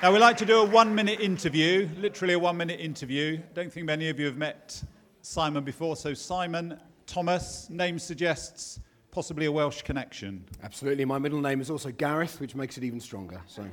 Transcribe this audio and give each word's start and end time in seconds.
Now, 0.00 0.12
we 0.12 0.20
like 0.20 0.36
to 0.36 0.46
do 0.46 0.60
a 0.60 0.64
one 0.64 0.94
minute 0.94 1.18
interview, 1.18 1.88
literally 1.98 2.34
a 2.34 2.38
one 2.38 2.56
minute 2.56 2.78
interview. 2.78 3.40
Don't 3.52 3.72
think 3.72 3.84
many 3.84 4.08
of 4.08 4.20
you 4.20 4.26
have 4.26 4.36
met 4.36 4.80
Simon 5.22 5.64
before. 5.64 5.96
So, 5.96 6.14
Simon 6.14 6.78
Thomas, 7.08 7.68
name 7.68 7.98
suggests 7.98 8.78
possibly 9.10 9.46
a 9.46 9.52
Welsh 9.52 9.82
connection. 9.82 10.44
Absolutely. 10.62 11.04
My 11.04 11.18
middle 11.18 11.40
name 11.40 11.60
is 11.60 11.68
also 11.68 11.90
Gareth, 11.90 12.40
which 12.40 12.54
makes 12.54 12.78
it 12.78 12.84
even 12.84 13.00
stronger. 13.00 13.40
So, 13.48 13.66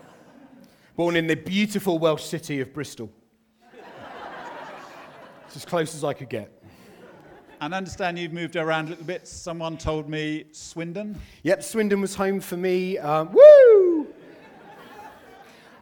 born 0.96 1.14
in 1.14 1.26
the 1.26 1.36
beautiful 1.36 1.98
Welsh 1.98 2.24
city 2.24 2.62
of 2.62 2.72
Bristol. 2.72 3.12
It's 5.46 5.56
as 5.56 5.66
close 5.66 5.94
as 5.94 6.04
I 6.04 6.14
could 6.14 6.30
get. 6.30 6.62
And 7.60 7.74
I 7.74 7.76
understand 7.76 8.18
you've 8.18 8.32
moved 8.32 8.56
around 8.56 8.86
a 8.86 8.90
little 8.90 9.04
bit. 9.04 9.28
Someone 9.28 9.76
told 9.76 10.08
me 10.08 10.44
Swindon. 10.52 11.20
Yep, 11.42 11.62
Swindon 11.62 12.00
was 12.00 12.14
home 12.14 12.40
for 12.40 12.56
me. 12.56 12.96
Um, 12.96 13.30
woo! 13.30 13.83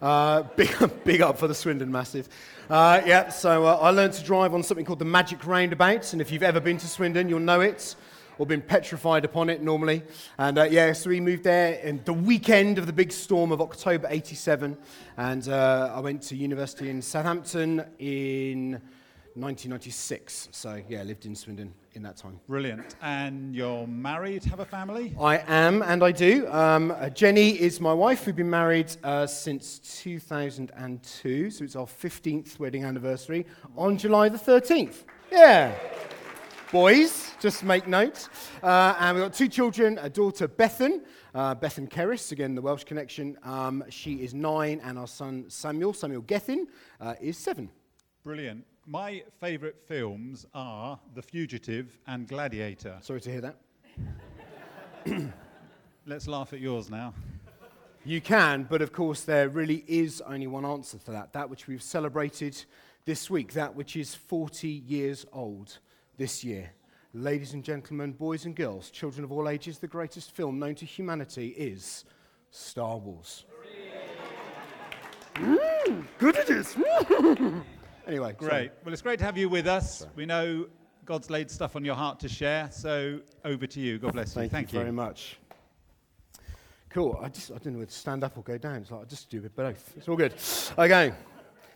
Uh, 0.03 0.43
big, 0.57 0.75
big 1.05 1.23
up 1.23 1.39
for 1.39 1.47
the 1.47 1.55
Swindon 1.55 1.91
Massive. 1.91 2.29
Uh, 2.69 3.01
yeah, 3.07 3.29
so 3.29 3.65
uh, 3.65 3.79
I 3.81 3.91
learned 3.91 4.15
to 4.15 4.25
drive 4.25 4.53
on 4.53 4.65
something 4.65 4.85
called 4.85 4.99
the 4.99 5.05
Magic 5.05 5.47
Roundabout, 5.47 6.13
and 6.13 6.21
if 6.21 6.33
you've 6.33 6.43
ever 6.43 6.59
been 6.59 6.77
to 6.79 6.89
Swindon, 6.89 7.29
you'll 7.29 7.39
know 7.39 7.61
it, 7.61 7.95
or 8.37 8.45
been 8.45 8.63
petrified 8.63 9.25
upon 9.25 9.49
it 9.49 9.63
normally. 9.63 10.03
And 10.39 10.59
uh, 10.59 10.65
yeah, 10.65 10.93
so 10.93 11.09
we 11.11 11.21
moved 11.21 11.45
there 11.45 11.75
in 11.75 12.01
the 12.05 12.13
weekend 12.13 12.79
of 12.79 12.87
the 12.87 12.93
big 12.93 13.13
storm 13.13 13.53
of 13.53 13.61
October 13.61 14.09
87, 14.11 14.77
and 15.19 15.49
uh, 15.49 15.93
I 15.95 16.01
went 16.01 16.23
to 16.23 16.37
university 16.37 16.91
in 16.91 17.01
Southampton 17.01 17.85
in 18.01 18.83
1996. 19.35 20.49
So 20.53 20.83
yeah, 20.89 21.03
lived 21.03 21.27
in 21.27 21.35
Swindon 21.35 21.73
in 21.95 22.03
that 22.03 22.17
time. 22.17 22.39
Brilliant. 22.49 22.97
And 23.03 23.55
you're 23.55 23.87
married, 23.87 24.45
have 24.45 24.61
a 24.61 24.65
family? 24.65 25.15
I 25.21 25.39
am, 25.47 25.83
and 25.83 26.03
I 26.03 26.13
do. 26.13 26.47
Um, 26.49 26.91
uh, 26.91 27.09
Jenny 27.11 27.61
is 27.61 27.81
my 27.81 27.93
wife. 27.93 28.27
We've 28.27 28.37
been 28.37 28.51
married 28.51 28.95
uh, 29.03 29.27
since 29.27 29.79
2002, 29.79 31.51
so 31.51 31.65
it's 31.65 31.77
our 31.77 31.87
15th 31.87 32.59
wedding 32.59 32.85
anniversary 32.85 33.47
on 33.77 33.97
July 33.97 34.29
the 34.29 34.39
13th. 34.39 35.05
Yeah. 35.31 35.75
Boys, 36.71 37.33
just 37.39 37.65
make 37.65 37.87
note. 37.87 38.29
Uh, 38.63 38.95
and 38.99 39.17
we've 39.17 39.25
got 39.25 39.35
two 39.35 39.49
children 39.49 39.99
a 40.01 40.09
daughter, 40.09 40.49
Bethan. 40.49 41.03
Uh, 41.35 41.55
Bethan 41.55 41.89
Kerris, 41.89 42.33
again, 42.33 42.55
the 42.55 42.63
Welsh 42.63 42.85
connection. 42.85 43.37
Um, 43.43 43.85
she 43.89 44.17
is 44.17 44.35
nine, 44.35 44.81
and 44.85 44.99
our 44.99 45.07
son, 45.07 45.47
Samuel, 45.49 45.93
Samuel 45.93 46.23
Gethin, 46.23 46.67
uh, 47.01 47.15
is 47.21 47.37
seven. 47.39 47.71
Brilliant. 48.25 48.65
My 48.93 49.23
favourite 49.41 49.77
films 49.89 50.45
are 50.53 51.01
The 51.15 51.23
Fugitive 51.23 51.99
and 52.07 52.29
Gladiator. 52.29 52.99
Sorry 53.01 53.23
to 53.23 53.31
hear 53.31 53.41
that. 53.41 53.57
Let's 56.07 56.29
laugh 56.29 56.53
at 56.53 56.61
yours 56.61 56.91
now. 56.91 57.15
You 58.05 58.21
can, 58.21 58.65
but 58.65 58.83
of 58.83 58.93
course, 58.93 59.23
there 59.23 59.49
really 59.49 59.83
is 59.89 60.21
only 60.21 60.47
one 60.47 60.67
answer 60.67 60.99
to 61.07 61.11
that. 61.13 61.33
That 61.33 61.49
which 61.49 61.67
we've 61.67 61.83
celebrated 61.83 62.63
this 63.07 63.31
week, 63.31 63.55
that 63.55 63.75
which 63.75 63.97
is 63.97 64.15
40 64.15 64.69
years 64.69 65.25
old 65.33 65.79
this 66.19 66.45
year. 66.45 66.73
Ladies 67.15 67.55
and 67.55 67.65
gentlemen, 67.65 68.13
boys 68.13 68.45
and 68.45 68.55
girls, 68.55 68.91
children 68.91 69.25
of 69.25 69.33
all 69.33 69.49
ages, 69.49 69.79
the 69.79 69.89
greatest 69.89 70.33
film 70.33 70.59
known 70.59 70.75
to 70.75 70.85
humanity 70.85 71.49
is 71.57 72.05
Star 72.51 72.99
Wars. 72.99 73.47
Mm, 75.37 76.05
good 76.19 76.37
it 76.37 76.51
is. 76.51 76.77
anyway, 78.07 78.35
Great. 78.37 78.73
Well, 78.85 78.93
it's 78.93 79.03
great 79.03 79.19
to 79.19 79.25
have 79.25 79.39
you 79.39 79.49
with 79.49 79.67
us. 79.67 80.07
We 80.17 80.27
know 80.27 80.67
God's 81.05 81.31
laid 81.31 81.51
stuff 81.51 81.77
on 81.77 81.85
your 81.85 81.95
heart 81.95 82.21
to 82.21 82.29
share, 82.29 82.69
so 82.71 83.21
over 83.45 83.67
to 83.67 83.81
you. 83.81 83.99
God 83.99 84.13
bless 84.13 84.35
you. 84.35 84.43
Thank, 84.43 84.53
Thank 84.53 84.73
you, 84.73 84.79
very 84.79 84.93
much. 84.93 85.37
Cool. 86.91 87.19
I 87.23 87.29
just 87.29 87.51
I 87.51 87.55
didn't 87.55 87.73
know 87.73 87.79
whether 87.81 87.91
to 87.91 87.97
stand 87.97 88.23
up 88.23 88.37
or 88.37 88.43
go 88.43 88.59
down. 88.59 88.77
It's 88.77 88.91
like 88.91 89.03
I 89.03 89.05
just 89.05 89.31
do 89.31 89.43
it 89.43 89.57
both. 89.57 89.95
It's 89.97 90.09
all 90.09 90.17
good. 90.17 90.35
Okay. 90.79 91.13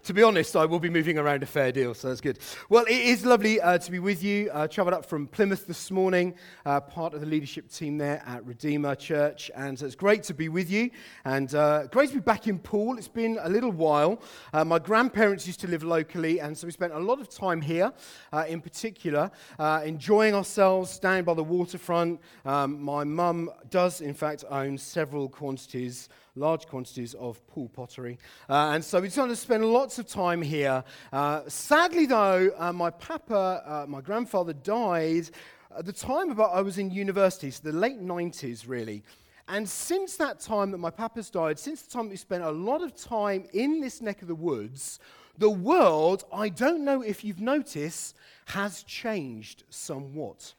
To 0.07 0.15
be 0.15 0.23
honest, 0.23 0.55
I 0.55 0.67
will 0.67 0.79
be 0.79 0.89
moving 0.89 1.19
around 1.19 1.43
a 1.43 1.47
fair 1.47 1.73
deal, 1.73 1.93
so 1.93 2.07
that's 2.07 2.21
good. 2.21 2.39
Well, 2.69 2.85
it 2.85 2.93
is 2.93 3.27
lovely 3.27 3.61
uh, 3.61 3.79
to 3.79 3.91
be 3.91 3.99
with 3.99 4.23
you. 4.23 4.49
I 4.53 4.63
uh, 4.63 4.69
travelled 4.69 4.95
up 4.95 5.05
from 5.05 5.27
Plymouth 5.27 5.67
this 5.67 5.91
morning, 5.91 6.37
uh, 6.65 6.79
part 6.79 7.13
of 7.13 7.21
the 7.21 7.27
leadership 7.27 7.69
team 7.73 7.99
there 7.99 8.23
at 8.25 8.47
Redeemer 8.47 8.95
Church, 8.95 9.51
and 9.57 9.83
it's 9.83 9.97
great 9.97 10.23
to 10.23 10.33
be 10.33 10.49
with 10.49 10.71
you. 10.71 10.93
And 11.25 11.53
uh, 11.57 11.89
great 11.89 12.11
to 12.11 12.15
be 12.15 12.21
back 12.21 12.47
in 12.47 12.61
Poole. 12.61 12.99
It's 12.99 13.09
been 13.09 13.37
a 13.43 13.49
little 13.49 13.73
while. 13.73 14.23
Uh, 14.53 14.65
my 14.65 14.79
grandparents 14.79 15.45
used 15.45 15.59
to 15.63 15.67
live 15.67 15.83
locally, 15.83 16.39
and 16.39 16.57
so 16.57 16.69
we 16.69 16.71
spent 16.71 16.93
a 16.93 17.01
lot 17.01 17.19
of 17.19 17.29
time 17.29 17.61
here, 17.61 17.93
uh, 18.33 18.45
in 18.47 18.61
particular, 18.61 19.33
enjoying 19.59 20.37
ourselves 20.37 21.01
down 21.01 21.25
by 21.25 21.35
the 21.35 21.43
waterfront. 21.43 22.21
Um, 22.45 22.81
my 22.81 23.03
mum 23.03 23.51
does, 23.71 24.01
in 24.01 24.15
fact, 24.15 24.45
own 24.51 24.79
several 24.79 25.29
quantities 25.29 26.09
large 26.37 26.67
quantities 26.67 27.15
of 27.15 27.45
Poole 27.49 27.69
Pottery. 27.69 28.19
Uh, 28.49 28.73
and 28.75 28.85
so 28.85 29.01
we 29.01 29.09
decided 29.09 29.31
to 29.31 29.37
spend 29.37 29.65
lots 29.65 29.99
of 29.99 30.07
time 30.07 30.43
here. 30.43 30.85
Uh, 31.13 31.43
sadly, 31.49 32.07
though, 32.07 32.51
uh, 32.57 32.73
my 32.73 32.91
papa, 32.91 33.63
uh, 33.67 33.87
my 33.89 34.01
grandfather, 34.01 34.53
died 34.53 35.31
at 35.77 35.85
the 35.85 35.93
time 35.93 36.31
about 36.31 36.55
I 36.55 36.63
was 36.63 36.79
in 36.79 36.91
university, 36.91 37.51
so 37.51 37.61
the 37.65 37.77
late 37.77 38.01
90s, 38.01 38.69
really. 38.69 39.03
And 39.49 39.69
since 39.69 40.17
that 40.17 40.41
time 40.41 40.71
that 40.73 40.79
my 40.79 40.91
papa's 40.91 41.31
died, 41.31 41.59
since 41.59 41.83
the 41.83 41.91
time 41.91 42.09
we 42.09 42.17
spent 42.17 42.43
a 42.43 42.51
lot 42.51 42.83
of 42.83 42.97
time 42.97 43.47
in 43.53 43.81
this 43.81 44.01
neck 44.01 44.23
of 44.23 44.29
the 44.29 44.35
woods, 44.35 44.99
the 45.39 45.51
world, 45.51 46.25
I 46.33 46.49
don't 46.49 46.85
know 46.85 47.03
if 47.03 47.25
you've 47.25 47.41
noticed, 47.41 48.17
has 48.47 48.83
changed 48.83 49.65
somewhat. 49.71 50.55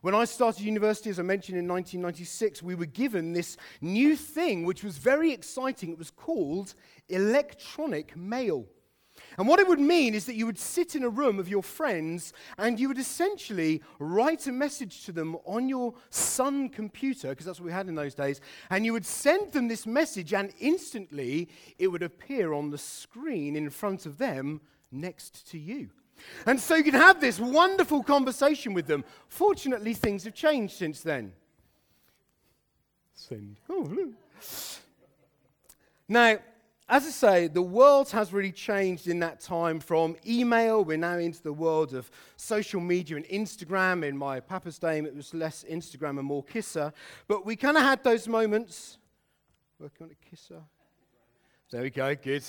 When 0.00 0.14
I 0.14 0.24
started 0.24 0.64
university, 0.64 1.10
as 1.10 1.18
I 1.18 1.22
mentioned 1.22 1.58
in 1.58 1.66
1996, 1.66 2.62
we 2.62 2.76
were 2.76 2.86
given 2.86 3.32
this 3.32 3.56
new 3.80 4.16
thing, 4.16 4.64
which 4.64 4.84
was 4.84 4.96
very 4.96 5.32
exciting. 5.32 5.90
It 5.90 5.98
was 5.98 6.10
called 6.10 6.74
electronic 7.08 8.16
mail. 8.16 8.66
And 9.36 9.48
what 9.48 9.58
it 9.58 9.66
would 9.66 9.80
mean 9.80 10.14
is 10.14 10.26
that 10.26 10.36
you 10.36 10.46
would 10.46 10.58
sit 10.58 10.94
in 10.94 11.02
a 11.02 11.08
room 11.08 11.40
of 11.40 11.48
your 11.48 11.64
friends 11.64 12.32
and 12.56 12.78
you 12.78 12.86
would 12.86 12.98
essentially 12.98 13.82
write 13.98 14.46
a 14.46 14.52
message 14.52 15.04
to 15.06 15.12
them 15.12 15.36
on 15.44 15.68
your 15.68 15.94
Sun 16.10 16.68
computer, 16.68 17.30
because 17.30 17.46
that's 17.46 17.58
what 17.58 17.66
we 17.66 17.72
had 17.72 17.88
in 17.88 17.96
those 17.96 18.14
days, 18.14 18.40
and 18.70 18.84
you 18.84 18.92
would 18.92 19.06
send 19.06 19.50
them 19.52 19.66
this 19.66 19.86
message, 19.86 20.32
and 20.32 20.52
instantly 20.60 21.48
it 21.78 21.88
would 21.88 22.04
appear 22.04 22.52
on 22.52 22.70
the 22.70 22.78
screen 22.78 23.56
in 23.56 23.70
front 23.70 24.06
of 24.06 24.18
them 24.18 24.60
next 24.92 25.50
to 25.50 25.58
you. 25.58 25.90
And 26.46 26.58
so 26.60 26.74
you 26.74 26.84
can 26.84 26.94
have 26.94 27.20
this 27.20 27.38
wonderful 27.38 28.02
conversation 28.02 28.74
with 28.74 28.86
them. 28.86 29.04
Fortunately, 29.28 29.94
things 29.94 30.24
have 30.24 30.34
changed 30.34 30.76
since 30.76 31.00
then. 31.00 31.32
Send. 33.14 33.56
Oh, 33.68 33.86
look. 33.90 34.10
Now, 36.08 36.38
as 36.88 37.06
I 37.06 37.10
say, 37.10 37.48
the 37.48 37.60
world 37.60 38.10
has 38.10 38.32
really 38.32 38.52
changed 38.52 39.08
in 39.08 39.18
that 39.18 39.40
time 39.40 39.78
from 39.78 40.16
email. 40.26 40.84
We're 40.84 40.96
now 40.96 41.18
into 41.18 41.42
the 41.42 41.52
world 41.52 41.92
of 41.92 42.10
social 42.36 42.80
media 42.80 43.16
and 43.16 43.26
Instagram. 43.26 44.04
In 44.04 44.16
my 44.16 44.40
papa's 44.40 44.78
day, 44.78 44.98
it 44.98 45.14
was 45.14 45.34
less 45.34 45.64
Instagram 45.70 46.18
and 46.18 46.24
more 46.24 46.42
Kisser. 46.42 46.92
But 47.26 47.44
we 47.44 47.56
kind 47.56 47.76
of 47.76 47.82
had 47.82 48.02
those 48.02 48.26
moments. 48.26 48.96
Working 49.78 50.06
on 50.06 50.12
a 50.12 50.30
Kisser. 50.30 50.62
There 51.70 51.82
we 51.82 51.90
go, 51.90 52.14
good. 52.14 52.44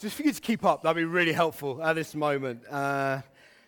Just 0.00 0.16
for 0.16 0.22
you 0.22 0.32
to 0.32 0.40
keep 0.40 0.64
up, 0.64 0.82
that'd 0.82 0.96
be 0.96 1.04
really 1.04 1.34
helpful 1.34 1.82
at 1.82 1.92
this 1.92 2.14
moment. 2.14 2.66
Uh, 2.70 3.20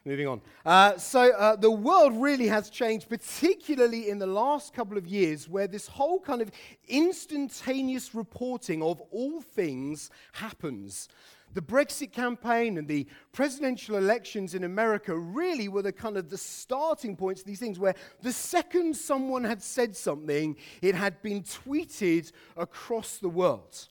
moving 0.07 0.27
on. 0.27 0.41
Uh, 0.65 0.97
so, 0.97 1.31
uh, 1.33 1.57
the 1.57 1.71
world 1.71 2.15
really 2.17 2.49
has 2.49 2.71
changed, 2.71 3.11
particularly 3.11 4.09
in 4.09 4.19
the 4.19 4.27
last 4.27 4.73
couple 4.73 4.97
of 4.97 5.07
years, 5.07 5.47
where 5.47 5.67
this 5.67 5.87
whole 5.87 6.19
kind 6.19 6.41
of 6.41 6.51
instantaneous 6.89 8.15
reporting 8.15 8.83
of 8.83 8.99
all 9.11 9.43
things 9.43 10.09
happens. 10.33 11.11
The 11.53 11.61
Brexit 11.61 12.13
campaign 12.13 12.79
and 12.79 12.89
the 12.89 13.07
presidential 13.33 13.97
elections 13.97 14.55
in 14.55 14.65
America 14.65 15.15
really 15.15 15.69
were 15.69 15.83
the 15.83 15.93
kind 15.93 16.17
of 16.17 16.31
the 16.31 16.39
starting 16.39 17.15
points 17.15 17.43
of 17.43 17.47
these 17.47 17.61
things 17.61 17.79
where 17.79 17.95
the 18.23 18.33
second 18.33 18.97
someone 18.97 19.45
had 19.45 19.63
said 19.63 19.95
something, 19.95 20.57
it 20.81 20.95
had 20.95 21.21
been 21.21 21.43
tweeted 21.43 22.33
across 22.57 23.19
the 23.19 23.29
world. 23.29 23.89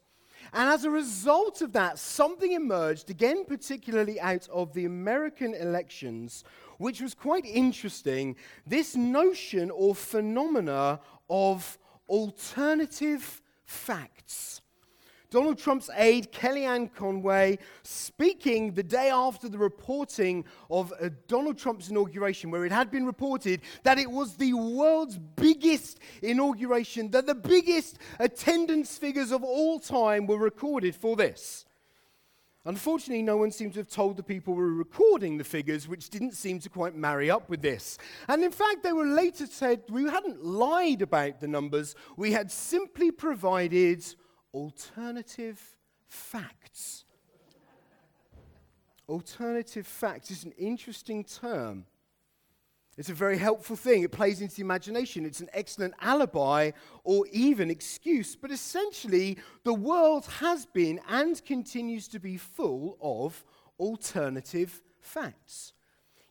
And 0.53 0.69
as 0.69 0.83
a 0.83 0.89
result 0.89 1.61
of 1.61 1.73
that, 1.73 1.99
something 1.99 2.51
emerged, 2.51 3.09
again, 3.09 3.45
particularly 3.45 4.19
out 4.19 4.47
of 4.49 4.73
the 4.73 4.85
American 4.85 5.53
elections, 5.53 6.43
which 6.77 7.01
was 7.01 7.13
quite 7.13 7.45
interesting 7.45 8.35
this 8.65 8.95
notion 8.95 9.71
or 9.71 9.95
phenomena 9.95 10.99
of 11.29 11.77
alternative 12.09 13.41
facts. 13.65 14.61
Donald 15.31 15.57
Trump's 15.57 15.89
aide, 15.95 16.29
Kellyanne 16.33 16.93
Conway, 16.93 17.57
speaking 17.83 18.73
the 18.73 18.83
day 18.83 19.09
after 19.09 19.47
the 19.47 19.57
reporting 19.57 20.43
of 20.69 20.93
uh, 21.01 21.09
Donald 21.29 21.57
Trump's 21.57 21.89
inauguration, 21.89 22.51
where 22.51 22.65
it 22.65 22.71
had 22.71 22.91
been 22.91 23.05
reported 23.05 23.61
that 23.83 23.97
it 23.97 24.11
was 24.11 24.35
the 24.35 24.53
world's 24.53 25.17
biggest 25.17 25.99
inauguration, 26.21 27.09
that 27.11 27.27
the 27.27 27.33
biggest 27.33 27.97
attendance 28.19 28.97
figures 28.97 29.31
of 29.31 29.41
all 29.41 29.79
time 29.79 30.27
were 30.27 30.37
recorded 30.37 30.93
for 30.93 31.15
this. 31.15 31.65
Unfortunately, 32.65 33.23
no 33.23 33.37
one 33.37 33.51
seemed 33.51 33.73
to 33.73 33.79
have 33.79 33.87
told 33.87 34.17
the 34.17 34.23
people 34.23 34.53
who 34.53 34.59
were 34.59 34.73
recording 34.73 35.37
the 35.37 35.45
figures, 35.45 35.87
which 35.87 36.09
didn't 36.09 36.33
seem 36.33 36.59
to 36.59 36.69
quite 36.69 36.93
marry 36.93 37.31
up 37.31 37.49
with 37.49 37.61
this. 37.61 37.97
And 38.27 38.43
in 38.43 38.51
fact, 38.51 38.83
they 38.83 38.93
were 38.93 39.07
later 39.07 39.47
said 39.47 39.83
we 39.89 40.03
hadn't 40.03 40.43
lied 40.43 41.01
about 41.01 41.39
the 41.39 41.47
numbers, 41.47 41.95
we 42.17 42.33
had 42.33 42.51
simply 42.51 43.11
provided 43.11 44.03
alternative 44.53 45.61
facts. 46.07 47.05
Alternative 49.07 49.85
facts 49.85 50.31
is 50.31 50.43
an 50.43 50.53
interesting 50.57 51.23
term. 51.23 51.85
It's 52.97 53.09
a 53.09 53.13
very 53.13 53.37
helpful 53.37 53.75
thing. 53.75 54.03
It 54.03 54.11
plays 54.11 54.41
into 54.41 54.55
the 54.55 54.61
imagination. 54.61 55.25
It's 55.25 55.39
an 55.39 55.49
excellent 55.53 55.93
alibi 56.01 56.71
or 57.03 57.25
even 57.31 57.69
excuse. 57.69 58.35
But 58.35 58.51
essentially, 58.51 59.37
the 59.63 59.73
world 59.73 60.25
has 60.39 60.65
been 60.65 60.99
and 61.07 61.43
continues 61.45 62.07
to 62.09 62.19
be 62.19 62.37
full 62.37 62.97
of 63.01 63.43
alternative 63.79 64.81
facts. 64.99 65.73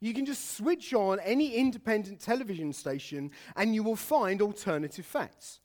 You 0.00 0.14
can 0.14 0.24
just 0.24 0.56
switch 0.56 0.94
on 0.94 1.18
any 1.20 1.54
independent 1.54 2.20
television 2.20 2.72
station 2.72 3.32
and 3.56 3.74
you 3.74 3.82
will 3.82 3.96
find 3.96 4.40
alternative 4.40 5.04
facts. 5.04 5.60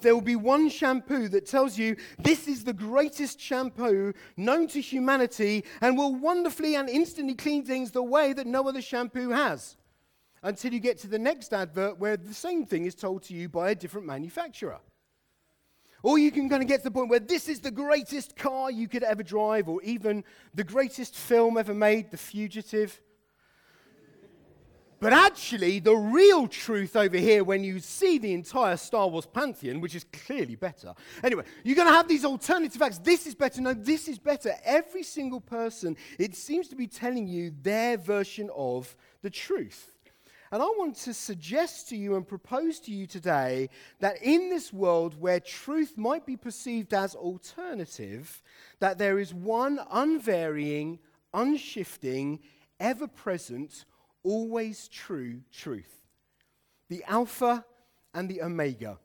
There 0.00 0.14
will 0.14 0.22
be 0.22 0.36
one 0.36 0.68
shampoo 0.68 1.28
that 1.28 1.46
tells 1.46 1.78
you 1.78 1.96
this 2.18 2.48
is 2.48 2.64
the 2.64 2.72
greatest 2.72 3.40
shampoo 3.40 4.12
known 4.36 4.68
to 4.68 4.80
humanity 4.80 5.64
and 5.80 5.96
will 5.96 6.14
wonderfully 6.14 6.76
and 6.76 6.88
instantly 6.88 7.34
clean 7.34 7.64
things 7.64 7.90
the 7.90 8.02
way 8.02 8.32
that 8.32 8.46
no 8.46 8.68
other 8.68 8.82
shampoo 8.82 9.30
has 9.30 9.76
until 10.42 10.72
you 10.72 10.80
get 10.80 10.98
to 10.98 11.08
the 11.08 11.18
next 11.18 11.52
advert 11.52 11.98
where 11.98 12.16
the 12.16 12.34
same 12.34 12.64
thing 12.64 12.86
is 12.86 12.94
told 12.94 13.22
to 13.24 13.34
you 13.34 13.48
by 13.48 13.70
a 13.70 13.74
different 13.74 14.06
manufacturer. 14.06 14.80
Or 16.02 16.18
you 16.18 16.30
can 16.30 16.48
kind 16.48 16.62
of 16.62 16.68
get 16.68 16.78
to 16.78 16.84
the 16.84 16.90
point 16.90 17.10
where 17.10 17.20
this 17.20 17.48
is 17.48 17.60
the 17.60 17.70
greatest 17.70 18.36
car 18.36 18.70
you 18.70 18.88
could 18.88 19.02
ever 19.02 19.22
drive, 19.22 19.68
or 19.68 19.82
even 19.82 20.24
the 20.54 20.64
greatest 20.64 21.14
film 21.14 21.58
ever 21.58 21.74
made, 21.74 22.10
The 22.10 22.16
Fugitive. 22.16 23.00
But 25.00 25.14
actually, 25.14 25.78
the 25.78 25.96
real 25.96 26.46
truth 26.46 26.94
over 26.94 27.16
here, 27.16 27.42
when 27.42 27.64
you 27.64 27.78
see 27.78 28.18
the 28.18 28.34
entire 28.34 28.76
Star 28.76 29.08
Wars 29.08 29.24
pantheon, 29.24 29.80
which 29.80 29.94
is 29.94 30.04
clearly 30.04 30.56
better. 30.56 30.94
Anyway, 31.24 31.44
you're 31.64 31.76
going 31.76 31.88
to 31.88 31.94
have 31.94 32.06
these 32.06 32.26
alternative 32.26 32.78
facts. 32.78 32.98
This 32.98 33.26
is 33.26 33.34
better. 33.34 33.62
No, 33.62 33.72
this 33.72 34.08
is 34.08 34.18
better. 34.18 34.52
Every 34.62 35.02
single 35.02 35.40
person, 35.40 35.96
it 36.18 36.36
seems 36.36 36.68
to 36.68 36.76
be 36.76 36.86
telling 36.86 37.26
you 37.26 37.50
their 37.62 37.96
version 37.96 38.50
of 38.54 38.94
the 39.22 39.30
truth. 39.30 39.90
And 40.52 40.60
I 40.60 40.66
want 40.66 40.96
to 40.96 41.14
suggest 41.14 41.88
to 41.90 41.96
you 41.96 42.16
and 42.16 42.26
propose 42.26 42.80
to 42.80 42.92
you 42.92 43.06
today 43.06 43.70
that 44.00 44.20
in 44.20 44.50
this 44.50 44.72
world 44.72 45.18
where 45.18 45.40
truth 45.40 45.96
might 45.96 46.26
be 46.26 46.36
perceived 46.36 46.92
as 46.92 47.14
alternative, 47.14 48.42
that 48.80 48.98
there 48.98 49.18
is 49.18 49.32
one 49.32 49.80
unvarying, 49.90 50.98
unshifting, 51.32 52.40
ever 52.80 53.06
present, 53.06 53.84
always 54.22 54.88
true 54.88 55.40
truth. 55.52 56.02
The 56.88 57.04
Alpha 57.06 57.64
and 58.14 58.28
the 58.28 58.42
Omega, 58.42 58.98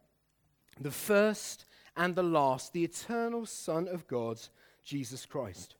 the 0.79 0.91
first 0.91 1.65
and 1.95 2.15
the 2.15 2.23
last, 2.23 2.73
the 2.73 2.83
eternal 2.83 3.45
Son 3.45 3.88
of 3.88 4.07
God, 4.07 4.39
Jesus 4.83 5.25
Christ. 5.25 5.75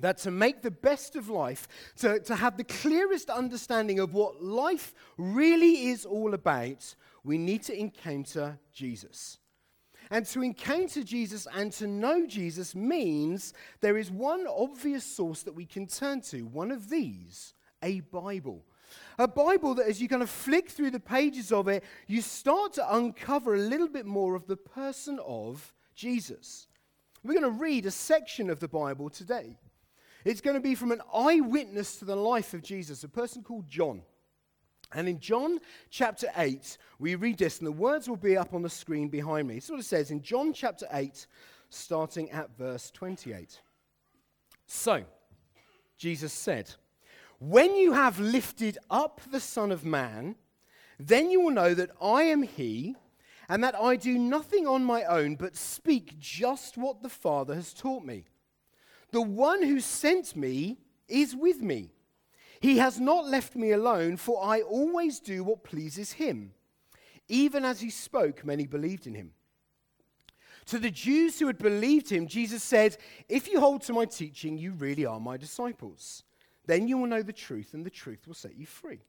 That 0.00 0.18
to 0.18 0.30
make 0.30 0.62
the 0.62 0.70
best 0.70 1.16
of 1.16 1.28
life, 1.28 1.66
to, 1.98 2.20
to 2.20 2.36
have 2.36 2.56
the 2.56 2.64
clearest 2.64 3.30
understanding 3.30 3.98
of 3.98 4.14
what 4.14 4.42
life 4.42 4.94
really 5.16 5.88
is 5.88 6.06
all 6.06 6.34
about, 6.34 6.94
we 7.24 7.36
need 7.36 7.64
to 7.64 7.78
encounter 7.78 8.58
Jesus. 8.72 9.38
And 10.10 10.24
to 10.26 10.42
encounter 10.42 11.02
Jesus 11.02 11.46
and 11.52 11.72
to 11.72 11.86
know 11.86 12.26
Jesus 12.26 12.74
means 12.74 13.52
there 13.80 13.98
is 13.98 14.10
one 14.10 14.46
obvious 14.46 15.04
source 15.04 15.42
that 15.42 15.54
we 15.54 15.66
can 15.66 15.86
turn 15.86 16.22
to, 16.22 16.42
one 16.46 16.70
of 16.70 16.88
these, 16.88 17.52
a 17.82 18.00
Bible. 18.00 18.64
A 19.18 19.28
Bible 19.28 19.74
that, 19.74 19.86
as 19.86 20.00
you 20.00 20.08
kind 20.08 20.22
of 20.22 20.30
flick 20.30 20.70
through 20.70 20.90
the 20.90 21.00
pages 21.00 21.52
of 21.52 21.68
it, 21.68 21.84
you 22.06 22.22
start 22.22 22.74
to 22.74 22.96
uncover 22.96 23.54
a 23.54 23.58
little 23.58 23.88
bit 23.88 24.06
more 24.06 24.34
of 24.34 24.46
the 24.46 24.56
person 24.56 25.18
of 25.26 25.72
Jesus. 25.94 26.68
We're 27.22 27.38
going 27.38 27.52
to 27.52 27.60
read 27.60 27.86
a 27.86 27.90
section 27.90 28.48
of 28.48 28.60
the 28.60 28.68
Bible 28.68 29.10
today. 29.10 29.58
It's 30.24 30.40
going 30.40 30.54
to 30.54 30.60
be 30.60 30.74
from 30.74 30.92
an 30.92 31.02
eyewitness 31.12 31.96
to 31.96 32.04
the 32.04 32.16
life 32.16 32.54
of 32.54 32.62
Jesus, 32.62 33.04
a 33.04 33.08
person 33.08 33.42
called 33.42 33.68
John. 33.68 34.02
And 34.92 35.08
in 35.08 35.20
John 35.20 35.58
chapter 35.90 36.28
8, 36.36 36.78
we 36.98 37.14
read 37.14 37.38
this, 37.38 37.58
and 37.58 37.66
the 37.66 37.72
words 37.72 38.08
will 38.08 38.16
be 38.16 38.36
up 38.36 38.54
on 38.54 38.62
the 38.62 38.70
screen 38.70 39.08
behind 39.08 39.48
me. 39.48 39.56
It's 39.56 39.68
what 39.68 39.80
it 39.80 39.84
says 39.84 40.10
in 40.10 40.22
John 40.22 40.52
chapter 40.52 40.86
8, 40.90 41.26
starting 41.68 42.30
at 42.30 42.56
verse 42.56 42.90
28. 42.92 43.60
So, 44.66 45.04
Jesus 45.98 46.32
said, 46.32 46.70
When 47.38 47.76
you 47.76 47.92
have 47.92 48.18
lifted 48.18 48.78
up 48.90 49.20
the 49.30 49.40
Son 49.40 49.70
of 49.70 49.84
Man, 49.84 50.34
then 50.98 51.30
you 51.30 51.40
will 51.40 51.52
know 51.52 51.74
that 51.74 51.90
I 52.02 52.22
am 52.22 52.42
He, 52.42 52.96
and 53.48 53.62
that 53.62 53.74
I 53.74 53.96
do 53.96 54.18
nothing 54.18 54.66
on 54.66 54.84
my 54.84 55.04
own, 55.04 55.36
but 55.36 55.56
speak 55.56 56.18
just 56.18 56.76
what 56.76 57.02
the 57.02 57.08
Father 57.08 57.54
has 57.54 57.72
taught 57.72 58.04
me. 58.04 58.24
The 59.12 59.22
one 59.22 59.62
who 59.62 59.80
sent 59.80 60.36
me 60.36 60.78
is 61.08 61.34
with 61.34 61.62
me. 61.62 61.90
He 62.60 62.78
has 62.78 63.00
not 63.00 63.26
left 63.26 63.54
me 63.54 63.70
alone, 63.70 64.16
for 64.16 64.44
I 64.44 64.60
always 64.60 65.20
do 65.20 65.44
what 65.44 65.64
pleases 65.64 66.12
him. 66.12 66.52
Even 67.28 67.64
as 67.64 67.80
he 67.80 67.90
spoke, 67.90 68.44
many 68.44 68.66
believed 68.66 69.06
in 69.06 69.14
him. 69.14 69.32
To 70.66 70.78
the 70.78 70.90
Jews 70.90 71.38
who 71.38 71.46
had 71.46 71.58
believed 71.58 72.10
him, 72.10 72.26
Jesus 72.26 72.62
said, 72.62 72.98
If 73.28 73.48
you 73.48 73.60
hold 73.60 73.82
to 73.82 73.92
my 73.92 74.04
teaching, 74.04 74.58
you 74.58 74.72
really 74.72 75.06
are 75.06 75.20
my 75.20 75.36
disciples. 75.36 76.24
Then 76.68 76.86
you 76.86 76.98
will 76.98 77.06
know 77.06 77.22
the 77.22 77.32
truth, 77.32 77.72
and 77.72 77.84
the 77.84 77.90
truth 77.90 78.26
will 78.26 78.34
set 78.34 78.54
you 78.54 78.66
free. 78.66 79.00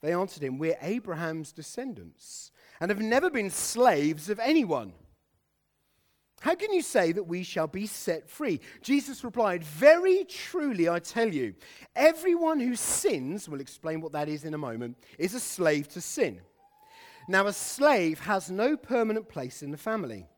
They 0.00 0.14
answered 0.14 0.44
him, 0.44 0.58
We're 0.58 0.78
Abraham's 0.80 1.50
descendants, 1.50 2.52
and 2.80 2.88
have 2.88 3.00
never 3.00 3.30
been 3.30 3.50
slaves 3.50 4.30
of 4.30 4.38
anyone. 4.38 4.92
How 6.40 6.54
can 6.54 6.72
you 6.72 6.82
say 6.82 7.10
that 7.10 7.24
we 7.24 7.42
shall 7.42 7.66
be 7.66 7.84
set 7.84 8.30
free? 8.30 8.60
Jesus 8.80 9.24
replied, 9.24 9.64
Very 9.64 10.24
truly, 10.24 10.88
I 10.88 11.00
tell 11.00 11.28
you, 11.28 11.52
everyone 11.96 12.60
who 12.60 12.76
sins, 12.76 13.48
we'll 13.48 13.60
explain 13.60 14.00
what 14.00 14.12
that 14.12 14.28
is 14.28 14.44
in 14.44 14.54
a 14.54 14.58
moment, 14.58 14.98
is 15.18 15.34
a 15.34 15.40
slave 15.40 15.88
to 15.88 16.00
sin. 16.00 16.40
Now, 17.26 17.48
a 17.48 17.52
slave 17.52 18.20
has 18.20 18.52
no 18.52 18.76
permanent 18.76 19.28
place 19.28 19.64
in 19.64 19.72
the 19.72 19.76
family, 19.76 20.28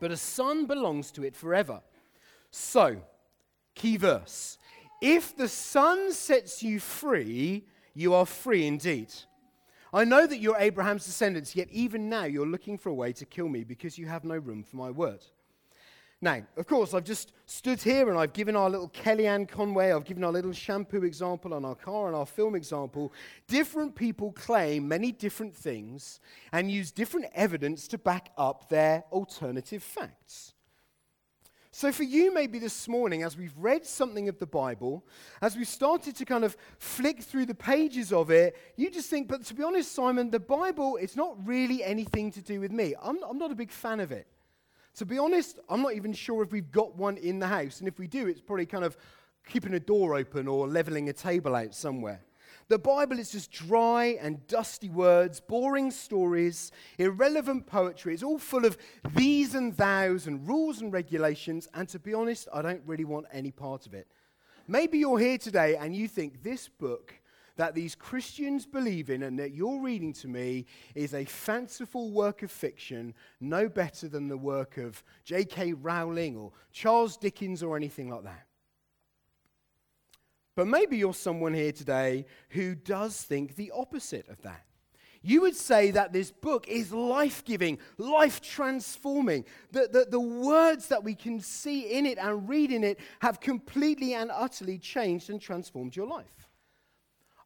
but 0.00 0.10
a 0.10 0.16
son 0.16 0.64
belongs 0.64 1.12
to 1.12 1.22
it 1.22 1.36
forever. 1.36 1.82
So, 2.50 3.02
key 3.74 3.98
verse 3.98 4.56
if 5.02 5.36
the 5.36 5.48
son 5.48 6.12
sets 6.12 6.62
you 6.62 6.78
free, 6.78 7.64
you 7.92 8.14
are 8.14 8.24
free 8.24 8.66
indeed. 8.66 9.12
I 9.92 10.04
know 10.04 10.26
that 10.26 10.38
you're 10.38 10.56
Abraham's 10.56 11.04
descendants, 11.04 11.56
yet 11.56 11.68
even 11.70 12.08
now 12.08 12.24
you're 12.24 12.46
looking 12.46 12.78
for 12.78 12.88
a 12.88 12.94
way 12.94 13.12
to 13.14 13.26
kill 13.26 13.48
me 13.48 13.64
because 13.64 13.98
you 13.98 14.06
have 14.06 14.24
no 14.24 14.36
room 14.36 14.62
for 14.62 14.76
my 14.76 14.92
word. 14.92 15.22
Now, 16.20 16.42
of 16.56 16.68
course, 16.68 16.94
I've 16.94 17.02
just 17.02 17.32
stood 17.46 17.82
here 17.82 18.08
and 18.08 18.16
I've 18.16 18.32
given 18.32 18.54
our 18.54 18.70
little 18.70 18.88
Kellyanne 18.90 19.48
Conway, 19.48 19.90
I've 19.90 20.04
given 20.04 20.22
our 20.22 20.30
little 20.30 20.52
shampoo 20.52 21.02
example 21.02 21.52
on 21.52 21.64
our 21.64 21.74
car 21.74 22.06
and 22.06 22.14
our 22.14 22.24
film 22.24 22.54
example. 22.54 23.12
Different 23.48 23.96
people 23.96 24.30
claim 24.30 24.86
many 24.86 25.10
different 25.10 25.52
things 25.52 26.20
and 26.52 26.70
use 26.70 26.92
different 26.92 27.26
evidence 27.34 27.88
to 27.88 27.98
back 27.98 28.30
up 28.38 28.68
their 28.68 29.02
alternative 29.10 29.82
facts. 29.82 30.54
So, 31.74 31.90
for 31.90 32.02
you, 32.02 32.34
maybe 32.34 32.58
this 32.58 32.86
morning, 32.86 33.22
as 33.22 33.34
we've 33.34 33.56
read 33.56 33.86
something 33.86 34.28
of 34.28 34.38
the 34.38 34.46
Bible, 34.46 35.02
as 35.40 35.56
we've 35.56 35.66
started 35.66 36.14
to 36.16 36.26
kind 36.26 36.44
of 36.44 36.54
flick 36.78 37.22
through 37.22 37.46
the 37.46 37.54
pages 37.54 38.12
of 38.12 38.30
it, 38.30 38.56
you 38.76 38.90
just 38.90 39.08
think, 39.08 39.26
but 39.26 39.42
to 39.46 39.54
be 39.54 39.62
honest, 39.62 39.92
Simon, 39.92 40.30
the 40.30 40.38
Bible, 40.38 40.98
it's 41.00 41.16
not 41.16 41.34
really 41.46 41.82
anything 41.82 42.30
to 42.32 42.42
do 42.42 42.60
with 42.60 42.72
me. 42.72 42.94
I'm, 43.02 43.16
I'm 43.22 43.38
not 43.38 43.50
a 43.50 43.54
big 43.54 43.70
fan 43.70 44.00
of 44.00 44.12
it. 44.12 44.26
To 44.96 45.06
be 45.06 45.16
honest, 45.16 45.60
I'm 45.70 45.80
not 45.80 45.94
even 45.94 46.12
sure 46.12 46.42
if 46.42 46.52
we've 46.52 46.70
got 46.70 46.94
one 46.94 47.16
in 47.16 47.38
the 47.38 47.46
house. 47.46 47.78
And 47.78 47.88
if 47.88 47.98
we 47.98 48.06
do, 48.06 48.28
it's 48.28 48.42
probably 48.42 48.66
kind 48.66 48.84
of 48.84 48.94
keeping 49.48 49.72
a 49.72 49.80
door 49.80 50.14
open 50.14 50.48
or 50.48 50.68
leveling 50.68 51.08
a 51.08 51.14
table 51.14 51.56
out 51.56 51.74
somewhere. 51.74 52.20
The 52.72 52.78
Bible 52.78 53.18
is 53.18 53.32
just 53.32 53.52
dry 53.52 54.16
and 54.18 54.46
dusty 54.46 54.88
words, 54.88 55.40
boring 55.40 55.90
stories, 55.90 56.72
irrelevant 56.96 57.66
poetry. 57.66 58.14
It's 58.14 58.22
all 58.22 58.38
full 58.38 58.64
of 58.64 58.78
these 59.14 59.54
and 59.54 59.76
thous 59.76 60.26
and 60.26 60.48
rules 60.48 60.80
and 60.80 60.90
regulations. 60.90 61.68
And 61.74 61.86
to 61.90 61.98
be 61.98 62.14
honest, 62.14 62.48
I 62.50 62.62
don't 62.62 62.80
really 62.86 63.04
want 63.04 63.26
any 63.30 63.50
part 63.50 63.84
of 63.84 63.92
it. 63.92 64.06
Maybe 64.66 64.96
you're 64.96 65.18
here 65.18 65.36
today 65.36 65.76
and 65.76 65.94
you 65.94 66.08
think 66.08 66.42
this 66.42 66.66
book 66.66 67.12
that 67.56 67.74
these 67.74 67.94
Christians 67.94 68.64
believe 68.64 69.10
in 69.10 69.22
and 69.22 69.38
that 69.38 69.52
you're 69.52 69.82
reading 69.82 70.14
to 70.14 70.28
me 70.28 70.64
is 70.94 71.12
a 71.12 71.26
fanciful 71.26 72.10
work 72.10 72.42
of 72.42 72.50
fiction, 72.50 73.12
no 73.38 73.68
better 73.68 74.08
than 74.08 74.28
the 74.28 74.38
work 74.38 74.78
of 74.78 75.04
J.K. 75.24 75.74
Rowling 75.74 76.38
or 76.38 76.52
Charles 76.72 77.18
Dickens 77.18 77.62
or 77.62 77.76
anything 77.76 78.08
like 78.08 78.24
that. 78.24 78.46
But 80.54 80.66
maybe 80.66 80.96
you're 80.96 81.14
someone 81.14 81.54
here 81.54 81.72
today 81.72 82.26
who 82.50 82.74
does 82.74 83.22
think 83.22 83.56
the 83.56 83.70
opposite 83.74 84.28
of 84.28 84.42
that. 84.42 84.64
You 85.24 85.42
would 85.42 85.54
say 85.54 85.92
that 85.92 86.12
this 86.12 86.32
book 86.32 86.66
is 86.66 86.92
life 86.92 87.44
giving, 87.44 87.78
life 87.96 88.40
transforming. 88.40 89.44
That 89.70 89.92
the, 89.92 90.06
the 90.10 90.20
words 90.20 90.88
that 90.88 91.04
we 91.04 91.14
can 91.14 91.40
see 91.40 91.96
in 91.96 92.06
it 92.06 92.18
and 92.18 92.48
read 92.48 92.72
in 92.72 92.82
it 92.82 92.98
have 93.20 93.38
completely 93.38 94.14
and 94.14 94.30
utterly 94.32 94.78
changed 94.78 95.30
and 95.30 95.40
transformed 95.40 95.94
your 95.94 96.08
life. 96.08 96.48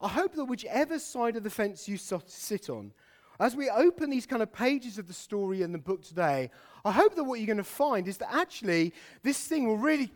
I 0.00 0.08
hope 0.08 0.34
that 0.34 0.46
whichever 0.46 0.98
side 0.98 1.36
of 1.36 1.44
the 1.44 1.50
fence 1.50 1.86
you 1.86 1.98
sit 1.98 2.70
on, 2.70 2.92
as 3.38 3.54
we 3.54 3.68
open 3.68 4.08
these 4.08 4.26
kind 4.26 4.42
of 4.42 4.52
pages 4.52 4.98
of 4.98 5.06
the 5.06 5.12
story 5.12 5.60
in 5.60 5.72
the 5.72 5.78
book 5.78 6.02
today, 6.02 6.50
I 6.84 6.92
hope 6.92 7.14
that 7.16 7.24
what 7.24 7.38
you're 7.38 7.46
going 7.46 7.58
to 7.58 7.64
find 7.64 8.08
is 8.08 8.16
that 8.18 8.34
actually 8.34 8.94
this 9.22 9.46
thing 9.46 9.66
will 9.66 9.76
really. 9.76 10.10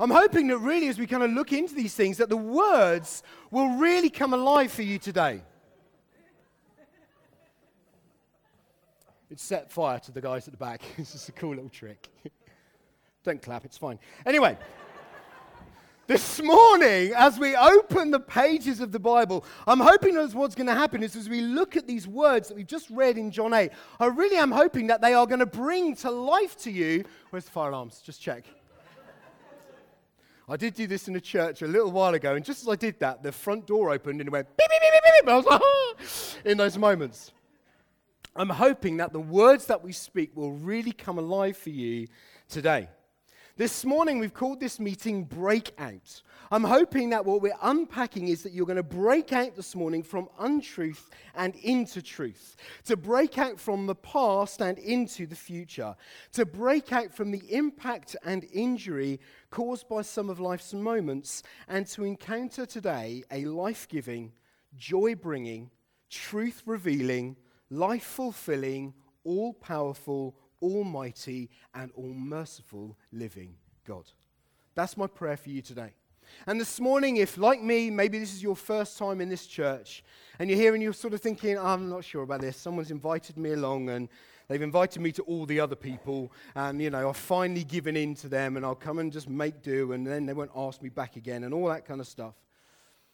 I'm 0.00 0.10
hoping 0.10 0.46
that 0.48 0.58
really, 0.58 0.88
as 0.88 0.98
we 0.98 1.06
kind 1.06 1.24
of 1.24 1.32
look 1.32 1.52
into 1.52 1.74
these 1.74 1.94
things, 1.94 2.18
that 2.18 2.28
the 2.28 2.36
words 2.36 3.22
will 3.50 3.76
really 3.76 4.10
come 4.10 4.32
alive 4.32 4.70
for 4.70 4.82
you 4.82 4.98
today. 4.98 5.42
It 9.30 9.40
set 9.40 9.70
fire 9.70 9.98
to 10.00 10.12
the 10.12 10.20
guys 10.20 10.48
at 10.48 10.52
the 10.52 10.58
back. 10.58 10.82
it's 10.96 11.12
just 11.12 11.28
a 11.28 11.32
cool 11.32 11.50
little 11.50 11.68
trick. 11.68 12.08
Don't 13.24 13.42
clap, 13.42 13.64
it's 13.64 13.76
fine. 13.76 13.98
Anyway, 14.24 14.56
this 16.06 16.40
morning, 16.40 17.12
as 17.14 17.38
we 17.38 17.54
open 17.56 18.10
the 18.10 18.20
pages 18.20 18.80
of 18.80 18.92
the 18.92 19.00
Bible, 19.00 19.44
I'm 19.66 19.80
hoping 19.80 20.14
that 20.14 20.32
what's 20.32 20.54
going 20.54 20.68
to 20.68 20.74
happen 20.74 21.02
is 21.02 21.16
as 21.16 21.28
we 21.28 21.40
look 21.40 21.76
at 21.76 21.86
these 21.86 22.06
words 22.06 22.48
that 22.48 22.56
we've 22.56 22.66
just 22.66 22.88
read 22.88 23.18
in 23.18 23.30
John 23.30 23.52
8, 23.52 23.70
I 24.00 24.06
really 24.06 24.36
am 24.36 24.52
hoping 24.52 24.86
that 24.86 25.02
they 25.02 25.12
are 25.12 25.26
going 25.26 25.40
to 25.40 25.46
bring 25.46 25.96
to 25.96 26.10
life 26.10 26.56
to 26.58 26.70
you. 26.70 27.04
Where's 27.30 27.44
the 27.44 27.50
fire 27.50 27.70
alarms? 27.70 28.00
Just 28.00 28.22
check. 28.22 28.44
I 30.50 30.56
did 30.56 30.74
do 30.74 30.86
this 30.86 31.08
in 31.08 31.16
a 31.16 31.20
church 31.20 31.60
a 31.60 31.66
little 31.66 31.90
while 31.90 32.14
ago, 32.14 32.34
and 32.34 32.44
just 32.44 32.62
as 32.62 32.68
I 32.68 32.76
did 32.76 32.98
that, 33.00 33.22
the 33.22 33.32
front 33.32 33.66
door 33.66 33.90
opened 33.90 34.20
and 34.20 34.28
it 34.28 34.30
went 34.30 34.48
beep, 34.56 34.68
beep, 34.70 34.80
beep, 34.80 34.92
beep, 34.92 35.12
beep. 35.20 35.28
I 35.28 35.36
was 35.36 35.44
like, 35.44 35.60
ah, 35.62 35.94
in 36.44 36.56
those 36.56 36.78
moments. 36.78 37.32
I'm 38.34 38.48
hoping 38.48 38.98
that 38.98 39.12
the 39.12 39.20
words 39.20 39.66
that 39.66 39.82
we 39.82 39.92
speak 39.92 40.36
will 40.36 40.52
really 40.52 40.92
come 40.92 41.18
alive 41.18 41.56
for 41.56 41.70
you 41.70 42.06
today. 42.48 42.88
This 43.58 43.84
morning, 43.84 44.20
we've 44.20 44.32
called 44.32 44.60
this 44.60 44.78
meeting 44.78 45.24
Breakout. 45.24 46.22
I'm 46.52 46.62
hoping 46.62 47.10
that 47.10 47.24
what 47.24 47.42
we're 47.42 47.58
unpacking 47.60 48.28
is 48.28 48.44
that 48.44 48.52
you're 48.52 48.64
going 48.64 48.76
to 48.76 48.84
break 48.84 49.32
out 49.32 49.56
this 49.56 49.74
morning 49.74 50.04
from 50.04 50.28
untruth 50.38 51.10
and 51.34 51.56
into 51.56 52.00
truth, 52.00 52.54
to 52.84 52.96
break 52.96 53.36
out 53.36 53.58
from 53.58 53.86
the 53.86 53.96
past 53.96 54.62
and 54.62 54.78
into 54.78 55.26
the 55.26 55.34
future, 55.34 55.96
to 56.34 56.46
break 56.46 56.92
out 56.92 57.12
from 57.12 57.32
the 57.32 57.42
impact 57.52 58.14
and 58.24 58.46
injury 58.52 59.18
caused 59.50 59.88
by 59.88 60.02
some 60.02 60.30
of 60.30 60.38
life's 60.38 60.72
moments, 60.72 61.42
and 61.66 61.84
to 61.88 62.04
encounter 62.04 62.64
today 62.64 63.24
a 63.32 63.44
life 63.46 63.88
giving, 63.88 64.30
joy 64.76 65.16
bringing, 65.16 65.68
truth 66.08 66.62
revealing, 66.64 67.36
life 67.70 68.04
fulfilling, 68.04 68.94
all 69.24 69.52
powerful, 69.52 70.36
almighty, 70.62 71.50
and 71.74 71.90
all 71.94 72.12
merciful 72.12 72.96
living 73.12 73.54
God. 73.86 74.04
That's 74.74 74.96
my 74.96 75.06
prayer 75.06 75.36
for 75.36 75.50
you 75.50 75.62
today. 75.62 75.94
And 76.46 76.60
this 76.60 76.78
morning, 76.78 77.16
if 77.16 77.38
like 77.38 77.62
me, 77.62 77.90
maybe 77.90 78.18
this 78.18 78.32
is 78.32 78.42
your 78.42 78.56
first 78.56 78.98
time 78.98 79.20
in 79.20 79.28
this 79.28 79.46
church, 79.46 80.04
and 80.38 80.48
you're 80.50 80.58
here 80.58 80.74
and 80.74 80.82
you're 80.82 80.92
sort 80.92 81.14
of 81.14 81.20
thinking, 81.20 81.56
oh, 81.56 81.66
I'm 81.66 81.88
not 81.88 82.04
sure 82.04 82.22
about 82.22 82.40
this. 82.40 82.56
Someone's 82.56 82.90
invited 82.90 83.36
me 83.36 83.52
along, 83.52 83.88
and 83.88 84.08
they've 84.46 84.62
invited 84.62 85.00
me 85.00 85.12
to 85.12 85.22
all 85.22 85.46
the 85.46 85.60
other 85.60 85.76
people, 85.76 86.32
and 86.54 86.80
you 86.80 86.90
know, 86.90 87.08
I've 87.08 87.16
finally 87.16 87.64
given 87.64 87.96
in 87.96 88.14
to 88.16 88.28
them, 88.28 88.56
and 88.56 88.64
I'll 88.64 88.74
come 88.74 88.98
and 88.98 89.12
just 89.12 89.28
make 89.28 89.62
do, 89.62 89.92
and 89.92 90.06
then 90.06 90.26
they 90.26 90.34
won't 90.34 90.50
ask 90.54 90.82
me 90.82 90.90
back 90.90 91.16
again, 91.16 91.44
and 91.44 91.54
all 91.54 91.68
that 91.68 91.86
kind 91.86 92.00
of 92.00 92.06
stuff. 92.06 92.34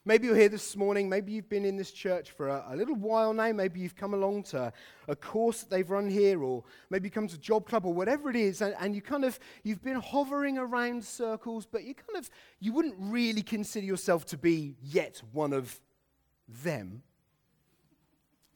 Maybe 0.07 0.27
you're 0.27 0.37
here 0.37 0.51
this 0.51 0.77
morning. 0.77 1.09
Maybe 1.09 1.33
you've 1.33 1.49
been 1.49 1.65
in 1.65 1.79
this 1.79 1.91
church 1.91 2.33
for 2.33 2.49
a, 2.49 2.63
a, 2.69 2.77
little 2.77 2.95
while 2.95 3.33
now. 3.33 3.51
Maybe 3.53 3.81
you've 3.81 3.97
come 3.97 4.13
along 4.13 4.43
to 4.45 4.71
a 5.09 5.17
course 5.17 5.63
that 5.63 5.71
they've 5.71 5.89
run 5.89 6.11
here, 6.11 6.43
or 6.43 6.63
maybe 6.91 7.07
you 7.07 7.11
come 7.11 7.27
to 7.27 7.37
a 7.37 7.39
job 7.39 7.67
club 7.67 7.87
or 7.87 7.95
whatever 7.95 8.29
it 8.29 8.37
is, 8.37 8.61
and, 8.61 8.75
and 8.81 8.95
you 8.95 9.01
kind 9.01 9.25
of 9.25 9.39
you've 9.63 9.83
been 9.83 9.99
hovering 9.99 10.59
around 10.59 11.03
circles, 11.03 11.65
but 11.65 11.85
you 11.85 11.95
kind 11.95 12.19
of 12.19 12.29
you 12.61 12.75
wouldn't 12.75 12.97
really 12.99 13.41
consider 13.41 13.87
yourself 13.87 14.27
to 14.27 14.37
be 14.37 14.77
yet 14.83 15.23
one 15.33 15.55
of 15.55 15.81
them. 16.63 17.03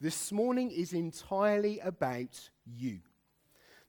This 0.03 0.31
morning 0.31 0.71
is 0.71 0.93
entirely 0.93 1.81
about 1.81 2.51
you. 2.67 2.99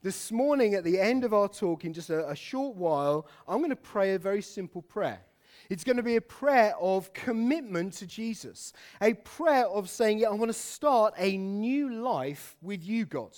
This 0.01 0.32
morning, 0.32 0.75
at 0.75 0.86
the 0.86 0.98
end 0.98 1.25
of 1.25 1.34
our 1.34 1.50
talk, 1.50 1.84
in 1.84 1.92
just 1.92 2.10
a, 2.10 2.25
a 2.30 2.36
short 2.38 2.78
while, 2.78 3.28
I'm 3.46 3.58
going 3.58 3.70
to 3.70 3.75
pray 3.75 4.13
a 4.13 4.20
very 4.20 4.42
simple 4.42 4.82
prayer. 4.82 5.20
It's 5.69 5.83
going 5.83 5.97
to 5.97 6.03
be 6.03 6.15
a 6.15 6.21
prayer 6.21 6.73
of 6.79 7.13
commitment 7.13 7.93
to 7.93 8.07
Jesus, 8.07 8.73
a 9.01 9.13
prayer 9.13 9.67
of 9.67 9.88
saying, 9.88 10.19
Yeah, 10.19 10.29
I 10.29 10.33
want 10.33 10.49
to 10.49 10.57
start 10.57 11.13
a 11.17 11.38
new 11.38 11.93
life 12.01 12.57
with 12.61 12.83
you, 12.83 13.05
God. 13.05 13.38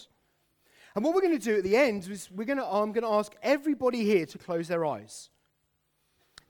And 0.95 1.03
what 1.03 1.13
we're 1.13 1.21
going 1.21 1.37
to 1.37 1.43
do 1.43 1.57
at 1.57 1.63
the 1.63 1.75
end 1.75 2.07
is 2.09 2.29
we're 2.31 2.45
going 2.45 2.57
to, 2.57 2.65
I'm 2.65 2.93
going 2.93 3.03
to 3.03 3.11
ask 3.11 3.33
everybody 3.41 4.03
here 4.03 4.25
to 4.25 4.37
close 4.37 4.67
their 4.67 4.85
eyes. 4.85 5.29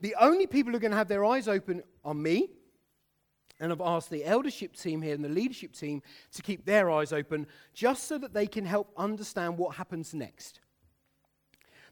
The 0.00 0.16
only 0.20 0.46
people 0.46 0.72
who 0.72 0.76
are 0.76 0.80
going 0.80 0.92
to 0.92 0.96
have 0.96 1.08
their 1.08 1.24
eyes 1.24 1.46
open 1.46 1.82
are 2.04 2.14
me. 2.14 2.50
And 3.60 3.70
I've 3.70 3.80
asked 3.80 4.10
the 4.10 4.24
eldership 4.24 4.74
team 4.74 5.02
here 5.02 5.14
and 5.14 5.24
the 5.24 5.28
leadership 5.28 5.72
team 5.72 6.02
to 6.32 6.42
keep 6.42 6.64
their 6.64 6.90
eyes 6.90 7.12
open 7.12 7.46
just 7.74 8.08
so 8.08 8.18
that 8.18 8.34
they 8.34 8.48
can 8.48 8.64
help 8.64 8.92
understand 8.96 9.58
what 9.58 9.76
happens 9.76 10.12
next. 10.12 10.58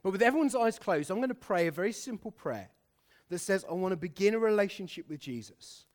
But 0.02 0.11
with 0.11 0.23
everyone's 0.23 0.56
eyes 0.56 0.78
closed, 0.78 1.11
I'm 1.11 1.18
going 1.18 1.28
to 1.28 1.35
pray 1.35 1.68
a 1.68 1.73
very 1.73 1.92
simple 1.92 2.32
prayer 2.32 2.70
that 3.31 3.39
says, 3.39 3.65
I 3.69 3.73
want 3.73 3.93
to 3.93 3.97
begin 3.97 4.35
a 4.35 4.39
relationship 4.39 5.09
with 5.09 5.21
Jesus. 5.21 5.87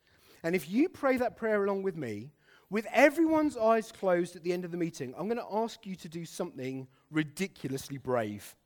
And 0.42 0.56
if 0.56 0.68
you 0.70 0.88
pray 0.88 1.16
that 1.18 1.36
prayer 1.36 1.64
along 1.64 1.82
with 1.82 1.96
me, 1.96 2.32
with 2.68 2.86
everyone's 2.92 3.56
eyes 3.56 3.92
closed 3.92 4.34
at 4.34 4.42
the 4.42 4.52
end 4.52 4.64
of 4.64 4.72
the 4.72 4.76
meeting, 4.76 5.14
I'm 5.16 5.28
going 5.28 5.38
to 5.38 5.56
ask 5.56 5.86
you 5.86 5.94
to 5.96 6.08
do 6.08 6.24
something 6.24 6.88
ridiculously 7.10 7.98
brave. 7.98 8.56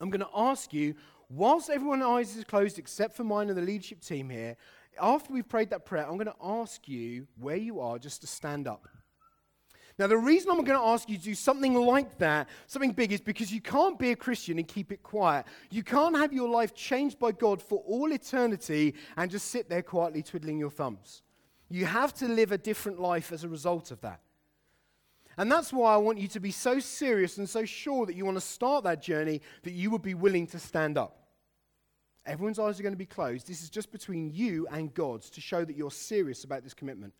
I'm 0.00 0.10
going 0.10 0.20
to 0.20 0.28
ask 0.34 0.72
you, 0.72 0.94
whilst 1.28 1.70
everyone's 1.70 2.04
eyes 2.04 2.36
is 2.36 2.44
closed 2.44 2.78
except 2.78 3.16
for 3.16 3.24
mine 3.24 3.48
and 3.48 3.56
the 3.56 3.62
leadership 3.62 4.00
team 4.00 4.28
here, 4.28 4.56
after 5.00 5.32
we've 5.32 5.48
prayed 5.48 5.70
that 5.70 5.84
prayer, 5.84 6.06
I'm 6.06 6.16
going 6.16 6.26
to 6.26 6.34
ask 6.42 6.88
you 6.88 7.26
where 7.38 7.56
you 7.56 7.80
are 7.80 7.98
just 7.98 8.22
to 8.22 8.26
stand 8.26 8.66
up. 8.66 8.88
Now, 9.98 10.06
the 10.06 10.18
reason 10.18 10.50
I'm 10.50 10.62
going 10.62 10.78
to 10.78 10.86
ask 10.86 11.08
you 11.08 11.16
to 11.16 11.22
do 11.22 11.34
something 11.34 11.74
like 11.74 12.18
that, 12.18 12.48
something 12.66 12.92
big, 12.92 13.12
is 13.12 13.22
because 13.22 13.50
you 13.50 13.62
can't 13.62 13.98
be 13.98 14.10
a 14.10 14.16
Christian 14.16 14.58
and 14.58 14.68
keep 14.68 14.92
it 14.92 15.02
quiet. 15.02 15.46
You 15.70 15.82
can't 15.82 16.14
have 16.16 16.34
your 16.34 16.50
life 16.50 16.74
changed 16.74 17.18
by 17.18 17.32
God 17.32 17.62
for 17.62 17.82
all 17.86 18.12
eternity 18.12 18.94
and 19.16 19.30
just 19.30 19.50
sit 19.50 19.70
there 19.70 19.82
quietly 19.82 20.22
twiddling 20.22 20.58
your 20.58 20.70
thumbs. 20.70 21.22
You 21.70 21.86
have 21.86 22.12
to 22.14 22.28
live 22.28 22.52
a 22.52 22.58
different 22.58 23.00
life 23.00 23.32
as 23.32 23.42
a 23.42 23.48
result 23.48 23.90
of 23.90 24.00
that. 24.02 24.20
And 25.38 25.50
that's 25.50 25.72
why 25.72 25.94
I 25.94 25.96
want 25.96 26.18
you 26.18 26.28
to 26.28 26.40
be 26.40 26.50
so 26.50 26.78
serious 26.78 27.38
and 27.38 27.48
so 27.48 27.64
sure 27.64 28.06
that 28.06 28.16
you 28.16 28.24
want 28.24 28.36
to 28.36 28.42
start 28.42 28.84
that 28.84 29.02
journey 29.02 29.40
that 29.62 29.72
you 29.72 29.90
would 29.90 30.02
be 30.02 30.14
willing 30.14 30.46
to 30.48 30.58
stand 30.58 30.98
up. 30.98 31.26
Everyone's 32.26 32.58
eyes 32.58 32.78
are 32.80 32.82
going 32.82 32.92
to 32.92 32.98
be 32.98 33.06
closed. 33.06 33.46
This 33.46 33.62
is 33.62 33.70
just 33.70 33.92
between 33.92 34.30
you 34.30 34.66
and 34.70 34.92
God 34.92 35.22
to 35.22 35.40
show 35.40 35.64
that 35.64 35.76
you're 35.76 35.90
serious 35.90 36.44
about 36.44 36.64
this 36.64 36.74
commitment. 36.74 37.12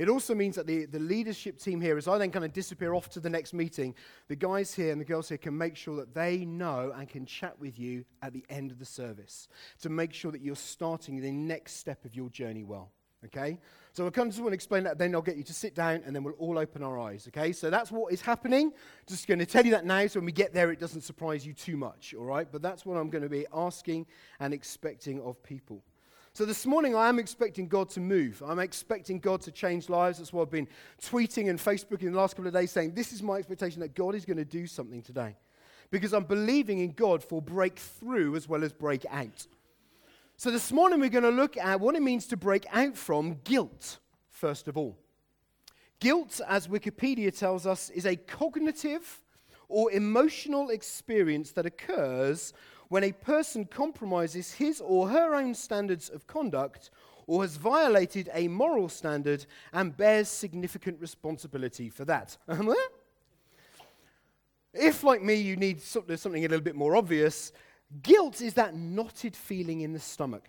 It 0.00 0.08
also 0.08 0.34
means 0.34 0.56
that 0.56 0.66
the, 0.66 0.86
the 0.86 0.98
leadership 0.98 1.58
team 1.58 1.78
here, 1.78 1.98
as 1.98 2.08
I 2.08 2.16
then 2.16 2.30
kind 2.30 2.46
of 2.46 2.54
disappear 2.54 2.94
off 2.94 3.10
to 3.10 3.20
the 3.20 3.28
next 3.28 3.52
meeting, 3.52 3.94
the 4.28 4.34
guys 4.34 4.72
here 4.72 4.92
and 4.92 4.98
the 4.98 5.04
girls 5.04 5.28
here 5.28 5.36
can 5.36 5.58
make 5.58 5.76
sure 5.76 5.94
that 5.96 6.14
they 6.14 6.46
know 6.46 6.94
and 6.96 7.06
can 7.06 7.26
chat 7.26 7.58
with 7.60 7.78
you 7.78 8.06
at 8.22 8.32
the 8.32 8.42
end 8.48 8.70
of 8.70 8.78
the 8.78 8.86
service 8.86 9.46
to 9.82 9.90
make 9.90 10.14
sure 10.14 10.32
that 10.32 10.40
you're 10.40 10.56
starting 10.56 11.20
the 11.20 11.30
next 11.30 11.74
step 11.74 12.06
of 12.06 12.14
your 12.14 12.30
journey 12.30 12.64
well. 12.64 12.92
Okay? 13.26 13.58
So 13.92 14.06
I 14.06 14.08
kind 14.08 14.28
of 14.28 14.32
just 14.32 14.40
want 14.40 14.52
to 14.52 14.54
explain 14.54 14.84
that, 14.84 14.96
then 14.96 15.14
I'll 15.14 15.20
get 15.20 15.36
you 15.36 15.42
to 15.42 15.52
sit 15.52 15.74
down 15.74 16.00
and 16.06 16.16
then 16.16 16.24
we'll 16.24 16.32
all 16.38 16.58
open 16.58 16.82
our 16.82 16.98
eyes. 16.98 17.28
Okay? 17.28 17.52
So 17.52 17.68
that's 17.68 17.92
what 17.92 18.10
is 18.10 18.22
happening. 18.22 18.72
Just 19.06 19.26
going 19.26 19.40
to 19.40 19.44
tell 19.44 19.66
you 19.66 19.72
that 19.72 19.84
now 19.84 20.06
so 20.06 20.20
when 20.20 20.24
we 20.24 20.32
get 20.32 20.54
there 20.54 20.72
it 20.72 20.80
doesn't 20.80 21.02
surprise 21.02 21.46
you 21.46 21.52
too 21.52 21.76
much. 21.76 22.14
All 22.18 22.24
right? 22.24 22.48
But 22.50 22.62
that's 22.62 22.86
what 22.86 22.96
I'm 22.96 23.10
going 23.10 23.24
to 23.24 23.28
be 23.28 23.44
asking 23.52 24.06
and 24.38 24.54
expecting 24.54 25.20
of 25.20 25.42
people. 25.42 25.84
So 26.32 26.44
this 26.44 26.64
morning, 26.64 26.94
I 26.94 27.08
am 27.08 27.18
expecting 27.18 27.66
God 27.66 27.90
to 27.90 28.00
move. 28.00 28.40
I'm 28.46 28.60
expecting 28.60 29.18
God 29.18 29.40
to 29.42 29.50
change 29.50 29.88
lives. 29.88 30.18
That's 30.18 30.32
why 30.32 30.42
I've 30.42 30.50
been 30.50 30.68
tweeting 31.02 31.50
and 31.50 31.58
Facebooking 31.58 32.04
in 32.04 32.12
the 32.12 32.18
last 32.18 32.36
couple 32.36 32.46
of 32.46 32.54
days 32.54 32.70
saying, 32.70 32.94
This 32.94 33.12
is 33.12 33.20
my 33.20 33.34
expectation 33.36 33.80
that 33.80 33.96
God 33.96 34.14
is 34.14 34.24
going 34.24 34.36
to 34.36 34.44
do 34.44 34.68
something 34.68 35.02
today. 35.02 35.36
Because 35.90 36.14
I'm 36.14 36.24
believing 36.24 36.78
in 36.78 36.92
God 36.92 37.24
for 37.24 37.42
breakthrough 37.42 38.36
as 38.36 38.48
well 38.48 38.62
as 38.62 38.72
break 38.72 39.04
out. 39.10 39.48
So 40.36 40.52
this 40.52 40.70
morning, 40.70 41.00
we're 41.00 41.10
going 41.10 41.24
to 41.24 41.30
look 41.30 41.56
at 41.56 41.80
what 41.80 41.96
it 41.96 42.02
means 42.02 42.26
to 42.28 42.36
break 42.36 42.64
out 42.72 42.96
from 42.96 43.40
guilt, 43.42 43.98
first 44.30 44.68
of 44.68 44.76
all. 44.76 44.96
Guilt, 45.98 46.40
as 46.48 46.68
Wikipedia 46.68 47.36
tells 47.36 47.66
us, 47.66 47.90
is 47.90 48.06
a 48.06 48.14
cognitive 48.14 49.20
or 49.68 49.90
emotional 49.90 50.70
experience 50.70 51.50
that 51.52 51.66
occurs 51.66 52.52
when 52.90 53.04
a 53.04 53.12
person 53.12 53.64
compromises 53.64 54.52
his 54.52 54.80
or 54.80 55.08
her 55.08 55.34
own 55.34 55.54
standards 55.54 56.10
of 56.10 56.26
conduct 56.26 56.90
or 57.28 57.42
has 57.42 57.56
violated 57.56 58.28
a 58.34 58.48
moral 58.48 58.88
standard 58.88 59.46
and 59.72 59.96
bears 59.96 60.28
significant 60.28 61.00
responsibility 61.00 61.88
for 61.88 62.04
that. 62.04 62.36
Uh-huh. 62.48 62.74
if, 64.74 65.04
like 65.04 65.22
me, 65.22 65.34
you 65.34 65.54
need 65.54 65.80
something 65.80 66.44
a 66.44 66.48
little 66.48 66.60
bit 66.60 66.74
more 66.74 66.96
obvious, 66.96 67.52
guilt 68.02 68.40
is 68.40 68.54
that 68.54 68.74
knotted 68.74 69.36
feeling 69.36 69.82
in 69.82 69.92
the 69.92 70.00
stomach, 70.00 70.48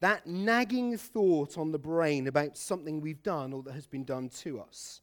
that 0.00 0.26
nagging 0.26 0.98
thought 0.98 1.56
on 1.56 1.72
the 1.72 1.78
brain 1.78 2.26
about 2.26 2.58
something 2.58 3.00
we've 3.00 3.22
done 3.22 3.54
or 3.54 3.62
that 3.62 3.72
has 3.72 3.86
been 3.86 4.04
done 4.04 4.28
to 4.28 4.60
us. 4.60 5.00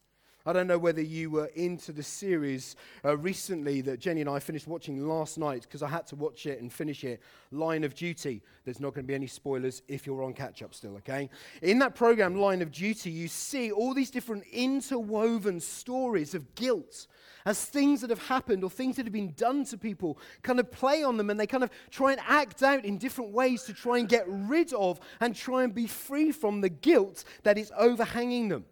I 0.47 0.53
don't 0.53 0.67
know 0.67 0.77
whether 0.77 1.01
you 1.01 1.31
were 1.31 1.47
into 1.55 1.91
the 1.91 2.03
series 2.03 2.75
uh, 3.03 3.17
recently 3.17 3.81
that 3.81 3.99
Jenny 3.99 4.21
and 4.21 4.29
I 4.29 4.37
finished 4.37 4.67
watching 4.67 5.07
last 5.07 5.39
night 5.39 5.63
because 5.63 5.81
I 5.81 5.87
had 5.87 6.05
to 6.07 6.15
watch 6.15 6.45
it 6.45 6.61
and 6.61 6.71
finish 6.71 7.03
it 7.03 7.19
Line 7.51 7.83
of 7.83 7.95
Duty. 7.95 8.43
There's 8.63 8.79
not 8.79 8.93
going 8.93 9.05
to 9.05 9.07
be 9.07 9.15
any 9.15 9.25
spoilers 9.25 9.81
if 9.87 10.05
you're 10.05 10.21
on 10.21 10.33
catch 10.33 10.61
up 10.61 10.75
still, 10.75 10.97
okay? 10.97 11.31
In 11.63 11.79
that 11.79 11.95
program, 11.95 12.35
Line 12.35 12.61
of 12.61 12.71
Duty, 12.71 13.09
you 13.09 13.27
see 13.27 13.71
all 13.71 13.95
these 13.95 14.11
different 14.11 14.43
interwoven 14.51 15.59
stories 15.59 16.35
of 16.35 16.53
guilt 16.53 17.07
as 17.47 17.65
things 17.65 18.01
that 18.01 18.11
have 18.11 18.27
happened 18.27 18.63
or 18.63 18.69
things 18.69 18.97
that 18.97 19.05
have 19.05 19.13
been 19.13 19.33
done 19.33 19.65
to 19.65 19.79
people 19.79 20.19
kind 20.43 20.59
of 20.59 20.71
play 20.71 21.03
on 21.03 21.17
them 21.17 21.31
and 21.31 21.39
they 21.39 21.47
kind 21.47 21.63
of 21.63 21.71
try 21.89 22.11
and 22.11 22.21
act 22.27 22.61
out 22.61 22.85
in 22.85 22.99
different 22.99 23.31
ways 23.31 23.63
to 23.63 23.73
try 23.73 23.97
and 23.97 24.09
get 24.09 24.25
rid 24.27 24.73
of 24.73 24.99
and 25.19 25.35
try 25.35 25.63
and 25.63 25.73
be 25.73 25.87
free 25.87 26.31
from 26.31 26.61
the 26.61 26.69
guilt 26.69 27.23
that 27.41 27.57
is 27.57 27.71
overhanging 27.75 28.49
them. 28.49 28.65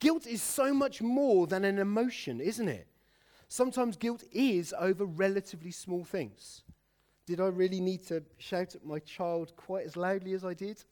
Guilt 0.00 0.26
is 0.26 0.42
so 0.42 0.74
much 0.74 1.00
more 1.00 1.46
than 1.46 1.64
an 1.64 1.78
emotion, 1.78 2.40
isn't 2.40 2.68
it? 2.68 2.86
Sometimes 3.48 3.96
guilt 3.96 4.24
is 4.32 4.74
over 4.78 5.04
relatively 5.04 5.70
small 5.70 6.04
things. 6.04 6.62
Did 7.26 7.40
I 7.40 7.46
really 7.46 7.80
need 7.80 8.06
to 8.08 8.22
shout 8.38 8.74
at 8.74 8.84
my 8.84 8.98
child 8.98 9.56
quite 9.56 9.86
as 9.86 9.96
loudly 9.96 10.32
as 10.34 10.44
I 10.44 10.54
did? 10.54 10.82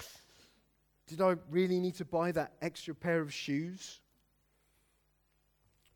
Did 1.07 1.21
I 1.21 1.37
really 1.51 1.79
need 1.79 1.97
to 1.97 2.05
buy 2.05 2.33
that 2.33 2.55
extra 2.63 2.95
pair 2.95 3.21
of 3.21 3.33
shoes? 3.33 4.01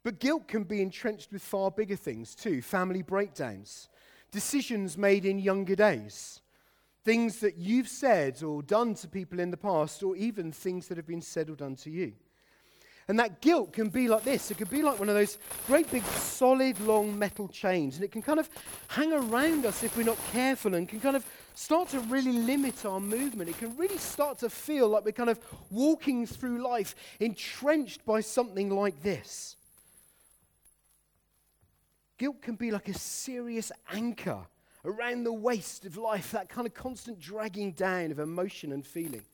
But 0.03 0.21
guilt 0.21 0.47
can 0.47 0.65
be 0.65 0.83
entrenched 0.83 1.33
with 1.33 1.43
far 1.43 1.71
bigger 1.71 1.97
things 1.97 2.35
too 2.35 2.63
family 2.63 3.03
breakdowns, 3.03 3.89
decisions 4.31 4.99
made 4.99 5.25
in 5.25 5.39
younger 5.39 5.75
days, 5.75 6.41
things 7.05 7.41
that 7.41 7.57
you've 7.57 7.89
said 7.89 8.43
or 8.43 8.63
done 8.63 8.95
to 8.97 9.09
people 9.09 9.41
in 9.41 9.51
the 9.51 9.57
past, 9.57 10.03
or 10.03 10.15
even 10.17 10.53
things 10.53 10.89
that 10.89 10.97
have 10.97 11.07
been 11.07 11.23
said 11.23 11.49
or 11.49 11.57
done 11.57 11.77
to 11.77 11.91
you. 11.91 12.13
And 13.09 13.21
that 13.21 13.41
guilt 13.41 13.73
can 13.73 13.89
be 13.89 14.09
like 14.09 14.25
this. 14.25 14.51
It 14.51 14.59
could 14.59 14.71
be 14.71 14.83
like 14.83 14.99
one 14.99 15.09
of 15.09 15.15
those 15.15 15.39
great 15.69 15.89
big 15.91 16.03
solid 16.05 16.79
long 16.81 17.17
metal 17.17 17.47
chains. 17.47 17.97
And 17.97 18.05
it 18.05 18.11
can 18.11 18.23
kind 18.23 18.41
of 18.41 18.51
hang 18.89 19.13
around 19.13 19.65
us 19.65 19.85
if 19.85 19.97
we're 19.97 20.03
not 20.03 20.19
careful 20.33 20.75
and 20.75 20.89
can 20.89 20.99
kind 20.99 21.15
of 21.15 21.25
start 21.55 21.89
to 21.91 22.01
really 22.01 22.33
limit 22.33 22.85
our 22.85 22.99
movement. 22.99 23.49
It 23.49 23.59
can 23.59 23.77
really 23.77 23.99
start 23.99 24.39
to 24.41 24.51
feel 24.51 24.89
like 24.89 25.05
we're 25.05 25.13
kind 25.13 25.31
of 25.31 25.39
walking 25.71 26.27
through 26.27 26.63
life 26.67 26.97
entrenched 27.21 28.05
by 28.05 28.21
something 28.21 28.71
like 28.71 29.01
this. 29.03 29.57
Guilt 32.19 32.43
can 32.43 32.57
be 32.57 32.73
like 32.73 32.89
a 32.89 32.95
serious 32.95 33.71
anchor 33.93 34.41
around 34.85 35.25
the 35.25 35.33
waist 35.33 35.85
of 35.85 35.97
life, 35.97 36.33
that 36.33 36.49
kind 36.49 36.67
of 36.67 36.75
constant 36.75 37.21
dragging 37.21 37.73
down 37.73 38.11
of 38.11 38.19
emotion 38.19 38.73
and 38.73 38.85
feeling. 38.85 39.25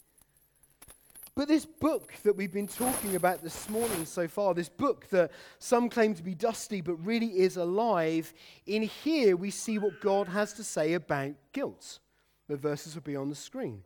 But 1.35 1.49
this 1.49 1.65
book 1.65 2.13
that 2.25 2.37
we've 2.37 2.53
been 2.53 2.69
talking 2.69 3.17
about 3.17 3.43
this 3.43 3.69
morning 3.71 4.05
so 4.05 4.29
far, 4.29 4.53
this 4.53 4.69
book 4.69 5.09
that 5.09 5.31
some 5.59 5.89
claim 5.89 6.15
to 6.15 6.23
be 6.23 6.35
dusty 6.35 6.83
but 6.83 6.97
really 6.97 7.39
is 7.39 7.57
alive, 7.57 8.35
in 8.67 8.83
here 8.83 9.35
we 9.35 9.51
see 9.51 9.79
what 9.79 10.01
God 10.03 10.29
has 10.29 10.53
to 10.55 10.65
say 10.65 10.93
about 10.93 11.33
guilt. 11.53 12.01
The 12.49 12.57
verses 12.57 12.95
will 12.95 13.03
be 13.03 13.17
on 13.17 13.31
the 13.31 13.35
screen. 13.35 13.83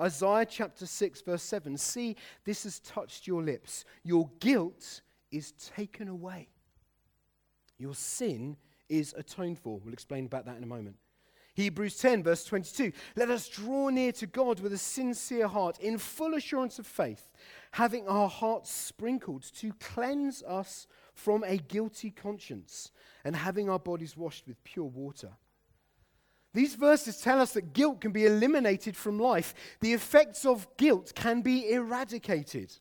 Isaiah 0.00 0.46
chapter 0.46 0.84
6, 0.84 1.20
verse 1.20 1.42
7 1.42 1.76
See, 1.76 2.16
this 2.44 2.64
has 2.64 2.80
touched 2.80 3.26
your 3.26 3.42
lips. 3.42 3.84
Your 4.02 4.28
guilt 4.40 5.02
is 5.30 5.52
taken 5.52 6.08
away, 6.08 6.48
your 7.78 7.94
sin 7.94 8.56
is 8.88 9.14
atoned 9.16 9.60
for. 9.60 9.78
We'll 9.84 9.92
explain 9.92 10.26
about 10.26 10.46
that 10.46 10.56
in 10.56 10.64
a 10.64 10.66
moment. 10.66 10.96
Hebrews 11.60 11.98
10, 11.98 12.22
verse 12.22 12.44
22. 12.44 12.92
Let 13.16 13.30
us 13.30 13.48
draw 13.48 13.88
near 13.88 14.12
to 14.12 14.26
God 14.26 14.60
with 14.60 14.72
a 14.72 14.78
sincere 14.78 15.46
heart, 15.46 15.78
in 15.80 15.98
full 15.98 16.34
assurance 16.34 16.78
of 16.78 16.86
faith, 16.86 17.30
having 17.72 18.08
our 18.08 18.28
hearts 18.28 18.70
sprinkled 18.70 19.42
to 19.56 19.72
cleanse 19.74 20.42
us 20.42 20.86
from 21.14 21.44
a 21.44 21.58
guilty 21.58 22.10
conscience, 22.10 22.92
and 23.24 23.36
having 23.36 23.68
our 23.68 23.78
bodies 23.78 24.16
washed 24.16 24.46
with 24.46 24.62
pure 24.64 24.86
water. 24.86 25.30
These 26.52 26.74
verses 26.74 27.20
tell 27.20 27.40
us 27.40 27.52
that 27.52 27.72
guilt 27.72 28.00
can 28.00 28.10
be 28.10 28.26
eliminated 28.26 28.96
from 28.96 29.20
life. 29.20 29.54
The 29.80 29.92
effects 29.92 30.44
of 30.44 30.66
guilt 30.76 31.12
can 31.14 31.42
be 31.42 31.70
eradicated. 31.70 32.72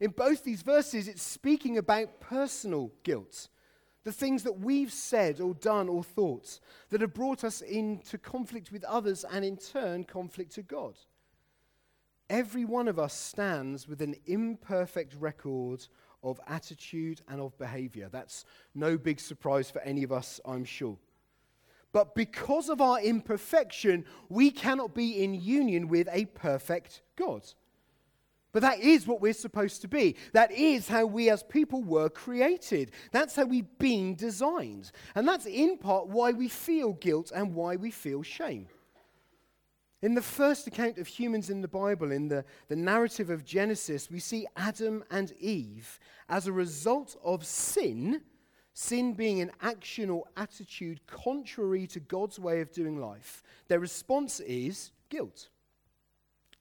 In 0.00 0.10
both 0.10 0.44
these 0.44 0.62
verses, 0.62 1.08
it's 1.08 1.22
speaking 1.22 1.78
about 1.78 2.20
personal 2.20 2.92
guilt 3.04 3.48
the 4.04 4.12
things 4.12 4.42
that 4.42 4.60
we've 4.60 4.92
said 4.92 5.40
or 5.40 5.54
done 5.54 5.88
or 5.88 6.04
thought 6.04 6.60
that 6.90 7.00
have 7.00 7.14
brought 7.14 7.42
us 7.42 7.62
into 7.62 8.18
conflict 8.18 8.70
with 8.70 8.84
others 8.84 9.24
and 9.30 9.44
in 9.44 9.56
turn 9.56 10.04
conflict 10.04 10.52
to 10.54 10.62
God. 10.62 10.94
Every 12.30 12.64
one 12.64 12.88
of 12.88 12.98
us 12.98 13.14
stands 13.14 13.88
with 13.88 14.00
an 14.00 14.14
imperfect 14.26 15.14
record 15.18 15.86
of 16.22 16.40
attitude 16.46 17.20
and 17.28 17.40
of 17.40 17.56
behavior. 17.58 18.08
That's 18.10 18.44
no 18.74 18.96
big 18.96 19.20
surprise 19.20 19.70
for 19.70 19.80
any 19.82 20.02
of 20.02 20.12
us, 20.12 20.40
I'm 20.44 20.64
sure. 20.64 20.96
But 21.92 22.14
because 22.14 22.70
of 22.70 22.80
our 22.80 23.00
imperfection, 23.00 24.04
we 24.28 24.50
cannot 24.50 24.94
be 24.94 25.22
in 25.22 25.34
union 25.34 25.86
with 25.88 26.08
a 26.10 26.24
perfect 26.24 27.02
God. 27.16 27.44
But 28.54 28.62
that 28.62 28.78
is 28.78 29.04
what 29.04 29.20
we're 29.20 29.32
supposed 29.32 29.82
to 29.82 29.88
be. 29.88 30.14
That 30.32 30.52
is 30.52 30.86
how 30.86 31.06
we 31.06 31.28
as 31.28 31.42
people 31.42 31.82
were 31.82 32.08
created. 32.08 32.92
That's 33.10 33.34
how 33.34 33.44
we've 33.46 33.78
been 33.78 34.14
designed. 34.14 34.92
And 35.16 35.26
that's 35.26 35.44
in 35.44 35.76
part 35.76 36.06
why 36.06 36.30
we 36.30 36.48
feel 36.48 36.92
guilt 36.92 37.32
and 37.34 37.52
why 37.52 37.74
we 37.74 37.90
feel 37.90 38.22
shame. 38.22 38.68
In 40.02 40.14
the 40.14 40.22
first 40.22 40.68
account 40.68 40.98
of 40.98 41.08
humans 41.08 41.50
in 41.50 41.62
the 41.62 41.68
Bible, 41.68 42.12
in 42.12 42.28
the, 42.28 42.44
the 42.68 42.76
narrative 42.76 43.28
of 43.28 43.44
Genesis, 43.44 44.08
we 44.08 44.20
see 44.20 44.46
Adam 44.56 45.02
and 45.10 45.32
Eve 45.40 45.98
as 46.28 46.46
a 46.46 46.52
result 46.52 47.16
of 47.24 47.44
sin, 47.44 48.22
sin 48.72 49.14
being 49.14 49.40
an 49.40 49.50
action 49.62 50.10
or 50.10 50.26
attitude 50.36 51.00
contrary 51.08 51.88
to 51.88 51.98
God's 51.98 52.38
way 52.38 52.60
of 52.60 52.70
doing 52.70 53.00
life. 53.00 53.42
Their 53.66 53.80
response 53.80 54.38
is 54.38 54.92
guilt. 55.08 55.48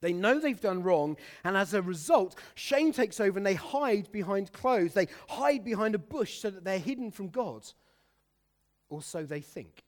They 0.03 0.11
know 0.11 0.37
they've 0.37 0.59
done 0.59 0.83
wrong, 0.83 1.15
and 1.45 1.55
as 1.55 1.73
a 1.73 1.81
result, 1.81 2.35
shame 2.55 2.91
takes 2.91 3.21
over 3.21 3.37
and 3.37 3.45
they 3.45 3.53
hide 3.53 4.11
behind 4.11 4.51
clothes. 4.51 4.93
They 4.93 5.07
hide 5.29 5.63
behind 5.63 5.95
a 5.95 5.97
bush 5.97 6.39
so 6.39 6.49
that 6.49 6.65
they're 6.65 6.77
hidden 6.77 7.09
from 7.09 7.29
God. 7.29 7.65
Or 8.89 9.01
so 9.01 9.23
they 9.23 9.39
think. 9.39 9.81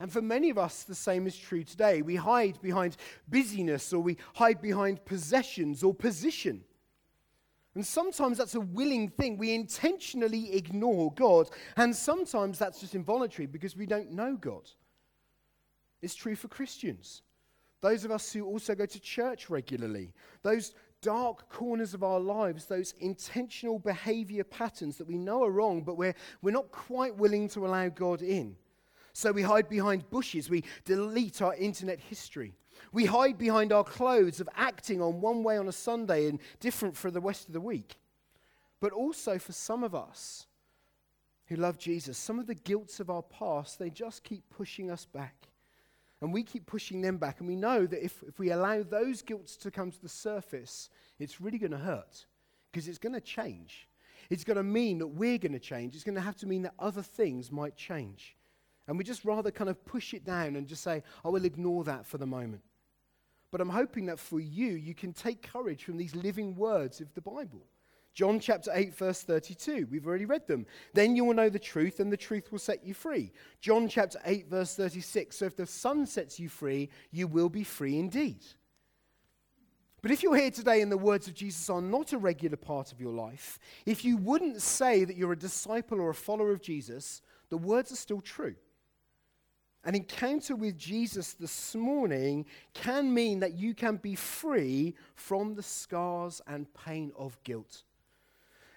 And 0.00 0.12
for 0.12 0.20
many 0.20 0.50
of 0.50 0.58
us, 0.58 0.82
the 0.82 0.96
same 0.96 1.28
is 1.28 1.38
true 1.38 1.62
today. 1.62 2.02
We 2.02 2.16
hide 2.16 2.60
behind 2.60 2.96
busyness, 3.28 3.92
or 3.92 4.00
we 4.00 4.16
hide 4.34 4.60
behind 4.60 5.04
possessions 5.04 5.84
or 5.84 5.94
position. 5.94 6.64
And 7.76 7.86
sometimes 7.86 8.36
that's 8.36 8.56
a 8.56 8.60
willing 8.60 9.10
thing. 9.10 9.38
We 9.38 9.54
intentionally 9.54 10.56
ignore 10.56 11.12
God. 11.12 11.50
And 11.76 11.94
sometimes 11.94 12.58
that's 12.58 12.80
just 12.80 12.96
involuntary 12.96 13.46
because 13.46 13.76
we 13.76 13.86
don't 13.86 14.10
know 14.10 14.34
God. 14.34 14.68
It's 16.02 16.16
true 16.16 16.34
for 16.34 16.48
Christians. 16.48 17.22
Those 17.80 18.04
of 18.04 18.10
us 18.10 18.32
who 18.32 18.44
also 18.44 18.74
go 18.74 18.86
to 18.86 19.00
church 19.00 19.48
regularly, 19.48 20.12
those 20.42 20.74
dark 21.02 21.48
corners 21.48 21.94
of 21.94 22.02
our 22.02 22.20
lives, 22.20 22.66
those 22.66 22.94
intentional 23.00 23.78
behavior 23.78 24.44
patterns 24.44 24.98
that 24.98 25.06
we 25.06 25.16
know 25.16 25.44
are 25.44 25.50
wrong, 25.50 25.82
but 25.82 25.96
we're, 25.96 26.14
we're 26.42 26.50
not 26.50 26.70
quite 26.70 27.16
willing 27.16 27.48
to 27.50 27.66
allow 27.66 27.88
God 27.88 28.20
in. 28.20 28.56
So 29.12 29.32
we 29.32 29.42
hide 29.42 29.68
behind 29.68 30.10
bushes, 30.10 30.50
we 30.50 30.64
delete 30.84 31.42
our 31.42 31.54
internet 31.54 32.00
history. 32.00 32.54
We 32.92 33.04
hide 33.04 33.38
behind 33.38 33.72
our 33.72 33.84
clothes 33.84 34.40
of 34.40 34.48
acting 34.56 35.02
on 35.02 35.20
one 35.20 35.42
way 35.42 35.58
on 35.58 35.68
a 35.68 35.72
Sunday 35.72 36.26
and 36.28 36.40
different 36.60 36.96
for 36.96 37.10
the 37.10 37.20
rest 37.20 37.46
of 37.46 37.52
the 37.52 37.60
week. 37.60 37.96
But 38.80 38.92
also 38.92 39.38
for 39.38 39.52
some 39.52 39.84
of 39.84 39.94
us 39.94 40.46
who 41.46 41.56
love 41.56 41.78
Jesus, 41.78 42.16
some 42.16 42.38
of 42.38 42.46
the 42.46 42.54
guilts 42.54 43.00
of 43.00 43.10
our 43.10 43.22
past, 43.22 43.78
they 43.78 43.90
just 43.90 44.24
keep 44.24 44.48
pushing 44.50 44.90
us 44.90 45.04
back. 45.04 45.49
And 46.22 46.32
we 46.32 46.42
keep 46.42 46.66
pushing 46.66 47.00
them 47.00 47.16
back. 47.16 47.40
And 47.40 47.48
we 47.48 47.56
know 47.56 47.86
that 47.86 48.04
if, 48.04 48.22
if 48.26 48.38
we 48.38 48.50
allow 48.50 48.82
those 48.82 49.22
guilts 49.22 49.56
to 49.58 49.70
come 49.70 49.90
to 49.90 50.02
the 50.02 50.08
surface, 50.08 50.90
it's 51.18 51.40
really 51.40 51.58
going 51.58 51.72
to 51.72 51.78
hurt 51.78 52.26
because 52.70 52.88
it's 52.88 52.98
going 52.98 53.14
to 53.14 53.20
change. 53.20 53.88
It's 54.28 54.44
going 54.44 54.58
to 54.58 54.62
mean 54.62 54.98
that 54.98 55.08
we're 55.08 55.38
going 55.38 55.52
to 55.52 55.58
change. 55.58 55.94
It's 55.94 56.04
going 56.04 56.14
to 56.14 56.20
have 56.20 56.36
to 56.36 56.46
mean 56.46 56.62
that 56.62 56.74
other 56.78 57.02
things 57.02 57.50
might 57.50 57.76
change. 57.76 58.36
And 58.86 58.98
we 58.98 59.04
just 59.04 59.24
rather 59.24 59.50
kind 59.50 59.70
of 59.70 59.84
push 59.84 60.14
it 60.14 60.24
down 60.24 60.56
and 60.56 60.66
just 60.66 60.82
say, 60.82 61.02
I 61.24 61.28
will 61.28 61.44
ignore 61.44 61.84
that 61.84 62.06
for 62.06 62.18
the 62.18 62.26
moment. 62.26 62.62
But 63.50 63.60
I'm 63.60 63.68
hoping 63.68 64.06
that 64.06 64.18
for 64.18 64.40
you, 64.40 64.68
you 64.68 64.94
can 64.94 65.12
take 65.12 65.42
courage 65.42 65.84
from 65.84 65.96
these 65.96 66.14
living 66.14 66.54
words 66.54 67.00
of 67.00 67.12
the 67.14 67.20
Bible. 67.20 67.64
John 68.14 68.40
chapter 68.40 68.70
8, 68.74 68.94
verse 68.94 69.22
32. 69.22 69.86
We've 69.90 70.06
already 70.06 70.24
read 70.24 70.46
them. 70.46 70.66
Then 70.94 71.14
you 71.16 71.24
will 71.24 71.34
know 71.34 71.48
the 71.48 71.58
truth, 71.58 72.00
and 72.00 72.12
the 72.12 72.16
truth 72.16 72.50
will 72.50 72.58
set 72.58 72.84
you 72.84 72.92
free. 72.92 73.32
John 73.60 73.88
chapter 73.88 74.20
8, 74.24 74.48
verse 74.48 74.74
36. 74.74 75.36
So 75.36 75.46
if 75.46 75.56
the 75.56 75.66
Son 75.66 76.06
sets 76.06 76.40
you 76.40 76.48
free, 76.48 76.90
you 77.12 77.26
will 77.26 77.48
be 77.48 77.64
free 77.64 77.98
indeed. 77.98 78.44
But 80.02 80.10
if 80.10 80.22
you're 80.22 80.36
here 80.36 80.50
today 80.50 80.80
and 80.80 80.90
the 80.90 80.96
words 80.96 81.28
of 81.28 81.34
Jesus 81.34 81.68
are 81.68 81.82
not 81.82 82.12
a 82.12 82.18
regular 82.18 82.56
part 82.56 82.90
of 82.90 83.00
your 83.00 83.12
life, 83.12 83.58
if 83.84 84.04
you 84.04 84.16
wouldn't 84.16 84.62
say 84.62 85.04
that 85.04 85.16
you're 85.16 85.32
a 85.32 85.38
disciple 85.38 86.00
or 86.00 86.10
a 86.10 86.14
follower 86.14 86.52
of 86.52 86.62
Jesus, 86.62 87.20
the 87.50 87.58
words 87.58 87.92
are 87.92 87.96
still 87.96 88.20
true. 88.20 88.54
An 89.84 89.94
encounter 89.94 90.56
with 90.56 90.76
Jesus 90.76 91.34
this 91.34 91.74
morning 91.74 92.46
can 92.74 93.12
mean 93.12 93.40
that 93.40 93.54
you 93.54 93.74
can 93.74 93.96
be 93.96 94.14
free 94.14 94.94
from 95.14 95.54
the 95.54 95.62
scars 95.62 96.42
and 96.46 96.72
pain 96.74 97.12
of 97.16 97.42
guilt. 97.44 97.84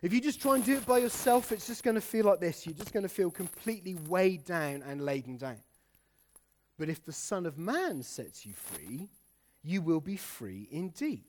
If 0.04 0.12
you 0.12 0.20
just 0.20 0.42
try 0.42 0.56
and 0.56 0.66
do 0.66 0.76
it 0.76 0.86
by 0.86 0.98
yourself, 0.98 1.54
it's 1.54 1.66
just 1.66 1.82
going 1.82 1.96
to 1.96 2.02
feel 2.02 2.26
like 2.26 2.42
this. 2.42 2.68
You're 2.68 2.76
just 2.76 2.92
going 2.92 3.04
to 3.04 3.10
feel 3.10 3.32
completely 3.32 3.96
weighed 3.96 4.44
down 4.44 4.84
and 4.86 5.00
laden 5.00 5.38
down. 5.38 5.62
But 6.78 6.90
if 6.90 7.06
the 7.06 7.14
Son 7.14 7.46
of 7.46 7.58
Man 7.58 8.04
sets 8.04 8.46
you 8.46 8.52
free, 8.52 9.08
you 9.64 9.82
will 9.82 10.02
be 10.02 10.18
free 10.18 10.68
indeed. 10.72 11.24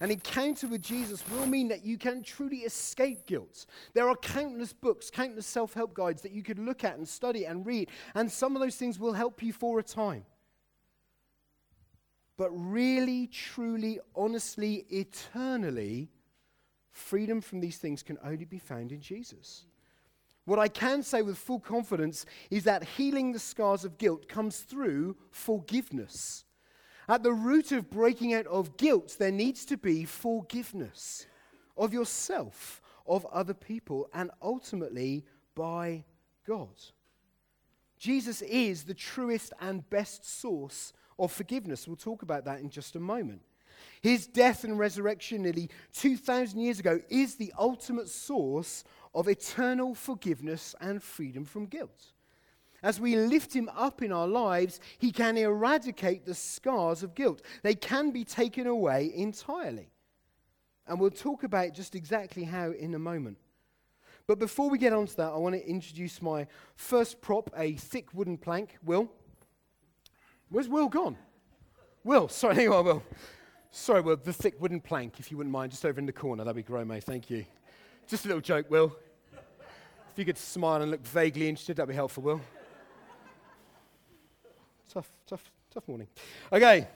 An 0.00 0.12
encounter 0.12 0.68
with 0.68 0.80
Jesus 0.80 1.28
will 1.28 1.46
mean 1.46 1.66
that 1.68 1.84
you 1.84 1.98
can 1.98 2.22
truly 2.22 2.58
escape 2.58 3.26
guilt. 3.26 3.66
There 3.94 4.08
are 4.08 4.14
countless 4.14 4.72
books, 4.72 5.10
countless 5.10 5.46
self 5.46 5.74
help 5.74 5.92
guides 5.92 6.22
that 6.22 6.30
you 6.30 6.44
could 6.44 6.60
look 6.60 6.84
at 6.84 6.98
and 6.98 7.08
study 7.08 7.46
and 7.46 7.66
read, 7.66 7.90
and 8.14 8.30
some 8.30 8.54
of 8.54 8.62
those 8.62 8.76
things 8.76 9.00
will 9.00 9.12
help 9.12 9.42
you 9.42 9.52
for 9.52 9.80
a 9.80 9.82
time. 9.82 10.24
But 12.36 12.50
really, 12.50 13.26
truly, 13.26 13.98
honestly, 14.14 14.86
eternally, 14.88 16.10
freedom 16.98 17.40
from 17.40 17.60
these 17.60 17.78
things 17.78 18.02
can 18.02 18.18
only 18.24 18.44
be 18.44 18.58
found 18.58 18.92
in 18.92 19.00
Jesus. 19.00 19.64
What 20.44 20.58
I 20.58 20.68
can 20.68 21.02
say 21.02 21.22
with 21.22 21.38
full 21.38 21.60
confidence 21.60 22.24
is 22.50 22.64
that 22.64 22.82
healing 22.82 23.32
the 23.32 23.38
scars 23.38 23.84
of 23.84 23.98
guilt 23.98 24.28
comes 24.28 24.60
through 24.60 25.16
forgiveness. 25.30 26.44
At 27.08 27.22
the 27.22 27.32
root 27.32 27.72
of 27.72 27.90
breaking 27.90 28.34
out 28.34 28.46
of 28.46 28.76
guilt, 28.76 29.16
there 29.18 29.30
needs 29.30 29.64
to 29.66 29.76
be 29.76 30.04
forgiveness 30.04 31.26
of 31.76 31.92
yourself, 31.92 32.80
of 33.06 33.26
other 33.26 33.54
people, 33.54 34.08
and 34.12 34.30
ultimately 34.42 35.24
by 35.54 36.04
God. 36.46 36.76
Jesus 37.98 38.42
is 38.42 38.84
the 38.84 38.94
truest 38.94 39.52
and 39.60 39.88
best 39.90 40.28
source 40.40 40.92
of 41.18 41.32
forgiveness. 41.32 41.86
We'll 41.86 41.96
talk 41.96 42.22
about 42.22 42.44
that 42.44 42.60
in 42.60 42.70
just 42.70 42.96
a 42.96 43.00
moment. 43.00 43.42
His 44.00 44.26
death 44.26 44.64
and 44.64 44.78
resurrection 44.78 45.42
nearly 45.42 45.70
2,000 45.94 46.60
years 46.60 46.78
ago 46.78 47.00
is 47.08 47.34
the 47.34 47.52
ultimate 47.58 48.08
source 48.08 48.84
of 49.14 49.28
eternal 49.28 49.94
forgiveness 49.94 50.74
and 50.80 51.02
freedom 51.02 51.44
from 51.44 51.66
guilt. 51.66 52.12
As 52.82 53.00
we 53.00 53.16
lift 53.16 53.54
him 53.54 53.68
up 53.74 54.02
in 54.02 54.12
our 54.12 54.28
lives, 54.28 54.80
he 54.98 55.10
can 55.10 55.36
eradicate 55.36 56.24
the 56.24 56.34
scars 56.34 57.02
of 57.02 57.14
guilt. 57.14 57.42
They 57.62 57.74
can 57.74 58.12
be 58.12 58.24
taken 58.24 58.66
away 58.66 59.10
entirely. 59.14 59.90
And 60.86 61.00
we'll 61.00 61.10
talk 61.10 61.42
about 61.42 61.74
just 61.74 61.94
exactly 61.94 62.44
how 62.44 62.70
in 62.70 62.94
a 62.94 62.98
moment. 62.98 63.38
But 64.28 64.38
before 64.38 64.70
we 64.70 64.78
get 64.78 64.92
on 64.92 65.06
to 65.06 65.16
that, 65.16 65.32
I 65.32 65.36
want 65.36 65.54
to 65.54 65.66
introduce 65.66 66.22
my 66.22 66.46
first 66.76 67.20
prop, 67.20 67.50
a 67.56 67.72
thick 67.74 68.12
wooden 68.14 68.36
plank. 68.36 68.76
Will? 68.84 69.10
Where's 70.50 70.68
Will 70.68 70.88
gone? 70.88 71.16
Will, 72.04 72.28
sorry, 72.28 72.54
hang 72.56 72.68
on, 72.68 72.84
Will. 72.84 73.02
Sorry, 73.70 74.00
Will, 74.00 74.16
the 74.16 74.32
thick 74.32 74.60
wooden 74.60 74.80
plank, 74.80 75.14
if 75.18 75.30
you 75.30 75.36
wouldn't 75.36 75.52
mind, 75.52 75.72
just 75.72 75.84
over 75.84 75.98
in 75.98 76.06
the 76.06 76.12
corner. 76.12 76.44
That'd 76.44 76.56
be 76.56 76.62
great, 76.62 76.86
mate. 76.86 77.04
Thank 77.04 77.30
you. 77.30 77.44
Just 78.06 78.24
a 78.24 78.28
little 78.28 78.40
joke, 78.40 78.70
Will. 78.70 78.96
If 79.32 80.18
you 80.18 80.24
could 80.24 80.38
smile 80.38 80.82
and 80.82 80.90
look 80.90 81.06
vaguely 81.06 81.48
interested, 81.48 81.76
that'd 81.76 81.88
be 81.88 81.94
helpful, 81.94 82.22
Will 82.22 82.40
tough, 84.88 85.12
tough, 85.26 85.52
tough 85.72 85.86
morning. 85.86 86.08
Okay, 86.52 86.88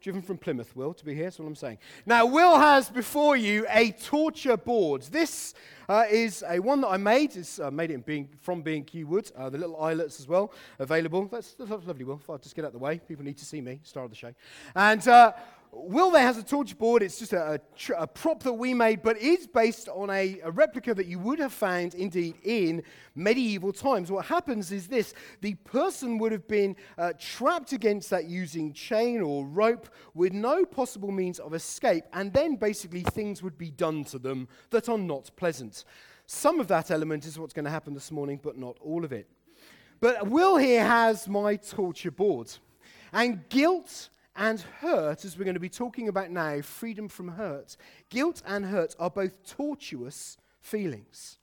driven 0.00 0.20
from 0.20 0.36
Plymouth, 0.36 0.74
Will, 0.74 0.92
to 0.94 1.04
be 1.04 1.14
here. 1.14 1.24
That's 1.24 1.38
what 1.38 1.46
I'm 1.46 1.54
saying. 1.54 1.78
Now, 2.04 2.26
Will 2.26 2.58
has 2.58 2.90
before 2.90 3.36
you 3.36 3.66
a 3.70 3.92
torture 3.92 4.56
board. 4.56 5.02
This 5.02 5.54
uh, 5.88 6.04
is 6.10 6.44
a 6.48 6.58
one 6.58 6.80
that 6.80 6.88
I 6.88 6.96
made. 6.96 7.36
It's 7.36 7.60
uh, 7.60 7.70
made 7.70 7.90
it 7.90 8.04
being, 8.04 8.28
from 8.40 8.62
B&Q 8.62 9.06
Wood. 9.06 9.30
Uh, 9.36 9.48
the 9.48 9.58
little 9.58 9.80
eyelets 9.80 10.20
as 10.20 10.26
well 10.26 10.52
available. 10.78 11.26
That's, 11.26 11.54
that's 11.54 11.70
lovely, 11.70 12.04
Will. 12.04 12.20
If 12.22 12.28
I 12.28 12.36
just 12.38 12.54
get 12.54 12.64
out 12.64 12.68
of 12.68 12.72
the 12.74 12.78
way, 12.78 12.98
people 12.98 13.24
need 13.24 13.38
to 13.38 13.44
see 13.44 13.60
me, 13.60 13.80
star 13.84 14.04
of 14.04 14.10
the 14.10 14.16
show. 14.16 14.34
And 14.74 15.06
uh, 15.06 15.32
Will 15.72 16.10
there 16.10 16.22
has 16.22 16.38
a 16.38 16.42
torture 16.42 16.74
board. 16.74 17.02
It's 17.02 17.18
just 17.18 17.32
a, 17.32 17.60
a, 17.88 17.92
a, 17.96 18.06
prop 18.06 18.42
that 18.42 18.52
we 18.52 18.74
made, 18.74 19.02
but 19.02 19.18
is 19.18 19.46
based 19.46 19.88
on 19.88 20.10
a, 20.10 20.40
a, 20.40 20.50
replica 20.50 20.94
that 20.94 21.06
you 21.06 21.18
would 21.18 21.38
have 21.38 21.52
found 21.52 21.94
indeed 21.94 22.36
in 22.44 22.82
medieval 23.14 23.72
times. 23.72 24.10
What 24.10 24.26
happens 24.26 24.72
is 24.72 24.88
this 24.88 25.14
the 25.40 25.54
person 25.54 26.18
would 26.18 26.32
have 26.32 26.48
been 26.48 26.76
uh, 26.98 27.12
trapped 27.18 27.72
against 27.72 28.10
that 28.10 28.24
using 28.24 28.72
chain 28.72 29.20
or 29.20 29.46
rope 29.46 29.88
with 30.14 30.32
no 30.32 30.64
possible 30.64 31.10
means 31.10 31.38
of 31.38 31.54
escape, 31.54 32.04
and 32.12 32.32
then 32.32 32.56
basically 32.56 33.02
things 33.02 33.42
would 33.42 33.58
be 33.58 33.70
done 33.70 34.04
to 34.04 34.18
them 34.18 34.48
that 34.70 34.88
are 34.88 34.98
not 34.98 35.30
pleasant. 35.36 35.84
Some 36.26 36.58
of 36.58 36.68
that 36.68 36.90
element 36.90 37.26
is 37.26 37.38
what's 37.38 37.54
going 37.54 37.66
to 37.66 37.70
happen 37.70 37.94
this 37.94 38.10
morning, 38.10 38.40
but 38.42 38.58
not 38.58 38.76
all 38.80 39.04
of 39.04 39.12
it. 39.12 39.28
But 40.00 40.28
Will 40.28 40.56
here 40.56 40.84
has 40.84 41.28
my 41.28 41.56
torture 41.56 42.10
board. 42.10 42.52
And 43.12 43.48
guilt 43.48 44.10
and 44.36 44.60
hurt, 44.80 45.24
as 45.24 45.38
we're 45.38 45.44
going 45.44 45.54
to 45.54 45.60
be 45.60 45.68
talking 45.68 46.08
about 46.08 46.30
now, 46.30 46.60
freedom 46.60 47.08
from 47.08 47.28
hurt, 47.28 47.76
guilt 48.10 48.42
and 48.46 48.66
hurt 48.66 48.94
are 48.98 49.10
both 49.10 49.44
tortuous 49.46 50.36
feelings. 50.60 51.38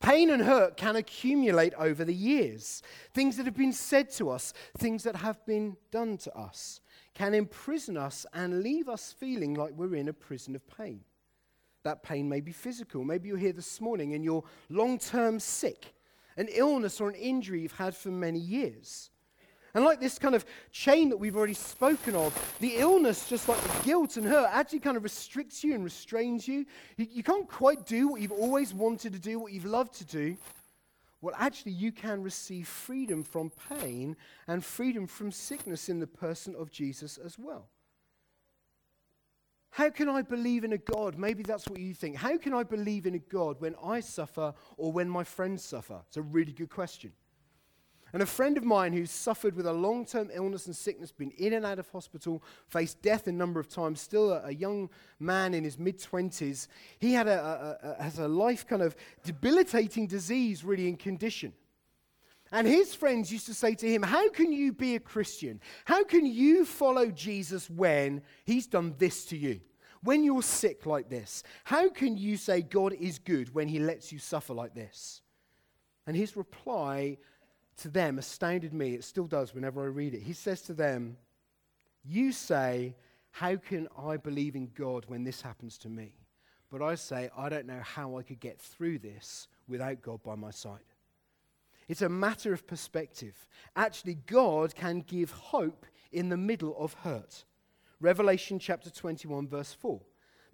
Pain 0.00 0.28
and 0.30 0.42
hurt 0.42 0.76
can 0.76 0.96
accumulate 0.96 1.72
over 1.78 2.04
the 2.04 2.14
years. 2.14 2.82
Things 3.14 3.36
that 3.36 3.46
have 3.46 3.56
been 3.56 3.72
said 3.72 4.10
to 4.12 4.28
us, 4.28 4.52
things 4.76 5.02
that 5.04 5.16
have 5.16 5.44
been 5.46 5.76
done 5.90 6.18
to 6.18 6.36
us, 6.36 6.80
can 7.14 7.32
imprison 7.32 7.96
us 7.96 8.26
and 8.34 8.62
leave 8.62 8.88
us 8.88 9.14
feeling 9.18 9.54
like 9.54 9.72
we're 9.74 9.94
in 9.94 10.08
a 10.08 10.12
prison 10.12 10.54
of 10.54 10.66
pain. 10.68 11.00
That 11.84 12.02
pain 12.02 12.28
may 12.28 12.40
be 12.40 12.52
physical. 12.52 13.04
Maybe 13.04 13.28
you're 13.28 13.38
here 13.38 13.52
this 13.52 13.80
morning 13.80 14.14
and 14.14 14.24
you're 14.24 14.44
long 14.68 14.98
term 14.98 15.38
sick, 15.38 15.94
an 16.36 16.48
illness 16.50 17.00
or 17.00 17.08
an 17.08 17.14
injury 17.14 17.62
you've 17.62 17.72
had 17.72 17.94
for 17.94 18.10
many 18.10 18.38
years. 18.38 19.10
And 19.74 19.84
like 19.84 20.00
this 20.00 20.20
kind 20.20 20.36
of 20.36 20.44
chain 20.70 21.08
that 21.08 21.16
we've 21.16 21.36
already 21.36 21.54
spoken 21.54 22.14
of, 22.14 22.56
the 22.60 22.76
illness, 22.76 23.28
just 23.28 23.48
like 23.48 23.60
the 23.60 23.82
guilt 23.84 24.16
and 24.16 24.24
hurt, 24.24 24.48
actually 24.52 24.78
kind 24.78 24.96
of 24.96 25.02
restricts 25.02 25.64
you 25.64 25.74
and 25.74 25.82
restrains 25.82 26.46
you. 26.46 26.64
you. 26.96 27.08
You 27.10 27.22
can't 27.24 27.48
quite 27.48 27.84
do 27.84 28.08
what 28.08 28.20
you've 28.20 28.30
always 28.32 28.72
wanted 28.72 29.12
to 29.14 29.18
do, 29.18 29.40
what 29.40 29.52
you've 29.52 29.64
loved 29.64 29.94
to 29.94 30.04
do. 30.04 30.36
Well, 31.20 31.34
actually, 31.38 31.72
you 31.72 31.90
can 31.90 32.22
receive 32.22 32.68
freedom 32.68 33.24
from 33.24 33.50
pain 33.80 34.16
and 34.46 34.64
freedom 34.64 35.06
from 35.06 35.32
sickness 35.32 35.88
in 35.88 35.98
the 35.98 36.06
person 36.06 36.54
of 36.54 36.70
Jesus 36.70 37.18
as 37.18 37.38
well. 37.38 37.68
How 39.70 39.90
can 39.90 40.08
I 40.08 40.22
believe 40.22 40.62
in 40.62 40.72
a 40.72 40.78
God? 40.78 41.18
Maybe 41.18 41.42
that's 41.42 41.66
what 41.66 41.80
you 41.80 41.94
think. 41.94 42.14
How 42.14 42.38
can 42.38 42.54
I 42.54 42.62
believe 42.62 43.06
in 43.06 43.16
a 43.16 43.18
God 43.18 43.60
when 43.60 43.74
I 43.82 43.98
suffer 43.98 44.54
or 44.76 44.92
when 44.92 45.08
my 45.08 45.24
friends 45.24 45.64
suffer? 45.64 46.00
It's 46.06 46.16
a 46.16 46.22
really 46.22 46.52
good 46.52 46.70
question. 46.70 47.10
And 48.14 48.22
a 48.22 48.26
friend 48.26 48.56
of 48.56 48.62
mine 48.62 48.92
who's 48.92 49.10
suffered 49.10 49.56
with 49.56 49.66
a 49.66 49.72
long 49.72 50.06
term 50.06 50.30
illness 50.32 50.66
and 50.66 50.76
sickness, 50.76 51.10
been 51.10 51.32
in 51.32 51.52
and 51.52 51.66
out 51.66 51.80
of 51.80 51.88
hospital, 51.88 52.44
faced 52.68 53.02
death 53.02 53.26
a 53.26 53.32
number 53.32 53.58
of 53.58 53.68
times, 53.68 54.00
still 54.00 54.32
a, 54.32 54.44
a 54.44 54.50
young 54.52 54.88
man 55.18 55.52
in 55.52 55.64
his 55.64 55.80
mid 55.80 55.98
20s, 55.98 56.68
he 57.00 57.12
had 57.12 57.26
a, 57.26 57.76
a, 57.82 57.88
a, 57.88 58.02
has 58.04 58.20
a 58.20 58.28
life 58.28 58.68
kind 58.68 58.82
of 58.82 58.94
debilitating 59.24 60.06
disease, 60.06 60.64
really, 60.64 60.86
in 60.86 60.96
condition. 60.96 61.52
And 62.52 62.68
his 62.68 62.94
friends 62.94 63.32
used 63.32 63.46
to 63.46 63.54
say 63.54 63.74
to 63.74 63.90
him, 63.90 64.04
How 64.04 64.30
can 64.30 64.52
you 64.52 64.72
be 64.72 64.94
a 64.94 65.00
Christian? 65.00 65.60
How 65.84 66.04
can 66.04 66.24
you 66.24 66.64
follow 66.64 67.10
Jesus 67.10 67.68
when 67.68 68.22
he's 68.44 68.68
done 68.68 68.94
this 68.96 69.24
to 69.26 69.36
you? 69.36 69.60
When 70.04 70.22
you're 70.22 70.40
sick 70.40 70.86
like 70.86 71.10
this, 71.10 71.42
how 71.64 71.88
can 71.88 72.16
you 72.16 72.36
say 72.36 72.62
God 72.62 72.92
is 72.92 73.18
good 73.18 73.52
when 73.52 73.66
he 73.66 73.80
lets 73.80 74.12
you 74.12 74.20
suffer 74.20 74.54
like 74.54 74.72
this? 74.72 75.20
And 76.06 76.16
his 76.16 76.36
reply 76.36 77.16
to 77.78 77.88
them 77.88 78.18
astounded 78.18 78.72
me. 78.72 78.94
It 78.94 79.04
still 79.04 79.26
does 79.26 79.54
whenever 79.54 79.82
I 79.82 79.86
read 79.86 80.14
it. 80.14 80.22
He 80.22 80.32
says 80.32 80.62
to 80.62 80.74
them, 80.74 81.16
You 82.04 82.32
say, 82.32 82.94
How 83.30 83.56
can 83.56 83.88
I 83.98 84.16
believe 84.16 84.56
in 84.56 84.70
God 84.76 85.04
when 85.08 85.24
this 85.24 85.42
happens 85.42 85.78
to 85.78 85.88
me? 85.88 86.16
But 86.70 86.82
I 86.82 86.94
say, 86.94 87.30
I 87.36 87.48
don't 87.48 87.66
know 87.66 87.80
how 87.82 88.18
I 88.18 88.22
could 88.22 88.40
get 88.40 88.60
through 88.60 88.98
this 88.98 89.48
without 89.68 90.02
God 90.02 90.22
by 90.22 90.34
my 90.34 90.50
side. 90.50 90.80
It's 91.88 92.02
a 92.02 92.08
matter 92.08 92.52
of 92.52 92.66
perspective. 92.66 93.46
Actually, 93.76 94.14
God 94.26 94.74
can 94.74 95.00
give 95.00 95.30
hope 95.30 95.86
in 96.12 96.28
the 96.28 96.36
middle 96.36 96.74
of 96.78 96.94
hurt. 96.94 97.44
Revelation 98.00 98.58
chapter 98.58 98.90
21, 98.90 99.46
verse 99.48 99.72
4. 99.72 100.00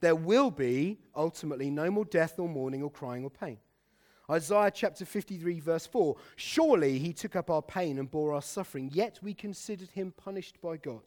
There 0.00 0.14
will 0.14 0.50
be, 0.50 0.98
ultimately, 1.14 1.70
no 1.70 1.90
more 1.90 2.04
death 2.04 2.38
or 2.38 2.48
mourning 2.48 2.83
or 2.83 2.90
crying 2.90 3.24
or 3.24 3.30
pain. 3.30 3.59
Isaiah 4.31 4.71
chapter 4.71 5.05
53, 5.05 5.59
verse 5.61 5.87
4 5.87 6.16
Surely 6.37 6.99
he 6.99 7.12
took 7.12 7.35
up 7.35 7.51
our 7.51 7.62
pain 7.62 7.99
and 7.99 8.11
bore 8.11 8.33
our 8.33 8.43
suffering, 8.43 8.90
yet 8.93 9.19
we 9.23 9.35
considered 9.35 9.90
him 9.90 10.12
punished 10.16 10.61
by 10.61 10.77
God, 10.77 11.03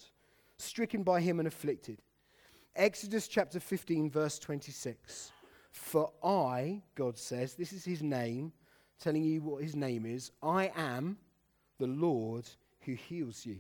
stricken 0.58 1.04
by 1.04 1.22
him 1.22 1.40
and 1.40 1.48
afflicted. 1.48 2.02
Exodus 2.76 3.28
chapter 3.28 3.60
15, 3.60 4.10
verse 4.10 4.40
26 4.40 5.32
For 5.72 6.12
I, 6.22 6.82
God 6.96 7.18
says, 7.18 7.54
this 7.54 7.72
is 7.72 7.86
his 7.86 8.04
name, 8.04 8.52
telling 9.00 9.24
you 9.24 9.42
what 9.42 9.64
his 9.64 9.76
name 9.76 10.06
is 10.06 10.32
I 10.42 10.72
am 10.76 11.18
the 11.80 11.88
Lord 11.88 12.50
who 12.82 12.94
heals 12.94 13.46
you. 13.46 13.60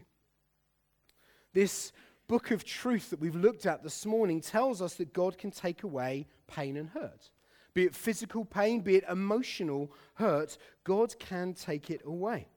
This 1.53 1.93
book 2.27 2.51
of 2.51 2.65
truth 2.65 3.11
that 3.11 3.19
we've 3.19 3.35
looked 3.35 3.65
at 3.65 3.83
this 3.83 4.05
morning 4.05 4.41
tells 4.41 4.81
us 4.81 4.95
that 4.95 5.13
God 5.13 5.37
can 5.37 5.51
take 5.51 5.83
away 5.83 6.27
pain 6.47 6.75
and 6.75 6.89
hurt 6.89 7.29
be 7.73 7.83
it 7.83 7.95
physical 7.95 8.45
pain, 8.45 8.81
be 8.81 8.95
it 8.95 9.03
emotional 9.09 9.91
hurt, 10.15 10.57
God 10.83 11.17
can 11.19 11.53
take 11.53 11.89
it 11.89 12.01
away. 12.05 12.47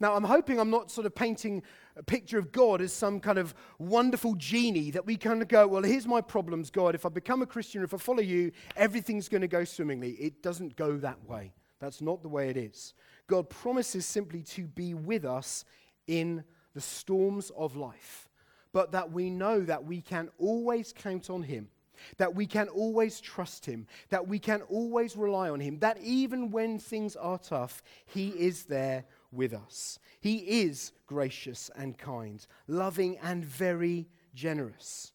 Now, 0.00 0.14
I'm 0.14 0.24
hoping 0.24 0.60
I'm 0.60 0.70
not 0.70 0.90
sort 0.90 1.06
of 1.06 1.14
painting 1.14 1.62
a 1.96 2.02
picture 2.02 2.38
of 2.38 2.52
God 2.52 2.80
as 2.80 2.92
some 2.92 3.18
kind 3.18 3.38
of 3.38 3.52
wonderful 3.78 4.36
genie 4.36 4.92
that 4.92 5.04
we 5.04 5.16
kind 5.16 5.42
of 5.42 5.48
go, 5.48 5.66
well, 5.66 5.82
here's 5.82 6.06
my 6.06 6.20
problems, 6.20 6.70
God. 6.70 6.94
If 6.94 7.04
I 7.04 7.08
become 7.08 7.42
a 7.42 7.46
Christian, 7.46 7.82
if 7.82 7.92
I 7.92 7.96
follow 7.96 8.20
you, 8.20 8.52
everything's 8.76 9.28
going 9.28 9.40
to 9.40 9.48
go 9.48 9.64
swimmingly. 9.64 10.12
It 10.12 10.40
doesn't 10.40 10.76
go 10.76 10.96
that 10.98 11.24
way. 11.24 11.52
That's 11.80 12.00
not 12.00 12.22
the 12.22 12.28
way 12.28 12.48
it 12.48 12.56
is. 12.56 12.94
God 13.26 13.50
promises 13.50 14.06
simply 14.06 14.42
to 14.42 14.66
be 14.68 14.94
with 14.94 15.24
us 15.24 15.64
in 16.06 16.44
the 16.74 16.80
storms 16.80 17.50
of 17.56 17.76
life, 17.76 18.28
but 18.72 18.92
that 18.92 19.10
we 19.10 19.30
know 19.30 19.60
that 19.62 19.84
we 19.84 20.00
can 20.00 20.28
always 20.38 20.92
count 20.92 21.28
on 21.28 21.42
Him 21.42 21.68
that 22.16 22.34
we 22.34 22.46
can 22.46 22.68
always 22.68 23.20
trust 23.20 23.66
Him, 23.66 23.86
that 24.10 24.26
we 24.26 24.38
can 24.38 24.62
always 24.62 25.16
rely 25.16 25.48
on 25.50 25.60
Him, 25.60 25.78
that 25.80 25.98
even 26.02 26.50
when 26.50 26.78
things 26.78 27.16
are 27.16 27.38
tough, 27.38 27.82
He 28.06 28.28
is 28.28 28.64
there 28.64 29.04
with 29.30 29.52
us. 29.52 29.98
He 30.20 30.62
is 30.62 30.92
gracious 31.06 31.70
and 31.76 31.96
kind, 31.96 32.46
loving 32.66 33.18
and 33.18 33.44
very 33.44 34.08
generous. 34.34 35.12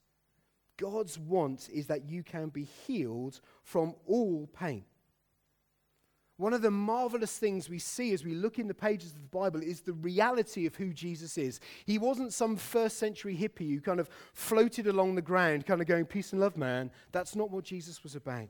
God's 0.78 1.18
want 1.20 1.70
is 1.72 1.88
that 1.88 2.10
you 2.10 2.24
can 2.24 2.50
be 2.50 2.64
healed 2.64 3.40
from 3.64 3.96
all 4.08 4.48
pain. 4.48 4.86
One 6.38 6.54
of 6.54 6.64
the 6.64 6.72
marvelous 6.72 7.38
things 7.38 7.70
we 7.70 7.78
see 7.78 8.12
as 8.12 8.26
we 8.26 8.34
look 8.34 8.58
in 8.58 8.68
the 8.68 8.74
pages 8.74 9.12
of 9.12 9.22
the 9.22 9.38
Bible 9.38 9.62
is 9.62 9.82
the 9.82 9.94
reality 9.94 10.66
of 10.66 10.76
who 10.76 10.92
Jesus 10.92 11.38
is. 11.38 11.60
He 11.86 12.00
wasn't 12.00 12.34
some 12.34 12.56
first 12.56 12.98
century 12.98 13.38
hippie 13.38 13.70
who 13.70 13.82
kind 13.82 14.00
of 14.00 14.10
floated 14.34 14.88
along 14.88 15.14
the 15.16 15.22
ground, 15.22 15.68
kind 15.68 15.80
of 15.80 15.88
going, 15.88 16.06
Peace 16.06 16.32
and 16.32 16.42
love, 16.42 16.58
man. 16.58 16.90
That's 17.12 17.36
not 17.36 17.52
what 17.52 17.64
Jesus 17.64 18.02
was 18.02 18.16
about. 18.16 18.50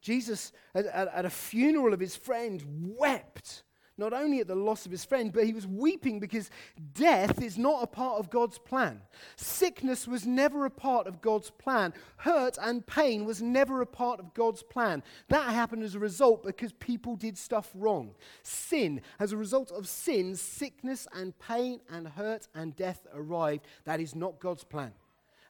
Jesus, 0.00 0.52
at, 0.74 0.86
at, 0.86 1.08
at 1.14 1.24
a 1.24 1.30
funeral 1.30 1.94
of 1.94 2.00
his 2.00 2.16
friend, 2.16 2.62
wept 2.98 3.62
not 3.96 4.12
only 4.12 4.40
at 4.40 4.48
the 4.48 4.54
loss 4.54 4.86
of 4.86 4.92
his 4.92 5.04
friend, 5.04 5.32
but 5.32 5.44
he 5.44 5.52
was 5.52 5.66
weeping 5.66 6.18
because 6.18 6.50
death 6.94 7.40
is 7.40 7.56
not 7.56 7.82
a 7.82 7.86
part 7.86 8.18
of 8.18 8.28
God's 8.28 8.58
plan. 8.58 9.00
Sickness 9.36 10.08
was 10.08 10.26
never 10.26 10.64
a 10.64 10.70
part 10.70 11.06
of 11.06 11.20
God's 11.20 11.50
plan. 11.50 11.94
Hurt 12.16 12.58
and 12.60 12.84
pain 12.84 13.24
was 13.24 13.40
never 13.40 13.80
a 13.80 13.86
part 13.86 14.18
of 14.18 14.34
God's 14.34 14.64
plan. 14.64 15.02
That 15.28 15.52
happened 15.52 15.84
as 15.84 15.94
a 15.94 16.00
result 16.00 16.42
because 16.42 16.72
people 16.72 17.14
did 17.14 17.38
stuff 17.38 17.70
wrong. 17.74 18.14
Sin, 18.42 19.00
as 19.20 19.32
a 19.32 19.36
result 19.36 19.70
of 19.70 19.86
sin, 19.86 20.34
sickness 20.34 21.06
and 21.12 21.38
pain 21.38 21.80
and 21.88 22.08
hurt 22.08 22.48
and 22.54 22.74
death 22.74 23.06
arrived. 23.14 23.64
That 23.84 24.00
is 24.00 24.16
not 24.16 24.40
God's 24.40 24.64
plan. 24.64 24.92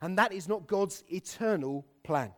And 0.03 0.19
that 0.19 0.33
is 0.33 0.49
not 0.49 0.67
God's 0.67 1.03
eternal 1.09 1.87
plan. 2.03 2.33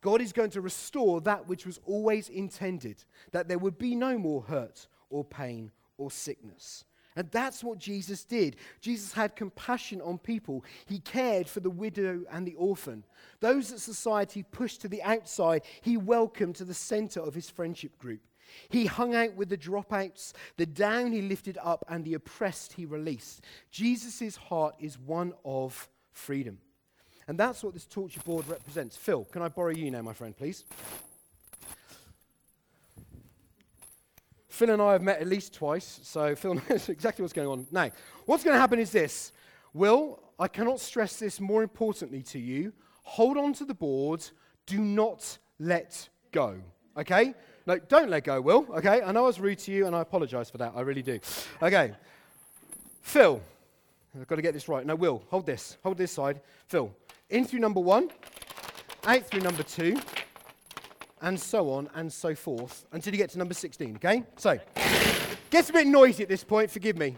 God 0.00 0.20
is 0.20 0.32
going 0.32 0.50
to 0.50 0.60
restore 0.60 1.20
that 1.22 1.48
which 1.48 1.66
was 1.66 1.80
always 1.86 2.28
intended, 2.28 3.02
that 3.32 3.48
there 3.48 3.58
would 3.58 3.78
be 3.78 3.94
no 3.94 4.18
more 4.18 4.42
hurt 4.42 4.86
or 5.10 5.24
pain 5.24 5.70
or 5.96 6.10
sickness. 6.10 6.84
And 7.16 7.28
that's 7.32 7.64
what 7.64 7.78
Jesus 7.78 8.22
did. 8.22 8.54
Jesus 8.80 9.12
had 9.12 9.34
compassion 9.34 10.00
on 10.00 10.18
people. 10.18 10.64
He 10.86 11.00
cared 11.00 11.48
for 11.48 11.58
the 11.58 11.68
widow 11.68 12.22
and 12.30 12.46
the 12.46 12.54
orphan. 12.54 13.04
Those 13.40 13.70
that 13.70 13.80
society 13.80 14.44
pushed 14.44 14.82
to 14.82 14.88
the 14.88 15.02
outside, 15.02 15.62
he 15.80 15.96
welcomed 15.96 16.54
to 16.56 16.64
the 16.64 16.74
center 16.74 17.20
of 17.20 17.34
his 17.34 17.50
friendship 17.50 17.98
group. 17.98 18.20
He 18.68 18.86
hung 18.86 19.16
out 19.16 19.34
with 19.34 19.48
the 19.48 19.58
dropouts, 19.58 20.32
the 20.56 20.66
down 20.66 21.12
he 21.12 21.22
lifted 21.22 21.58
up, 21.60 21.84
and 21.88 22.04
the 22.04 22.14
oppressed 22.14 22.74
he 22.74 22.86
released. 22.86 23.42
Jesus' 23.70 24.36
heart 24.36 24.76
is 24.78 24.98
one 24.98 25.32
of 25.44 25.88
freedom. 26.12 26.58
And 27.26 27.38
that's 27.38 27.62
what 27.62 27.74
this 27.74 27.84
torture 27.84 28.20
board 28.20 28.48
represents. 28.48 28.96
Phil, 28.96 29.24
can 29.24 29.42
I 29.42 29.48
borrow 29.48 29.70
you 29.70 29.90
now, 29.90 30.02
my 30.02 30.12
friend, 30.14 30.36
please? 30.36 30.64
Phil 34.58 34.70
and 34.70 34.82
I 34.82 34.90
have 34.90 35.02
met 35.02 35.20
at 35.20 35.28
least 35.28 35.54
twice, 35.54 36.00
so 36.02 36.34
Phil 36.34 36.54
knows 36.68 36.88
exactly 36.88 37.22
what's 37.22 37.32
going 37.32 37.46
on. 37.46 37.64
Now, 37.70 37.92
what's 38.26 38.42
going 38.42 38.56
to 38.56 38.60
happen 38.60 38.80
is 38.80 38.90
this 38.90 39.30
Will, 39.72 40.20
I 40.36 40.48
cannot 40.48 40.80
stress 40.80 41.16
this 41.16 41.38
more 41.38 41.62
importantly 41.62 42.22
to 42.24 42.40
you. 42.40 42.72
Hold 43.04 43.36
on 43.36 43.52
to 43.52 43.64
the 43.64 43.72
board. 43.72 44.28
Do 44.66 44.80
not 44.80 45.38
let 45.60 46.08
go. 46.32 46.56
Okay? 46.96 47.34
No, 47.66 47.78
don't 47.78 48.10
let 48.10 48.24
go, 48.24 48.40
Will. 48.40 48.66
Okay? 48.74 49.00
I 49.00 49.12
know 49.12 49.22
I 49.22 49.26
was 49.28 49.38
rude 49.38 49.60
to 49.60 49.70
you, 49.70 49.86
and 49.86 49.94
I 49.94 50.00
apologize 50.00 50.50
for 50.50 50.58
that. 50.58 50.72
I 50.74 50.80
really 50.80 51.02
do. 51.02 51.20
Okay. 51.62 51.92
Phil, 53.02 53.40
I've 54.20 54.26
got 54.26 54.36
to 54.36 54.42
get 54.42 54.54
this 54.54 54.68
right. 54.68 54.84
No, 54.84 54.96
Will, 54.96 55.22
hold 55.28 55.46
this. 55.46 55.76
Hold 55.84 55.98
this 55.98 56.10
side. 56.10 56.40
Phil, 56.66 56.92
in 57.30 57.44
through 57.44 57.60
number 57.60 57.80
one, 57.80 58.10
out 59.04 59.24
through 59.24 59.42
number 59.42 59.62
two, 59.62 60.00
and 61.22 61.38
so 61.38 61.70
on 61.70 61.88
and 61.94 62.12
so 62.12 62.34
forth 62.34 62.86
until 62.92 63.12
you 63.12 63.18
get 63.18 63.30
to 63.30 63.38
number 63.38 63.54
16, 63.54 63.96
okay? 63.96 64.24
So, 64.36 64.58
gets 65.50 65.70
a 65.70 65.72
bit 65.72 65.86
noisy 65.86 66.22
at 66.22 66.28
this 66.28 66.44
point, 66.44 66.70
forgive 66.70 66.96
me. 66.96 67.16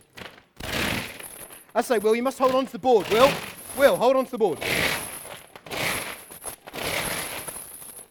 I 1.74 1.82
say, 1.82 1.98
Will, 1.98 2.16
you 2.16 2.22
must 2.22 2.38
hold 2.38 2.54
on 2.54 2.66
to 2.66 2.72
the 2.72 2.78
board. 2.78 3.08
Will, 3.10 3.30
Will, 3.76 3.96
hold 3.96 4.16
on 4.16 4.24
to 4.24 4.30
the 4.30 4.38
board. 4.38 4.58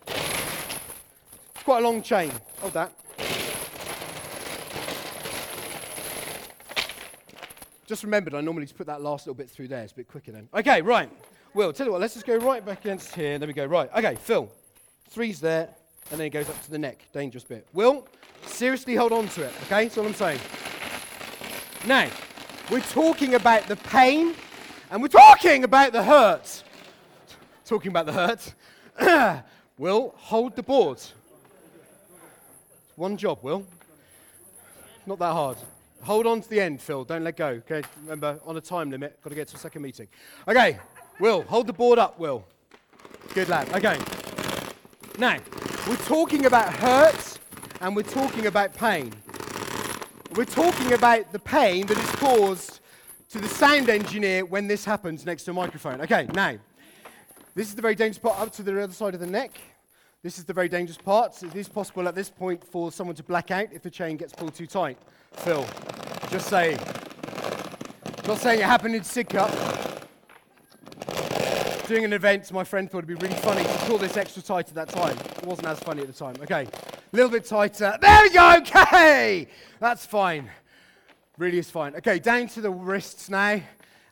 It's 0.07 1.63
quite 1.63 1.79
a 1.79 1.81
long 1.81 2.01
chain. 2.01 2.31
Hold 2.61 2.73
that. 2.73 2.93
Just 7.85 8.03
remembered, 8.03 8.35
I 8.35 8.41
normally 8.41 8.67
put 8.67 8.87
that 8.87 9.01
last 9.01 9.25
little 9.25 9.33
bit 9.33 9.49
through 9.49 9.67
there. 9.67 9.83
It's 9.83 9.93
a 9.93 9.95
bit 9.95 10.07
quicker 10.07 10.31
then. 10.31 10.47
Okay, 10.53 10.81
right. 10.81 11.09
Will, 11.55 11.73
tell 11.73 11.87
you 11.87 11.91
what, 11.91 11.99
let's 11.99 12.13
just 12.13 12.27
go 12.27 12.37
right 12.37 12.63
back 12.63 12.81
against 12.81 13.15
here. 13.15 13.39
There 13.39 13.47
we 13.47 13.53
go. 13.53 13.65
Right. 13.65 13.89
Okay, 13.95 14.15
Phil. 14.15 14.49
Three's 15.09 15.39
there 15.39 15.69
and 16.11 16.19
then 16.19 16.27
it 16.27 16.31
goes 16.31 16.49
up 16.49 16.61
to 16.63 16.71
the 16.71 16.79
neck. 16.79 17.05
Dangerous 17.13 17.43
bit. 17.43 17.67
Will, 17.73 18.07
seriously 18.45 18.95
hold 18.95 19.11
on 19.11 19.27
to 19.29 19.43
it, 19.43 19.53
okay? 19.63 19.85
That's 19.85 19.97
all 19.97 20.05
I'm 20.05 20.13
saying. 20.13 20.39
Now, 21.85 22.09
we're 22.71 22.81
talking 22.81 23.35
about 23.35 23.67
the 23.67 23.75
pain 23.75 24.33
and 24.91 25.01
we're 25.01 25.07
talking 25.07 25.63
about 25.63 25.91
the 25.93 26.03
hurt. 26.03 26.63
Talking 27.65 27.91
about 27.91 28.05
the 28.07 28.13
hurt. 28.13 29.43
Will, 29.77 30.13
hold 30.17 30.55
the 30.55 30.63
board. 30.63 31.01
One 32.95 33.15
job, 33.15 33.39
Will. 33.41 33.65
Not 35.05 35.19
that 35.19 35.31
hard. 35.31 35.57
Hold 36.03 36.27
on 36.27 36.41
to 36.41 36.49
the 36.49 36.59
end, 36.59 36.81
Phil. 36.81 37.03
Don't 37.03 37.23
let 37.23 37.37
go. 37.37 37.47
Okay, 37.47 37.81
remember, 38.03 38.39
on 38.45 38.57
a 38.57 38.61
time 38.61 38.89
limit, 38.89 39.21
got 39.23 39.29
to 39.29 39.35
get 39.35 39.47
to 39.49 39.55
a 39.55 39.59
second 39.59 39.81
meeting. 39.81 40.07
Okay, 40.47 40.79
Will, 41.19 41.43
hold 41.43 41.67
the 41.67 41.73
board 41.73 41.99
up, 41.99 42.19
Will. 42.19 42.45
Good 43.33 43.49
lad. 43.49 43.69
Okay. 43.73 43.97
Now, 45.17 45.37
we're 45.87 45.95
talking 45.97 46.45
about 46.45 46.73
hurt 46.73 47.39
and 47.81 47.95
we're 47.95 48.03
talking 48.03 48.47
about 48.47 48.73
pain. 48.73 49.13
We're 50.35 50.45
talking 50.45 50.93
about 50.93 51.31
the 51.31 51.39
pain 51.39 51.85
that 51.87 51.97
is 51.97 52.09
caused 52.11 52.79
to 53.29 53.39
the 53.39 53.47
sound 53.47 53.89
engineer 53.89 54.45
when 54.45 54.67
this 54.67 54.85
happens 54.85 55.25
next 55.25 55.43
to 55.43 55.51
a 55.51 55.53
microphone. 55.53 56.01
Okay, 56.01 56.27
now, 56.33 56.57
this 57.55 57.67
is 57.67 57.75
the 57.75 57.81
very 57.81 57.95
dangerous 57.95 58.19
part 58.19 58.39
up 58.39 58.51
to 58.53 58.63
the 58.63 58.81
other 58.81 58.93
side 58.93 59.13
of 59.13 59.19
the 59.19 59.27
neck. 59.27 59.59
This 60.21 60.37
is 60.37 60.45
the 60.45 60.53
very 60.53 60.69
dangerous 60.69 60.97
part. 60.97 61.41
It 61.41 61.55
is 61.55 61.69
possible 61.69 62.07
at 62.07 62.15
this 62.15 62.29
point 62.29 62.63
for 62.63 62.91
someone 62.91 63.15
to 63.15 63.23
black 63.23 63.51
out 63.51 63.69
if 63.71 63.81
the 63.81 63.89
chain 63.89 64.17
gets 64.17 64.33
pulled 64.33 64.55
too 64.55 64.67
tight. 64.67 64.97
Phil, 65.33 65.65
just 66.29 66.49
saying. 66.49 66.77
Not 68.27 68.37
saying 68.37 68.59
it 68.59 68.65
happened 68.65 68.95
in 68.95 69.01
Sidcup 69.01 69.88
doing 71.89 72.05
an 72.05 72.13
event, 72.13 72.51
my 72.51 72.63
friend 72.63 72.89
thought 72.89 72.99
it'd 72.99 73.07
be 73.07 73.15
really 73.15 73.35
funny 73.41 73.63
to 73.63 73.77
pull 73.87 73.97
this 73.97 74.15
extra 74.15 74.43
tight 74.43 74.67
at 74.67 74.75
that 74.75 74.89
time. 74.89 75.17
It 75.17 75.43
wasn't 75.43 75.69
as 75.69 75.79
funny 75.79 76.01
at 76.01 76.07
the 76.07 76.13
time. 76.13 76.35
Okay, 76.43 76.67
a 76.67 77.15
little 77.15 77.31
bit 77.31 77.45
tighter. 77.45 77.97
There 77.99 78.21
we 78.21 78.29
go. 78.29 78.57
Okay, 78.57 79.47
that's 79.79 80.05
fine. 80.05 80.51
Really 81.39 81.57
is 81.57 81.71
fine. 81.71 81.95
Okay, 81.95 82.19
down 82.19 82.47
to 82.49 82.61
the 82.61 82.69
wrists 82.69 83.27
now, 83.27 83.53
and 83.53 83.63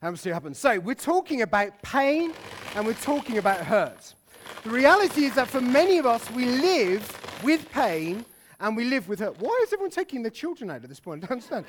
we'll 0.02 0.18
see 0.18 0.32
what 0.32 0.34
happens. 0.34 0.58
So 0.58 0.80
we're 0.80 0.96
talking 0.96 1.44
about 1.44 1.80
pain, 1.84 2.34
and 2.76 2.84
we're 2.84 2.94
talking 2.96 3.38
about 3.38 3.60
hurt. 3.60 4.16
The 4.64 4.72
reality 4.72 5.26
is 5.26 5.36
that 5.36 5.48
for 5.48 5.62
many 5.62 6.00
of 6.00 6.08
us, 6.08 6.32
we 6.32 6.48
live 6.48 7.44
with 7.44 7.72
pain 7.72 8.26
and 8.60 8.76
we 8.76 8.86
live 8.86 9.08
with 9.08 9.20
hurt. 9.20 9.40
Why 9.40 9.56
is 9.62 9.72
everyone 9.72 9.92
taking 9.92 10.24
their 10.24 10.32
children 10.32 10.72
out 10.72 10.82
at 10.82 10.90
this 10.90 11.00
point? 11.00 11.24
I 11.26 11.28
don't 11.28 11.34
understand. 11.34 11.66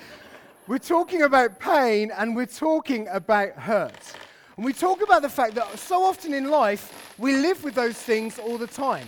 We're 0.66 0.78
talking 0.78 1.22
about 1.22 1.60
pain 1.60 2.10
and 2.16 2.34
we're 2.34 2.46
talking 2.46 3.08
about 3.08 3.50
hurt. 3.50 4.14
And 4.58 4.64
we 4.64 4.72
talk 4.72 5.02
about 5.02 5.22
the 5.22 5.28
fact 5.28 5.54
that 5.54 5.78
so 5.78 6.02
often 6.02 6.34
in 6.34 6.50
life, 6.50 7.14
we 7.16 7.32
live 7.36 7.62
with 7.62 7.76
those 7.76 7.96
things 7.96 8.40
all 8.40 8.58
the 8.58 8.66
time. 8.66 9.06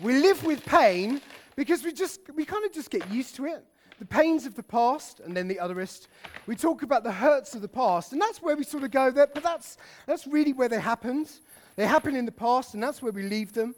We 0.00 0.20
live 0.20 0.44
with 0.44 0.62
pain 0.66 1.22
because 1.56 1.82
we 1.82 1.94
just, 1.94 2.20
we 2.34 2.44
kind 2.44 2.62
of 2.66 2.74
just 2.74 2.90
get 2.90 3.10
used 3.10 3.34
to 3.36 3.46
it. 3.46 3.64
The 4.00 4.04
pains 4.04 4.44
of 4.44 4.54
the 4.54 4.62
past, 4.62 5.20
and 5.20 5.34
then 5.34 5.48
the 5.48 5.54
otherist. 5.54 6.08
We 6.46 6.56
talk 6.56 6.82
about 6.82 7.04
the 7.04 7.12
hurts 7.12 7.54
of 7.54 7.62
the 7.62 7.68
past, 7.68 8.12
and 8.12 8.20
that's 8.20 8.42
where 8.42 8.54
we 8.54 8.64
sort 8.64 8.84
of 8.84 8.90
go 8.90 9.10
there, 9.10 9.28
but 9.28 9.42
that's, 9.42 9.78
that's 10.04 10.26
really 10.26 10.52
where 10.52 10.68
they 10.68 10.78
happened. 10.78 11.30
They 11.76 11.86
happened 11.86 12.18
in 12.18 12.26
the 12.26 12.30
past, 12.30 12.74
and 12.74 12.82
that's 12.82 13.00
where 13.00 13.12
we 13.12 13.22
leave 13.22 13.54
them. 13.54 13.74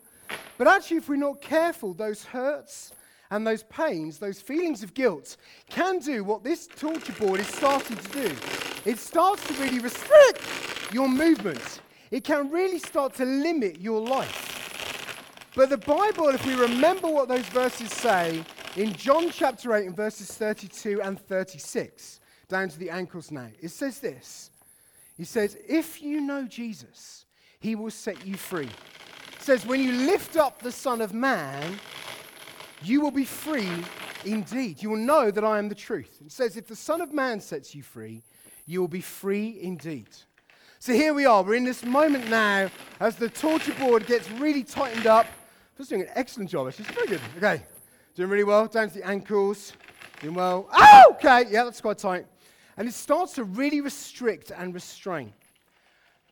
But 0.59 0.67
actually, 0.67 0.97
if 0.97 1.09
we're 1.09 1.15
not 1.15 1.41
careful, 1.41 1.95
those 1.95 2.25
hurts 2.25 2.91
and 3.31 3.47
those 3.47 3.63
pains, 3.63 4.19
those 4.19 4.41
feelings 4.41 4.83
of 4.83 4.95
guilt, 4.95 5.37
can 5.71 6.01
do 6.01 6.25
what 6.25 6.43
this 6.43 6.67
torture 6.67 7.13
board 7.13 7.39
is 7.39 7.47
starting 7.47 7.99
to 7.99 8.09
do. 8.09 8.37
It 8.85 8.99
starts 8.99 9.47
to 9.47 9.55
really 9.63 9.79
restrict 9.79 10.43
your 10.95 11.09
movements. 11.09 11.81
It 12.13 12.23
can 12.23 12.51
really 12.51 12.79
start 12.79 13.15
to 13.15 13.25
limit 13.25 13.81
your 13.81 14.01
life. 14.01 15.51
But 15.57 15.69
the 15.69 15.77
Bible, 15.79 16.29
if 16.29 16.47
we 16.47 16.55
remember 16.55 17.09
what 17.09 17.29
those 17.29 17.47
verses 17.47 17.93
say, 17.93 18.45
In 18.77 18.93
John 18.93 19.31
chapter 19.31 19.75
8, 19.75 19.87
in 19.87 19.95
verses 19.95 20.29
32 20.29 21.03
and 21.03 21.21
36, 21.21 22.21
down 22.49 22.69
to 22.69 22.79
the 22.79 22.91
ankles 22.91 23.31
now, 23.31 23.49
it 23.61 23.71
says 23.71 23.99
this. 23.99 24.51
He 25.17 25.25
says, 25.25 25.57
If 25.69 26.01
you 26.03 26.21
know 26.21 26.45
Jesus, 26.45 27.27
he 27.59 27.75
will 27.75 27.91
set 27.91 28.25
you 28.27 28.37
free. 28.37 28.67
It 28.67 29.43
says, 29.43 29.67
When 29.67 29.83
you 29.83 29.93
lift 29.93 30.37
up 30.37 30.61
the 30.63 30.73
Son 30.73 31.01
of 31.01 31.13
Man, 31.13 31.79
you 32.83 33.01
will 33.01 33.13
be 33.13 33.25
free 33.25 33.69
indeed. 34.25 34.83
You 34.83 34.91
will 34.91 34.97
know 34.99 35.31
that 35.31 35.45
I 35.45 35.59
am 35.59 35.69
the 35.69 35.75
truth. 35.75 36.21
It 36.25 36.33
says, 36.33 36.57
If 36.57 36.67
the 36.69 36.77
Son 36.77 37.01
of 37.01 37.13
Man 37.13 37.41
sets 37.41 37.75
you 37.75 37.83
free, 37.83 38.23
you 38.67 38.81
will 38.81 38.89
be 38.89 39.01
free 39.01 39.59
indeed. 39.61 40.09
So 40.85 40.93
here 40.93 41.15
we 41.15 41.25
are. 41.25 41.43
We're 41.43 41.55
in 41.55 41.65
this 41.65 41.83
moment 41.83 42.29
now 42.29 42.71
as 43.01 43.17
the 43.17 43.31
torture 43.31 43.73
board 43.73 44.07
gets 44.07 44.31
really 44.33 44.63
tightened 44.63 45.07
up. 45.07 45.27
Just 45.79 45.89
doing 45.89 46.03
an 46.03 46.09
excellent 46.15 46.51
job. 46.51 46.71
She's 46.75 46.85
very 46.85 47.07
good. 47.07 47.23
Okay. 47.39 47.63
Doing 48.15 48.29
really 48.29 48.45
well. 48.45 48.67
Down 48.67 48.91
to 48.91 48.95
the 48.97 49.07
ankles. 49.07 49.73
Doing 50.21 50.35
well. 50.35 50.69
Oh, 50.75 51.05
okay. 51.13 51.47
Yeah, 51.49 51.65
that's 51.65 51.81
quite 51.81 51.97
tight. 51.97 52.27
And 52.77 52.87
it 52.87 52.93
starts 52.93 53.33
to 53.37 53.45
really 53.45 53.81
restrict 53.81 54.53
and 54.55 54.75
restrain. 54.75 55.33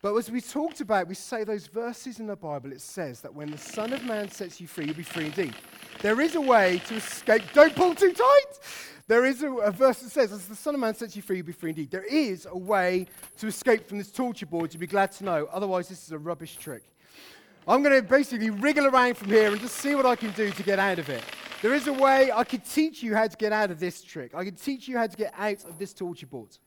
But 0.02 0.14
as 0.16 0.30
we 0.30 0.42
talked 0.42 0.82
about, 0.82 1.08
we 1.08 1.14
say 1.14 1.44
those 1.44 1.66
verses 1.66 2.20
in 2.20 2.26
the 2.26 2.36
Bible, 2.36 2.72
it 2.72 2.82
says 2.82 3.22
that 3.22 3.34
when 3.34 3.50
the 3.50 3.56
Son 3.56 3.94
of 3.94 4.04
Man 4.04 4.30
sets 4.30 4.60
you 4.60 4.66
free, 4.66 4.84
you'll 4.84 4.94
be 4.94 5.02
free 5.02 5.24
indeed. 5.24 5.54
There 6.02 6.20
is 6.20 6.34
a 6.34 6.40
way 6.40 6.82
to 6.88 6.96
escape. 6.96 7.42
Don't 7.52 7.76
pull 7.76 7.94
too 7.94 8.12
tight. 8.12 8.58
There 9.06 9.24
is 9.24 9.44
a, 9.44 9.52
a, 9.52 9.70
verse 9.70 10.00
that 10.00 10.10
says, 10.10 10.32
as 10.32 10.48
the 10.48 10.56
Son 10.56 10.74
of 10.74 10.80
Man 10.80 10.96
sets 10.96 11.14
you 11.14 11.22
free, 11.22 11.36
you'll 11.36 11.46
be 11.46 11.52
free 11.52 11.70
indeed. 11.70 11.92
There 11.92 12.02
is 12.02 12.44
a 12.50 12.58
way 12.58 13.06
to 13.38 13.46
escape 13.46 13.88
from 13.88 13.98
this 13.98 14.10
torture 14.10 14.46
board, 14.46 14.74
you'll 14.74 14.80
be 14.80 14.88
glad 14.88 15.12
to 15.12 15.24
know. 15.24 15.48
Otherwise, 15.52 15.88
this 15.88 16.04
is 16.04 16.10
a 16.10 16.18
rubbish 16.18 16.56
trick. 16.56 16.82
I'm 17.68 17.84
going 17.84 17.94
to 17.94 18.02
basically 18.02 18.50
wriggle 18.50 18.86
around 18.86 19.16
from 19.16 19.28
here 19.28 19.52
and 19.52 19.60
just 19.60 19.76
see 19.76 19.94
what 19.94 20.04
I 20.04 20.16
can 20.16 20.32
do 20.32 20.50
to 20.50 20.62
get 20.64 20.80
out 20.80 20.98
of 20.98 21.08
it. 21.08 21.22
There 21.62 21.72
is 21.72 21.86
a 21.86 21.92
way 21.92 22.32
I 22.32 22.42
could 22.42 22.64
teach 22.64 23.04
you 23.04 23.14
how 23.14 23.28
to 23.28 23.36
get 23.36 23.52
out 23.52 23.70
of 23.70 23.78
this 23.78 24.02
trick. 24.02 24.34
I 24.34 24.44
could 24.44 24.60
teach 24.60 24.88
you 24.88 24.98
how 24.98 25.06
to 25.06 25.16
get 25.16 25.32
out 25.38 25.64
of 25.64 25.78
this 25.78 25.94
torture 25.94 26.26
board. 26.26 26.58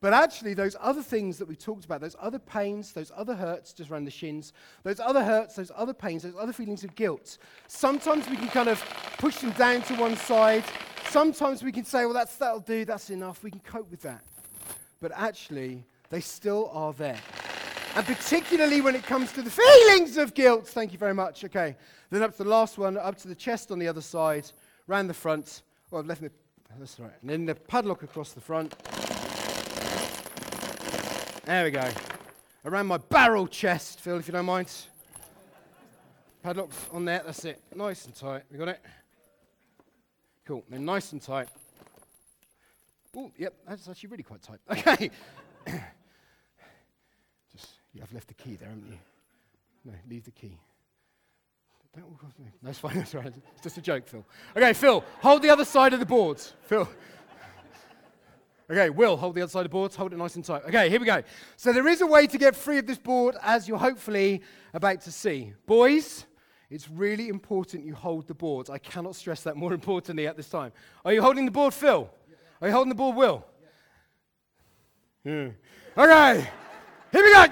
But 0.00 0.12
actually, 0.12 0.54
those 0.54 0.76
other 0.78 1.02
things 1.02 1.38
that 1.38 1.48
we 1.48 1.56
talked 1.56 1.84
about, 1.86 2.00
those 2.00 2.16
other 2.20 2.38
pains, 2.38 2.92
those 2.92 3.10
other 3.16 3.34
hurts 3.34 3.72
just 3.72 3.90
around 3.90 4.04
the 4.04 4.10
shins, 4.10 4.52
those 4.82 5.00
other 5.00 5.24
hurts, 5.24 5.56
those 5.56 5.72
other 5.74 5.94
pains, 5.94 6.22
those 6.22 6.34
other 6.38 6.52
feelings 6.52 6.84
of 6.84 6.94
guilt, 6.94 7.38
sometimes 7.66 8.28
we 8.28 8.36
can 8.36 8.48
kind 8.48 8.68
of 8.68 8.84
push 9.18 9.38
them 9.38 9.52
down 9.52 9.82
to 9.82 9.94
one 9.94 10.16
side. 10.16 10.64
Sometimes 11.08 11.62
we 11.62 11.72
can 11.72 11.84
say, 11.84 12.04
well, 12.04 12.12
that's, 12.12 12.36
that'll 12.36 12.60
do, 12.60 12.84
that's 12.84 13.10
enough, 13.10 13.42
we 13.42 13.50
can 13.50 13.60
cope 13.60 13.90
with 13.90 14.02
that. 14.02 14.22
But 15.00 15.12
actually, 15.14 15.84
they 16.10 16.20
still 16.20 16.70
are 16.72 16.92
there. 16.92 17.18
And 17.94 18.04
particularly 18.04 18.82
when 18.82 18.94
it 18.94 19.04
comes 19.04 19.32
to 19.32 19.40
the 19.40 19.50
feelings 19.50 20.18
of 20.18 20.34
guilt. 20.34 20.68
Thank 20.68 20.92
you 20.92 20.98
very 20.98 21.14
much. 21.14 21.44
Okay. 21.46 21.74
Then 22.10 22.22
up 22.22 22.36
to 22.36 22.44
the 22.44 22.50
last 22.50 22.76
one, 22.76 22.98
up 22.98 23.16
to 23.18 23.28
the 23.28 23.34
chest 23.34 23.70
on 23.70 23.78
the 23.78 23.88
other 23.88 24.02
side, 24.02 24.50
round 24.86 25.08
the 25.08 25.14
front. 25.14 25.62
Oh, 25.90 25.98
I've 25.98 26.06
left 26.06 26.20
me. 26.20 26.28
That's 26.78 27.00
right. 27.00 27.10
And 27.22 27.30
then 27.30 27.46
the 27.46 27.54
padlock 27.54 28.02
across 28.02 28.32
the 28.32 28.40
front. 28.42 28.74
There 31.46 31.62
we 31.62 31.70
go. 31.70 31.88
Around 32.64 32.88
my 32.88 32.96
barrel 32.98 33.46
chest, 33.46 34.00
Phil, 34.00 34.18
if 34.18 34.26
you 34.26 34.32
don't 34.32 34.46
mind. 34.46 34.68
Padlocks 36.42 36.74
on 36.92 37.04
there, 37.04 37.22
that's 37.24 37.44
it. 37.44 37.62
Nice 37.72 38.04
and 38.04 38.16
tight. 38.16 38.42
We 38.50 38.58
got 38.58 38.66
it? 38.66 38.80
Cool. 40.44 40.64
Then 40.68 40.84
nice 40.84 41.12
and 41.12 41.22
tight. 41.22 41.46
Oh, 43.16 43.30
yep, 43.38 43.54
that's 43.66 43.88
actually 43.88 44.08
really 44.08 44.24
quite 44.24 44.42
tight. 44.42 44.58
Okay. 44.72 45.10
Just, 47.52 47.74
you 47.94 48.00
have 48.00 48.12
left 48.12 48.26
the 48.26 48.34
key 48.34 48.56
there, 48.56 48.68
haven't 48.68 48.88
you? 48.88 48.98
No, 49.84 49.92
leave 50.10 50.24
the 50.24 50.32
key. 50.32 50.58
No, 51.96 52.72
fine, 52.72 52.94
that's 52.96 53.14
right. 53.14 53.32
It's 53.52 53.62
just 53.62 53.78
a 53.78 53.80
joke, 53.80 54.08
Phil. 54.08 54.26
Okay, 54.56 54.72
Phil, 54.72 55.04
hold 55.22 55.42
the 55.42 55.50
other 55.50 55.64
side 55.64 55.92
of 55.92 56.00
the 56.00 56.06
boards. 56.06 56.54
Phil. 56.62 56.88
Okay, 58.68 58.90
Will, 58.90 59.16
hold 59.16 59.36
the 59.36 59.42
other 59.42 59.50
side 59.50 59.60
of 59.60 59.66
the 59.66 59.70
boards. 59.70 59.94
Hold 59.94 60.12
it 60.12 60.16
nice 60.16 60.34
and 60.34 60.44
tight. 60.44 60.62
Okay, 60.66 60.90
here 60.90 60.98
we 60.98 61.06
go. 61.06 61.22
So 61.56 61.72
there 61.72 61.86
is 61.86 62.00
a 62.00 62.06
way 62.06 62.26
to 62.26 62.36
get 62.36 62.56
free 62.56 62.78
of 62.78 62.86
this 62.86 62.98
board, 62.98 63.36
as 63.42 63.68
you're 63.68 63.78
hopefully 63.78 64.42
about 64.74 65.02
to 65.02 65.12
see. 65.12 65.52
Boys, 65.66 66.26
it's 66.68 66.90
really 66.90 67.28
important 67.28 67.84
you 67.84 67.94
hold 67.94 68.26
the 68.26 68.34
boards. 68.34 68.68
I 68.68 68.78
cannot 68.78 69.14
stress 69.14 69.42
that 69.44 69.56
more 69.56 69.72
importantly 69.80 70.26
at 70.26 70.36
this 70.36 70.48
time. 70.48 70.72
Are 71.04 71.12
you 71.12 71.22
holding 71.22 71.44
the 71.44 71.52
board, 71.52 71.74
Phil? 71.74 72.10
Are 72.60 72.68
you 72.68 72.74
holding 72.74 72.88
the 72.88 72.96
board, 72.96 73.16
Will? 73.16 73.44
Yeah. 75.24 75.48
Hmm. 75.48 76.00
Okay, 76.00 76.48
here 77.12 77.24
we 77.24 77.32
go. 77.32 77.46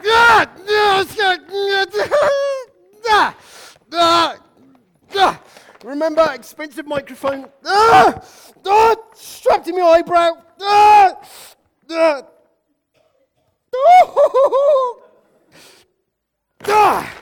Remember, 5.84 6.26
expensive 6.32 6.86
microphone. 6.86 7.46
Ah! 7.64 8.20
Ah! 8.66 8.96
Strapped 9.14 9.68
in 9.68 9.76
my 9.76 9.82
eyebrow. 9.82 10.38
Ah! 10.60 11.16
Ah! 11.90 12.22
Ah! 16.66 17.14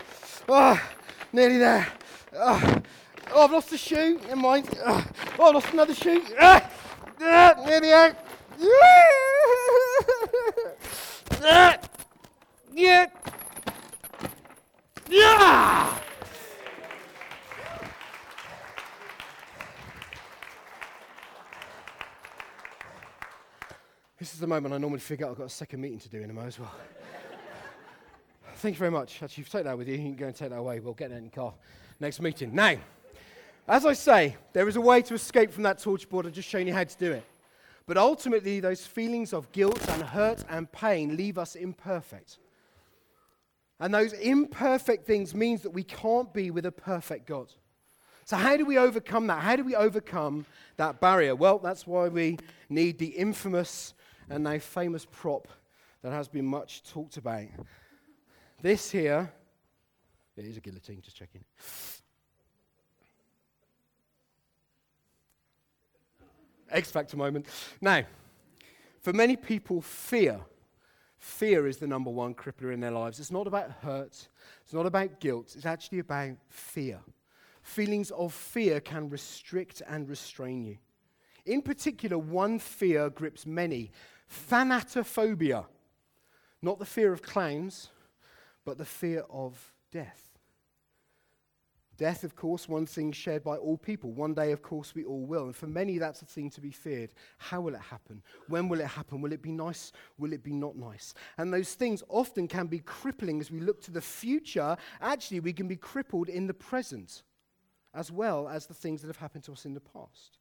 Ah! 0.48 0.90
Nearly 1.32 1.58
there. 1.58 1.86
Ah! 2.38 2.80
Oh, 3.34 3.44
I've 3.44 3.50
lost 3.50 3.72
a 3.72 3.76
shoe. 3.76 4.20
Never 4.28 4.36
mind. 4.36 4.68
Ah! 4.86 5.04
Oh, 5.36 5.48
I've 5.48 5.54
lost 5.54 5.72
another 5.72 5.94
shoe. 5.94 6.22
Ah! 6.40 6.70
Ah! 7.20 7.54
Nearly 7.66 7.92
out. 7.92 8.16
Ah! 11.44 11.76
Yeah. 12.72 13.06
Yeah. 15.08 15.98
This 24.22 24.34
is 24.34 24.38
the 24.38 24.46
moment 24.46 24.72
I 24.72 24.78
normally 24.78 25.00
figure 25.00 25.26
out 25.26 25.32
I've 25.32 25.38
got 25.38 25.46
a 25.46 25.48
second 25.48 25.80
meeting 25.80 25.98
to 25.98 26.08
do 26.08 26.22
in 26.22 26.30
a 26.30 26.32
moment 26.32 26.54
as 26.54 26.60
well. 26.60 26.72
Thank 28.54 28.76
you 28.76 28.78
very 28.78 28.92
much. 28.92 29.20
Actually, 29.20 29.26
if 29.26 29.38
you 29.38 29.44
take 29.46 29.64
that 29.64 29.76
with 29.76 29.88
you, 29.88 29.96
you 29.96 30.00
can 30.00 30.14
go 30.14 30.26
and 30.26 30.36
take 30.36 30.50
that 30.50 30.60
away. 30.60 30.78
We'll 30.78 30.94
get 30.94 31.10
it 31.10 31.16
in 31.16 31.24
the 31.24 31.30
car 31.30 31.52
next 31.98 32.20
meeting. 32.20 32.54
Now, 32.54 32.76
as 33.66 33.84
I 33.84 33.94
say, 33.94 34.36
there 34.52 34.68
is 34.68 34.76
a 34.76 34.80
way 34.80 35.02
to 35.02 35.14
escape 35.14 35.50
from 35.50 35.64
that 35.64 35.80
torture 35.80 36.06
board. 36.06 36.26
I've 36.26 36.34
just 36.34 36.48
shown 36.48 36.68
you 36.68 36.72
how 36.72 36.84
to 36.84 36.98
do 36.98 37.10
it. 37.10 37.24
But 37.84 37.98
ultimately, 37.98 38.60
those 38.60 38.86
feelings 38.86 39.32
of 39.32 39.50
guilt 39.50 39.88
and 39.88 40.04
hurt 40.04 40.44
and 40.48 40.70
pain 40.70 41.16
leave 41.16 41.36
us 41.36 41.56
imperfect. 41.56 42.38
And 43.80 43.92
those 43.92 44.12
imperfect 44.12 45.04
things 45.04 45.34
means 45.34 45.62
that 45.62 45.70
we 45.70 45.82
can't 45.82 46.32
be 46.32 46.52
with 46.52 46.64
a 46.64 46.70
perfect 46.70 47.26
God. 47.26 47.52
So, 48.24 48.36
how 48.36 48.56
do 48.56 48.64
we 48.64 48.78
overcome 48.78 49.26
that? 49.26 49.42
How 49.42 49.56
do 49.56 49.64
we 49.64 49.74
overcome 49.74 50.46
that 50.76 51.00
barrier? 51.00 51.34
Well, 51.34 51.58
that's 51.58 51.88
why 51.88 52.06
we 52.06 52.38
need 52.68 52.98
the 52.98 53.06
infamous 53.06 53.94
and 54.32 54.44
now 54.44 54.58
famous 54.58 55.06
prop 55.10 55.46
that 56.00 56.10
has 56.10 56.26
been 56.26 56.46
much 56.46 56.82
talked 56.84 57.18
about. 57.18 57.44
This 58.62 58.90
here, 58.90 59.30
it 60.36 60.46
is 60.46 60.56
a 60.56 60.60
guillotine, 60.60 61.02
just 61.02 61.16
checking. 61.16 61.44
X 66.70 66.90
Factor 66.90 67.18
moment. 67.18 67.46
Now, 67.82 68.04
for 69.02 69.12
many 69.12 69.36
people, 69.36 69.82
fear. 69.82 70.40
Fear 71.18 71.66
is 71.66 71.76
the 71.76 71.86
number 71.86 72.10
one 72.10 72.34
crippler 72.34 72.72
in 72.72 72.80
their 72.80 72.90
lives. 72.90 73.20
It's 73.20 73.30
not 73.30 73.46
about 73.46 73.70
hurt, 73.82 74.28
it's 74.64 74.72
not 74.72 74.86
about 74.86 75.20
guilt, 75.20 75.52
it's 75.54 75.66
actually 75.66 75.98
about 75.98 76.30
fear. 76.48 77.00
Feelings 77.62 78.10
of 78.12 78.32
fear 78.32 78.80
can 78.80 79.10
restrict 79.10 79.82
and 79.86 80.08
restrain 80.08 80.64
you. 80.64 80.78
In 81.44 81.60
particular, 81.60 82.18
one 82.18 82.58
fear 82.58 83.10
grips 83.10 83.46
many 83.46 83.90
thanatophobia. 84.50 85.66
Not 86.60 86.78
the 86.78 86.86
fear 86.86 87.12
of 87.12 87.22
clowns, 87.22 87.90
but 88.64 88.78
the 88.78 88.84
fear 88.84 89.24
of 89.30 89.72
death. 89.90 90.28
Death, 91.98 92.24
of 92.24 92.34
course, 92.34 92.68
one 92.68 92.86
thing 92.86 93.12
shared 93.12 93.44
by 93.44 93.56
all 93.56 93.76
people. 93.76 94.12
One 94.12 94.34
day, 94.34 94.50
of 94.52 94.62
course, 94.62 94.94
we 94.94 95.04
all 95.04 95.24
will. 95.24 95.44
And 95.44 95.54
for 95.54 95.66
many, 95.66 95.98
that's 95.98 96.22
a 96.22 96.24
thing 96.24 96.50
to 96.50 96.60
be 96.60 96.70
feared. 96.70 97.12
How 97.38 97.60
will 97.60 97.74
it 97.74 97.80
happen? 97.80 98.22
When 98.48 98.68
will 98.68 98.80
it 98.80 98.86
happen? 98.86 99.20
Will 99.20 99.32
it 99.32 99.42
be 99.42 99.52
nice? 99.52 99.92
Will 100.18 100.32
it 100.32 100.42
be 100.42 100.52
not 100.52 100.76
nice? 100.76 101.14
And 101.36 101.52
those 101.52 101.74
things 101.74 102.02
often 102.08 102.48
can 102.48 102.66
be 102.66 102.80
crippling 102.80 103.40
as 103.40 103.50
we 103.50 103.60
look 103.60 103.82
to 103.82 103.90
the 103.90 104.00
future. 104.00 104.76
Actually, 105.00 105.40
we 105.40 105.52
can 105.52 105.68
be 105.68 105.76
crippled 105.76 106.28
in 106.28 106.46
the 106.46 106.54
present 106.54 107.22
as 107.94 108.10
well 108.10 108.48
as 108.48 108.66
the 108.66 108.74
things 108.74 109.02
that 109.02 109.08
have 109.08 109.18
happened 109.18 109.44
to 109.44 109.52
us 109.52 109.66
in 109.66 109.74
the 109.74 109.80
past. 109.80 110.38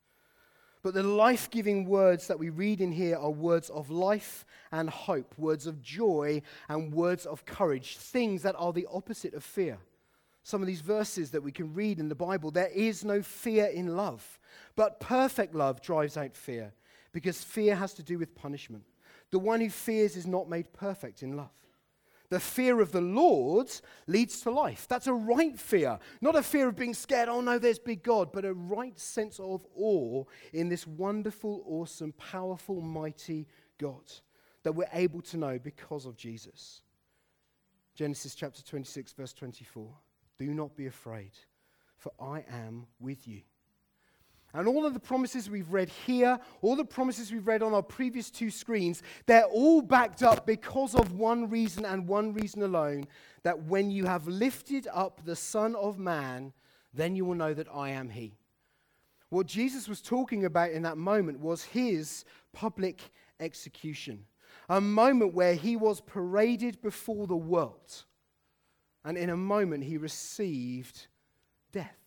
But 0.83 0.95
the 0.95 1.03
life 1.03 1.49
giving 1.51 1.85
words 1.85 2.27
that 2.27 2.39
we 2.39 2.49
read 2.49 2.81
in 2.81 2.91
here 2.91 3.15
are 3.15 3.29
words 3.29 3.69
of 3.69 3.91
life 3.91 4.45
and 4.71 4.89
hope, 4.89 5.35
words 5.37 5.67
of 5.67 5.81
joy 5.81 6.41
and 6.69 6.93
words 6.93 7.25
of 7.25 7.45
courage, 7.45 7.97
things 7.97 8.41
that 8.43 8.55
are 8.57 8.73
the 8.73 8.87
opposite 8.91 9.35
of 9.35 9.43
fear. 9.43 9.77
Some 10.43 10.61
of 10.61 10.67
these 10.67 10.81
verses 10.81 11.29
that 11.31 11.43
we 11.43 11.51
can 11.51 11.73
read 11.73 11.99
in 11.99 12.09
the 12.09 12.15
Bible, 12.15 12.49
there 12.49 12.71
is 12.73 13.05
no 13.05 13.21
fear 13.21 13.65
in 13.65 13.95
love, 13.95 14.39
but 14.75 14.99
perfect 14.99 15.53
love 15.53 15.81
drives 15.81 16.17
out 16.17 16.35
fear 16.35 16.73
because 17.11 17.43
fear 17.43 17.75
has 17.75 17.93
to 17.93 18.03
do 18.03 18.17
with 18.17 18.33
punishment. 18.33 18.83
The 19.29 19.39
one 19.39 19.61
who 19.61 19.69
fears 19.69 20.15
is 20.15 20.25
not 20.25 20.49
made 20.49 20.73
perfect 20.73 21.21
in 21.21 21.37
love. 21.37 21.51
The 22.31 22.39
fear 22.39 22.79
of 22.79 22.93
the 22.93 23.01
Lord 23.01 23.69
leads 24.07 24.39
to 24.41 24.51
life. 24.51 24.87
That's 24.87 25.07
a 25.07 25.13
right 25.13 25.59
fear, 25.59 25.99
not 26.21 26.37
a 26.37 26.41
fear 26.41 26.69
of 26.69 26.77
being 26.77 26.93
scared, 26.93 27.27
oh 27.27 27.41
no, 27.41 27.59
there's 27.59 27.77
big 27.77 28.03
God, 28.03 28.31
but 28.31 28.45
a 28.45 28.53
right 28.53 28.97
sense 28.97 29.37
of 29.37 29.67
awe 29.75 30.23
in 30.53 30.69
this 30.69 30.87
wonderful, 30.87 31.61
awesome, 31.67 32.13
powerful, 32.13 32.79
mighty 32.79 33.49
God 33.77 34.09
that 34.63 34.71
we're 34.71 34.87
able 34.93 35.21
to 35.23 35.35
know 35.35 35.59
because 35.59 36.05
of 36.05 36.15
Jesus. 36.15 36.83
Genesis 37.95 38.33
chapter 38.33 38.63
26, 38.63 39.11
verse 39.11 39.33
24. 39.33 39.93
Do 40.39 40.53
not 40.53 40.73
be 40.73 40.87
afraid, 40.87 41.33
for 41.97 42.13
I 42.17 42.45
am 42.49 42.87
with 43.01 43.27
you. 43.27 43.41
And 44.53 44.67
all 44.67 44.85
of 44.85 44.93
the 44.93 44.99
promises 44.99 45.49
we've 45.49 45.71
read 45.71 45.89
here, 46.05 46.37
all 46.61 46.75
the 46.75 46.83
promises 46.83 47.31
we've 47.31 47.47
read 47.47 47.63
on 47.63 47.73
our 47.73 47.83
previous 47.83 48.29
two 48.29 48.49
screens, 48.49 49.01
they're 49.25 49.45
all 49.45 49.81
backed 49.81 50.23
up 50.23 50.45
because 50.45 50.93
of 50.93 51.13
one 51.13 51.49
reason 51.49 51.85
and 51.85 52.07
one 52.07 52.33
reason 52.33 52.61
alone 52.61 53.05
that 53.43 53.63
when 53.63 53.89
you 53.89 54.05
have 54.05 54.27
lifted 54.27 54.87
up 54.93 55.23
the 55.23 55.35
Son 55.35 55.75
of 55.75 55.97
Man, 55.97 56.51
then 56.93 57.15
you 57.15 57.23
will 57.23 57.35
know 57.35 57.53
that 57.53 57.67
I 57.73 57.91
am 57.91 58.09
He. 58.09 58.35
What 59.29 59.47
Jesus 59.47 59.87
was 59.87 60.01
talking 60.01 60.43
about 60.43 60.71
in 60.71 60.81
that 60.83 60.97
moment 60.97 61.39
was 61.39 61.63
His 61.63 62.25
public 62.51 62.99
execution, 63.39 64.25
a 64.67 64.81
moment 64.81 65.33
where 65.33 65.55
He 65.55 65.77
was 65.77 66.01
paraded 66.01 66.81
before 66.81 67.25
the 67.25 67.37
world. 67.37 68.03
And 69.05 69.17
in 69.17 69.29
a 69.29 69.37
moment, 69.37 69.85
He 69.85 69.97
received 69.97 71.07
death. 71.71 72.00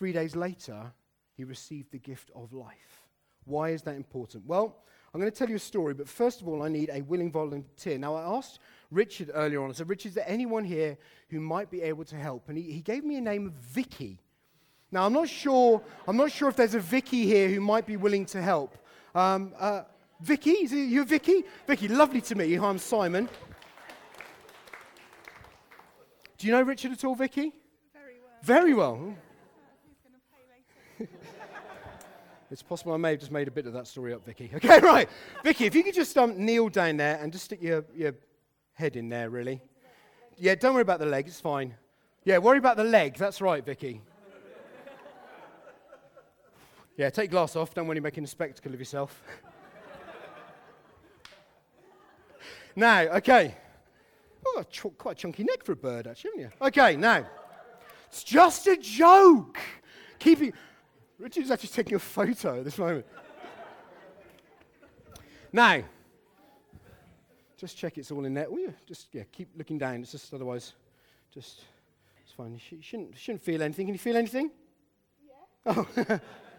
Three 0.00 0.12
days 0.12 0.34
later, 0.34 0.94
he 1.36 1.44
received 1.44 1.92
the 1.92 1.98
gift 1.98 2.30
of 2.34 2.54
life. 2.54 3.06
Why 3.44 3.68
is 3.68 3.82
that 3.82 3.96
important? 3.96 4.46
Well, 4.46 4.78
I'm 5.12 5.20
going 5.20 5.30
to 5.30 5.38
tell 5.38 5.50
you 5.50 5.56
a 5.56 5.58
story, 5.58 5.92
but 5.92 6.08
first 6.08 6.40
of 6.40 6.48
all, 6.48 6.62
I 6.62 6.68
need 6.68 6.88
a 6.90 7.02
willing 7.02 7.30
volunteer. 7.30 7.98
Now, 7.98 8.14
I 8.14 8.22
asked 8.38 8.60
Richard 8.90 9.30
earlier 9.34 9.62
on, 9.62 9.68
I 9.68 9.74
said, 9.74 9.90
Richard, 9.90 10.08
is 10.08 10.14
there 10.14 10.24
anyone 10.26 10.64
here 10.64 10.96
who 11.28 11.38
might 11.38 11.70
be 11.70 11.82
able 11.82 12.04
to 12.06 12.16
help? 12.16 12.48
And 12.48 12.56
he, 12.56 12.64
he 12.72 12.80
gave 12.80 13.04
me 13.04 13.16
a 13.16 13.20
name 13.20 13.46
of 13.46 13.52
Vicky. 13.52 14.18
Now, 14.90 15.04
I'm 15.04 15.12
not 15.12 15.28
sure, 15.28 15.82
I'm 16.08 16.16
not 16.16 16.32
sure 16.32 16.48
if 16.48 16.56
there's 16.56 16.74
a 16.74 16.80
Vicky 16.80 17.26
here 17.26 17.50
who 17.50 17.60
might 17.60 17.84
be 17.84 17.98
willing 17.98 18.24
to 18.26 18.40
help. 18.40 18.78
Um, 19.14 19.52
uh, 19.58 19.82
Vicky, 20.22 20.52
is 20.52 20.72
it 20.72 20.76
you 20.76 21.04
Vicky? 21.04 21.44
Vicky, 21.66 21.88
lovely 21.88 22.22
to 22.22 22.34
meet 22.34 22.48
you. 22.48 22.58
Hi, 22.62 22.70
I'm 22.70 22.78
Simon. 22.78 23.28
Do 26.38 26.46
you 26.46 26.54
know 26.54 26.62
Richard 26.62 26.92
at 26.92 27.04
all, 27.04 27.14
Vicky? 27.14 27.52
Very 27.92 28.14
well. 28.22 28.38
Very 28.42 28.72
well. 28.72 28.96
Who's 28.96 29.98
going 30.04 30.14
to 30.14 30.20
pay 30.32 30.42
later? 30.48 30.80
It's 32.50 32.62
possible 32.62 32.92
I 32.92 32.96
may 32.96 33.10
have 33.10 33.20
just 33.20 33.30
made 33.30 33.46
a 33.46 33.52
bit 33.52 33.66
of 33.66 33.72
that 33.74 33.86
story 33.86 34.12
up, 34.12 34.24
Vicky. 34.24 34.50
Okay, 34.52 34.80
right. 34.82 35.08
Vicky, 35.44 35.66
if 35.66 35.74
you 35.74 35.84
could 35.84 35.94
just 35.94 36.18
um, 36.18 36.44
kneel 36.44 36.68
down 36.68 36.96
there 36.96 37.16
and 37.22 37.32
just 37.32 37.44
stick 37.44 37.62
your, 37.62 37.84
your 37.94 38.14
head 38.74 38.96
in 38.96 39.08
there, 39.08 39.30
really. 39.30 39.60
Yeah, 40.36 40.56
don't 40.56 40.74
worry 40.74 40.82
about 40.82 40.98
the 40.98 41.06
leg, 41.06 41.28
it's 41.28 41.38
fine. 41.38 41.74
Yeah, 42.24 42.38
worry 42.38 42.58
about 42.58 42.76
the 42.76 42.84
leg. 42.84 43.14
That's 43.14 43.40
right, 43.40 43.64
Vicky. 43.64 44.02
Yeah, 46.96 47.08
take 47.08 47.30
glass 47.30 47.56
off. 47.56 47.72
Don't 47.72 47.86
want 47.86 47.96
you 47.96 48.02
making 48.02 48.24
a 48.24 48.26
spectacle 48.26 48.74
of 48.74 48.80
yourself. 48.80 49.22
now, 52.76 53.02
okay. 53.02 53.54
Oh, 54.44 54.64
ch- 54.68 54.86
quite 54.98 55.12
a 55.12 55.14
chunky 55.14 55.44
neck 55.44 55.64
for 55.64 55.72
a 55.72 55.76
bird, 55.76 56.08
actually, 56.08 56.32
haven't 56.32 56.52
you? 56.60 56.66
Okay, 56.66 56.96
now. 56.96 57.26
It's 58.08 58.24
just 58.24 58.66
a 58.66 58.76
joke. 58.76 59.58
Keeping. 60.18 60.52
Richard's 61.20 61.50
actually 61.50 61.68
taking 61.68 61.96
a 61.96 61.98
photo 61.98 62.58
at 62.58 62.64
this 62.64 62.78
moment. 62.78 63.04
now, 65.52 65.82
just 67.58 67.76
check 67.76 67.98
it's 67.98 68.10
all 68.10 68.24
in 68.24 68.32
there. 68.32 68.50
Will 68.50 68.60
you? 68.60 68.74
Just 68.86 69.08
yeah, 69.12 69.24
keep 69.30 69.48
looking 69.56 69.76
down. 69.78 70.00
It's 70.00 70.12
just 70.12 70.32
otherwise, 70.32 70.72
just 71.32 71.60
it's 72.22 72.32
fine. 72.32 72.52
You, 72.52 72.58
sh- 72.58 72.72
you 72.72 72.82
shouldn't 72.82 73.18
shouldn't 73.18 73.42
feel 73.42 73.62
anything. 73.62 73.86
Can 73.86 73.94
you 73.94 73.98
feel 73.98 74.16
anything? 74.16 74.50
Yeah. 75.66 75.74
Oh. 75.76 76.20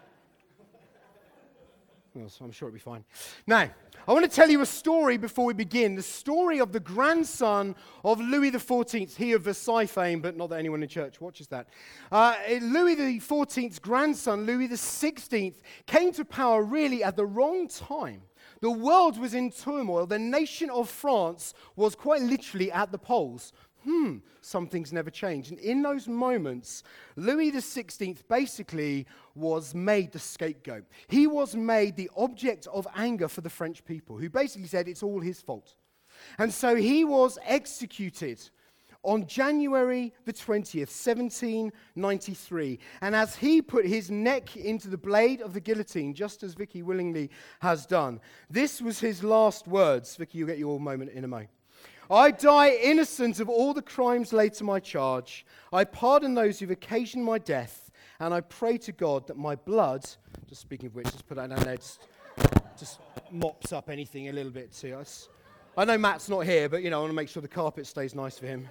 Well, 2.14 2.28
so 2.28 2.44
I'm 2.44 2.52
sure 2.52 2.68
it'll 2.68 2.74
be 2.74 2.80
fine. 2.80 3.04
Now, 3.46 3.70
I 4.06 4.12
want 4.12 4.30
to 4.30 4.30
tell 4.30 4.50
you 4.50 4.60
a 4.60 4.66
story 4.66 5.16
before 5.16 5.46
we 5.46 5.54
begin. 5.54 5.94
The 5.94 6.02
story 6.02 6.60
of 6.60 6.70
the 6.70 6.80
grandson 6.80 7.74
of 8.04 8.20
Louis 8.20 8.50
XIV, 8.50 9.16
he 9.16 9.32
of 9.32 9.42
Versailles 9.42 9.86
fame, 9.86 10.20
but 10.20 10.36
not 10.36 10.50
that 10.50 10.58
anyone 10.58 10.82
in 10.82 10.88
church 10.90 11.22
watches 11.22 11.46
that. 11.48 11.68
Uh, 12.10 12.34
Louis 12.60 12.96
XIV's 12.96 13.78
grandson, 13.78 14.44
Louis 14.44 14.68
XVI, 14.68 15.54
came 15.86 16.12
to 16.12 16.24
power 16.26 16.62
really 16.62 17.02
at 17.02 17.16
the 17.16 17.24
wrong 17.24 17.66
time. 17.66 18.20
The 18.60 18.70
world 18.70 19.18
was 19.18 19.32
in 19.32 19.50
turmoil. 19.50 20.04
The 20.04 20.18
nation 20.18 20.68
of 20.68 20.90
France 20.90 21.54
was 21.76 21.94
quite 21.94 22.20
literally 22.20 22.70
at 22.70 22.92
the 22.92 22.98
polls 22.98 23.54
hmm, 23.84 24.18
something's 24.40 24.92
never 24.92 25.10
changed. 25.10 25.50
And 25.50 25.60
in 25.60 25.82
those 25.82 26.08
moments, 26.08 26.82
Louis 27.16 27.52
XVI 27.52 28.16
basically 28.28 29.06
was 29.34 29.74
made 29.74 30.12
the 30.12 30.18
scapegoat. 30.18 30.84
He 31.08 31.26
was 31.26 31.54
made 31.54 31.96
the 31.96 32.10
object 32.16 32.66
of 32.72 32.86
anger 32.94 33.28
for 33.28 33.40
the 33.40 33.50
French 33.50 33.84
people, 33.84 34.16
who 34.16 34.30
basically 34.30 34.68
said 34.68 34.88
it's 34.88 35.02
all 35.02 35.20
his 35.20 35.40
fault. 35.40 35.74
And 36.38 36.52
so 36.52 36.74
he 36.74 37.04
was 37.04 37.38
executed 37.44 38.40
on 39.04 39.26
January 39.26 40.12
the 40.24 40.32
20th, 40.32 40.88
1793. 40.88 42.78
And 43.00 43.16
as 43.16 43.34
he 43.36 43.60
put 43.60 43.86
his 43.86 44.10
neck 44.10 44.56
into 44.56 44.88
the 44.88 44.98
blade 44.98 45.40
of 45.40 45.54
the 45.54 45.60
guillotine, 45.60 46.14
just 46.14 46.42
as 46.42 46.54
Vicky 46.54 46.82
willingly 46.82 47.30
has 47.60 47.84
done, 47.86 48.20
this 48.48 48.80
was 48.80 49.00
his 49.00 49.24
last 49.24 49.66
words. 49.66 50.14
Vicky, 50.16 50.38
you'll 50.38 50.48
get 50.48 50.58
your 50.58 50.78
moment 50.78 51.10
in 51.10 51.24
a 51.24 51.28
moment. 51.28 51.50
I 52.12 52.30
die 52.30 52.72
innocent 52.72 53.40
of 53.40 53.48
all 53.48 53.72
the 53.72 53.80
crimes 53.80 54.34
laid 54.34 54.52
to 54.54 54.64
my 54.64 54.80
charge. 54.80 55.46
I 55.72 55.84
pardon 55.84 56.34
those 56.34 56.58
who've 56.58 56.70
occasioned 56.70 57.24
my 57.24 57.38
death, 57.38 57.90
and 58.20 58.34
I 58.34 58.42
pray 58.42 58.76
to 58.78 58.92
God 58.92 59.26
that 59.28 59.38
my 59.38 59.54
blood, 59.54 60.04
just 60.46 60.60
speaking 60.60 60.88
of 60.88 60.94
which, 60.94 61.06
just 61.06 61.26
put 61.26 61.36
that 61.36 61.48
down 61.48 61.60
there, 61.60 61.76
just, 61.76 62.06
just 62.78 63.00
mops 63.30 63.72
up 63.72 63.88
anything 63.88 64.28
a 64.28 64.32
little 64.32 64.52
bit 64.52 64.72
to 64.72 64.98
us. 64.98 65.30
I 65.74 65.86
know 65.86 65.96
Matt's 65.96 66.28
not 66.28 66.40
here, 66.40 66.68
but 66.68 66.82
you 66.82 66.90
know, 66.90 66.98
I 66.98 67.00
want 67.00 67.12
to 67.12 67.16
make 67.16 67.30
sure 67.30 67.40
the 67.40 67.48
carpet 67.48 67.86
stays 67.86 68.14
nice 68.14 68.38
for 68.38 68.46
him. 68.46 68.68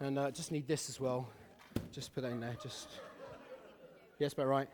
And 0.00 0.18
uh, 0.18 0.30
just 0.30 0.52
need 0.52 0.68
this 0.68 0.90
as 0.90 1.00
well. 1.00 1.30
Just 1.92 2.14
put 2.14 2.24
that 2.24 2.32
in 2.32 2.40
there. 2.40 2.56
Just 2.62 2.88
yes, 4.18 4.34
about 4.34 4.48
right. 4.48 4.68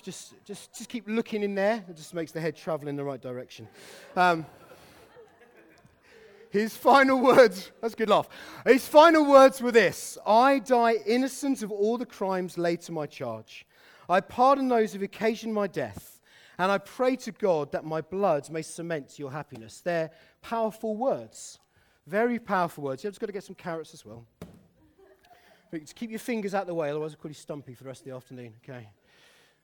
Just, 0.00 0.34
just, 0.44 0.72
just 0.78 0.88
keep 0.88 1.08
looking 1.08 1.42
in 1.42 1.56
there. 1.56 1.84
It 1.88 1.96
just 1.96 2.14
makes 2.14 2.30
the 2.30 2.40
head 2.40 2.54
travel 2.54 2.86
in 2.86 2.94
the 2.94 3.02
right 3.02 3.20
direction. 3.20 3.66
Um, 4.14 4.46
his 6.50 6.76
final 6.76 7.20
words, 7.20 7.72
that's 7.80 7.94
a 7.94 7.96
good 7.96 8.08
laugh. 8.08 8.28
His 8.66 8.86
final 8.86 9.24
words 9.24 9.60
were 9.60 9.72
this 9.72 10.18
I 10.26 10.58
die 10.60 10.94
innocent 11.06 11.62
of 11.62 11.70
all 11.70 11.98
the 11.98 12.06
crimes 12.06 12.58
laid 12.58 12.80
to 12.82 12.92
my 12.92 13.06
charge. 13.06 13.66
I 14.08 14.20
pardon 14.20 14.68
those 14.68 14.92
who've 14.92 15.02
occasioned 15.02 15.52
my 15.52 15.66
death, 15.66 16.20
and 16.58 16.70
I 16.70 16.78
pray 16.78 17.16
to 17.16 17.32
God 17.32 17.72
that 17.72 17.84
my 17.84 18.00
blood 18.00 18.48
may 18.50 18.62
cement 18.62 19.18
your 19.18 19.32
happiness. 19.32 19.80
They're 19.80 20.10
powerful 20.42 20.96
words, 20.96 21.58
very 22.06 22.38
powerful 22.38 22.84
words. 22.84 23.02
You've 23.02 23.12
just 23.12 23.20
got 23.20 23.26
to 23.26 23.32
get 23.32 23.44
some 23.44 23.56
carrots 23.56 23.94
as 23.94 24.04
well. 24.04 24.24
Just 25.72 25.96
keep 25.96 26.10
your 26.10 26.20
fingers 26.20 26.54
out 26.54 26.62
of 26.62 26.68
the 26.68 26.74
way, 26.74 26.90
otherwise 26.90 27.12
I'll 27.12 27.18
call 27.18 27.30
you 27.30 27.34
stumpy 27.34 27.74
for 27.74 27.82
the 27.82 27.88
rest 27.88 28.02
of 28.02 28.06
the 28.06 28.14
afternoon. 28.14 28.54
Okay. 28.64 28.88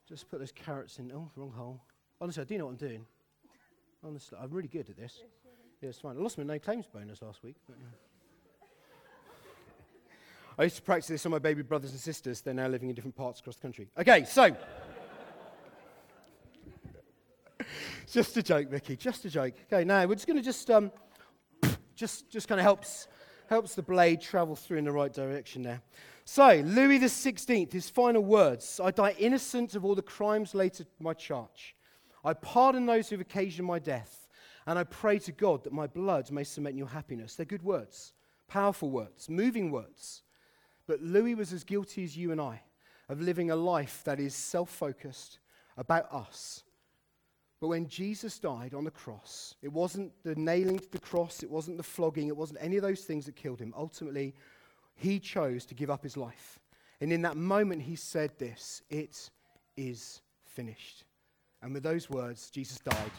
Just 0.09 0.29
put 0.29 0.41
those 0.41 0.53
carrots 0.53 0.99
in. 0.99 1.11
Oh, 1.13 1.31
wrong 1.37 1.53
hole. 1.53 1.81
Honestly, 2.21 2.43
I 2.43 2.45
do 2.45 2.59
know 2.59 2.67
what 2.67 2.73
I'm 2.73 2.77
doing. 2.77 3.07
Honestly, 4.05 4.37
I'm 4.41 4.51
really 4.51 4.69
good 4.69 4.91
at 4.91 4.97
this. 4.97 5.23
Yeah, 5.83 5.89
it's 5.89 5.99
fine. 5.99 6.17
I 6.17 6.21
lost 6.21 6.39
my 6.39 6.45
no 6.45 6.61
claims 6.61 6.87
bonus 6.87 7.21
last 7.23 7.43
week. 7.43 7.57
But, 7.67 7.77
yeah. 7.81 8.67
I 10.59 10.63
used 10.63 10.77
to 10.77 10.83
practice 10.83 11.09
this 11.09 11.27
on 11.27 11.33
my 11.33 11.41
baby 11.41 11.63
brothers 11.63 11.91
and 11.91 11.99
sisters. 11.99 12.41
They're 12.41 12.55
now 12.55 12.69
living 12.69 12.89
in 12.89 12.95
different 12.95 13.17
parts 13.17 13.41
across 13.41 13.57
the 13.57 13.63
country. 13.63 13.89
Okay, 13.99 14.25
so. 14.25 14.57
just 18.13 18.37
a 18.37 18.45
joke, 18.45 18.71
Vicky. 18.71 18.95
Just 18.95 19.25
a 19.25 19.31
joke. 19.31 19.55
Okay, 19.73 19.83
now 19.83 20.07
we're 20.07 20.15
just 20.15 20.29
going 20.29 20.37
to 20.37 20.43
just, 20.43 20.71
um, 20.71 20.93
just, 21.97 22.31
just 22.31 22.47
kind 22.47 22.61
of 22.61 22.63
helps, 22.63 23.09
helps 23.49 23.75
the 23.75 23.83
blade 23.83 24.21
travel 24.21 24.55
through 24.55 24.79
in 24.79 24.85
the 24.85 24.93
right 24.93 25.13
direction 25.13 25.65
there. 25.65 25.83
So, 26.25 26.63
Louis 26.65 27.01
XVI, 27.01 27.73
his 27.73 27.91
final 27.91 28.25
words 28.25 28.79
I 28.79 28.93
die 28.93 29.17
innocent 29.19 29.75
of 29.75 29.85
all 29.85 29.97
the 29.97 30.03
crimes 30.03 30.55
laid 30.55 30.75
to 30.75 30.87
my 31.01 31.13
charge. 31.13 31.75
I 32.25 32.35
pardon 32.35 32.87
those 32.87 33.09
who've 33.09 33.21
occasioned 33.21 33.67
my 33.67 33.81
death. 33.81 34.22
And 34.67 34.79
I 34.79 34.85
pray 34.85 35.19
to 35.21 35.33
God 35.33 35.65
that 35.65 35.73
my 35.73 35.87
blood 35.87 36.31
may 36.31 36.45
cement 36.45 36.77
your 36.77 36.89
happiness. 36.89 37.35
They're 37.35 37.47
good 37.47 37.63
words, 37.63 38.15
powerful 38.49 38.91
words, 38.91 39.29
moving 39.29 39.71
words. 39.71 40.23
But 40.87 41.03
Louis 41.03 41.35
was 41.35 41.53
as 41.53 41.65
guilty 41.65 42.05
as 42.05 42.17
you 42.17 42.33
and 42.33 42.41
I 42.41 42.63
of 43.09 43.21
living 43.21 43.51
a 43.51 43.57
life 43.57 44.03
that 44.05 44.21
is 44.21 44.35
self 44.35 44.71
focused 44.71 45.39
about 45.77 46.13
us. 46.13 46.63
But 47.61 47.69
when 47.69 47.87
Jesus 47.87 48.39
died 48.39 48.75
on 48.75 48.85
the 48.85 48.91
cross, 48.91 49.55
it 49.63 49.73
wasn't 49.73 50.13
the 50.25 50.35
nailing 50.35 50.81
to 50.81 50.91
the 50.91 50.99
cross, 50.99 51.43
it 51.43 51.51
wasn't 51.51 51.77
the 51.77 51.83
flogging, 51.85 52.29
it 52.29 52.37
wasn't 52.37 52.59
any 52.61 52.77
of 52.77 52.83
those 52.83 53.05
things 53.05 53.27
that 53.27 53.37
killed 53.37 53.61
him. 53.61 53.73
Ultimately, 53.77 54.35
he 54.97 55.21
chose 55.21 55.65
to 55.67 55.75
give 55.75 55.91
up 55.91 56.03
his 56.03 56.17
life. 56.17 56.59
And 57.01 57.13
in 57.13 57.23
that 57.23 57.37
moment, 57.37 57.83
he 57.83 57.97
said 57.97 58.37
this 58.39 58.83
It 58.91 59.31
is 59.77 60.23
finished. 60.45 61.05
And 61.63 61.73
with 61.73 61.85
those 61.85 62.11
words, 62.11 62.51
Jesus 62.51 62.79
died. 62.81 63.13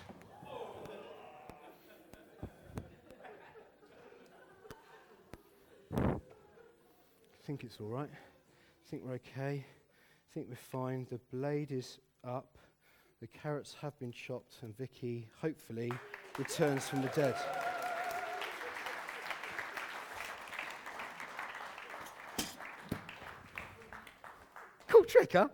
I 7.43 7.45
think 7.45 7.65
it's 7.65 7.77
all 7.81 7.87
right. 7.87 8.09
I 8.09 8.89
think 8.89 9.03
we're 9.03 9.15
okay. 9.15 9.65
I 9.65 10.33
think 10.33 10.47
we're 10.47 10.55
fine. 10.55 11.05
The 11.09 11.19
blade 11.29 11.73
is 11.73 11.99
up. 12.25 12.57
The 13.19 13.27
carrots 13.27 13.75
have 13.81 13.99
been 13.99 14.13
chopped, 14.13 14.59
and 14.61 14.73
Vicky 14.77 15.27
hopefully 15.41 15.91
returns 16.37 16.87
from 16.87 17.01
the 17.01 17.09
dead. 17.09 17.35
Cool 24.87 25.03
trick, 25.03 25.33
huh? 25.33 25.49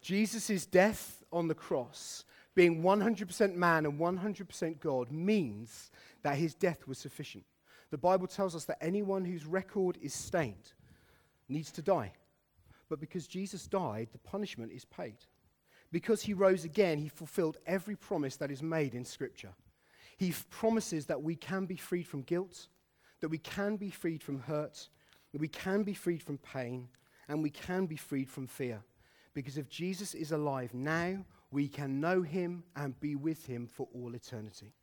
Jesus' 0.00 0.64
death 0.64 1.24
on 1.32 1.48
the 1.48 1.56
cross, 1.56 2.24
being 2.54 2.84
100% 2.84 3.56
man 3.56 3.84
and 3.84 3.98
100% 3.98 4.78
God, 4.78 5.10
means 5.10 5.90
that 6.22 6.36
his 6.36 6.54
death 6.54 6.86
was 6.86 6.98
sufficient. 6.98 7.44
The 7.90 7.98
Bible 7.98 8.26
tells 8.26 8.54
us 8.54 8.64
that 8.66 8.82
anyone 8.82 9.24
whose 9.24 9.46
record 9.46 9.98
is 10.02 10.12
stained 10.12 10.72
needs 11.48 11.70
to 11.72 11.82
die. 11.82 12.12
But 12.88 13.00
because 13.00 13.26
Jesus 13.26 13.66
died, 13.66 14.08
the 14.12 14.18
punishment 14.18 14.72
is 14.72 14.84
paid. 14.84 15.16
Because 15.90 16.22
he 16.22 16.34
rose 16.34 16.64
again, 16.64 16.98
he 16.98 17.08
fulfilled 17.08 17.56
every 17.66 17.96
promise 17.96 18.36
that 18.36 18.50
is 18.50 18.62
made 18.62 18.94
in 18.94 19.04
Scripture. 19.04 19.52
He 20.18 20.30
f- 20.30 20.46
promises 20.50 21.06
that 21.06 21.22
we 21.22 21.34
can 21.34 21.64
be 21.64 21.76
freed 21.76 22.06
from 22.06 22.22
guilt, 22.22 22.68
that 23.20 23.28
we 23.28 23.38
can 23.38 23.76
be 23.76 23.90
freed 23.90 24.22
from 24.22 24.40
hurt, 24.40 24.88
that 25.32 25.40
we 25.40 25.48
can 25.48 25.82
be 25.82 25.94
freed 25.94 26.22
from 26.22 26.38
pain, 26.38 26.88
and 27.28 27.42
we 27.42 27.50
can 27.50 27.86
be 27.86 27.96
freed 27.96 28.28
from 28.28 28.46
fear. 28.46 28.82
Because 29.32 29.56
if 29.56 29.68
Jesus 29.68 30.14
is 30.14 30.32
alive 30.32 30.74
now, 30.74 31.24
we 31.50 31.68
can 31.68 32.00
know 32.00 32.22
him 32.22 32.64
and 32.76 32.98
be 33.00 33.14
with 33.14 33.46
him 33.46 33.66
for 33.66 33.88
all 33.94 34.14
eternity. 34.14 34.74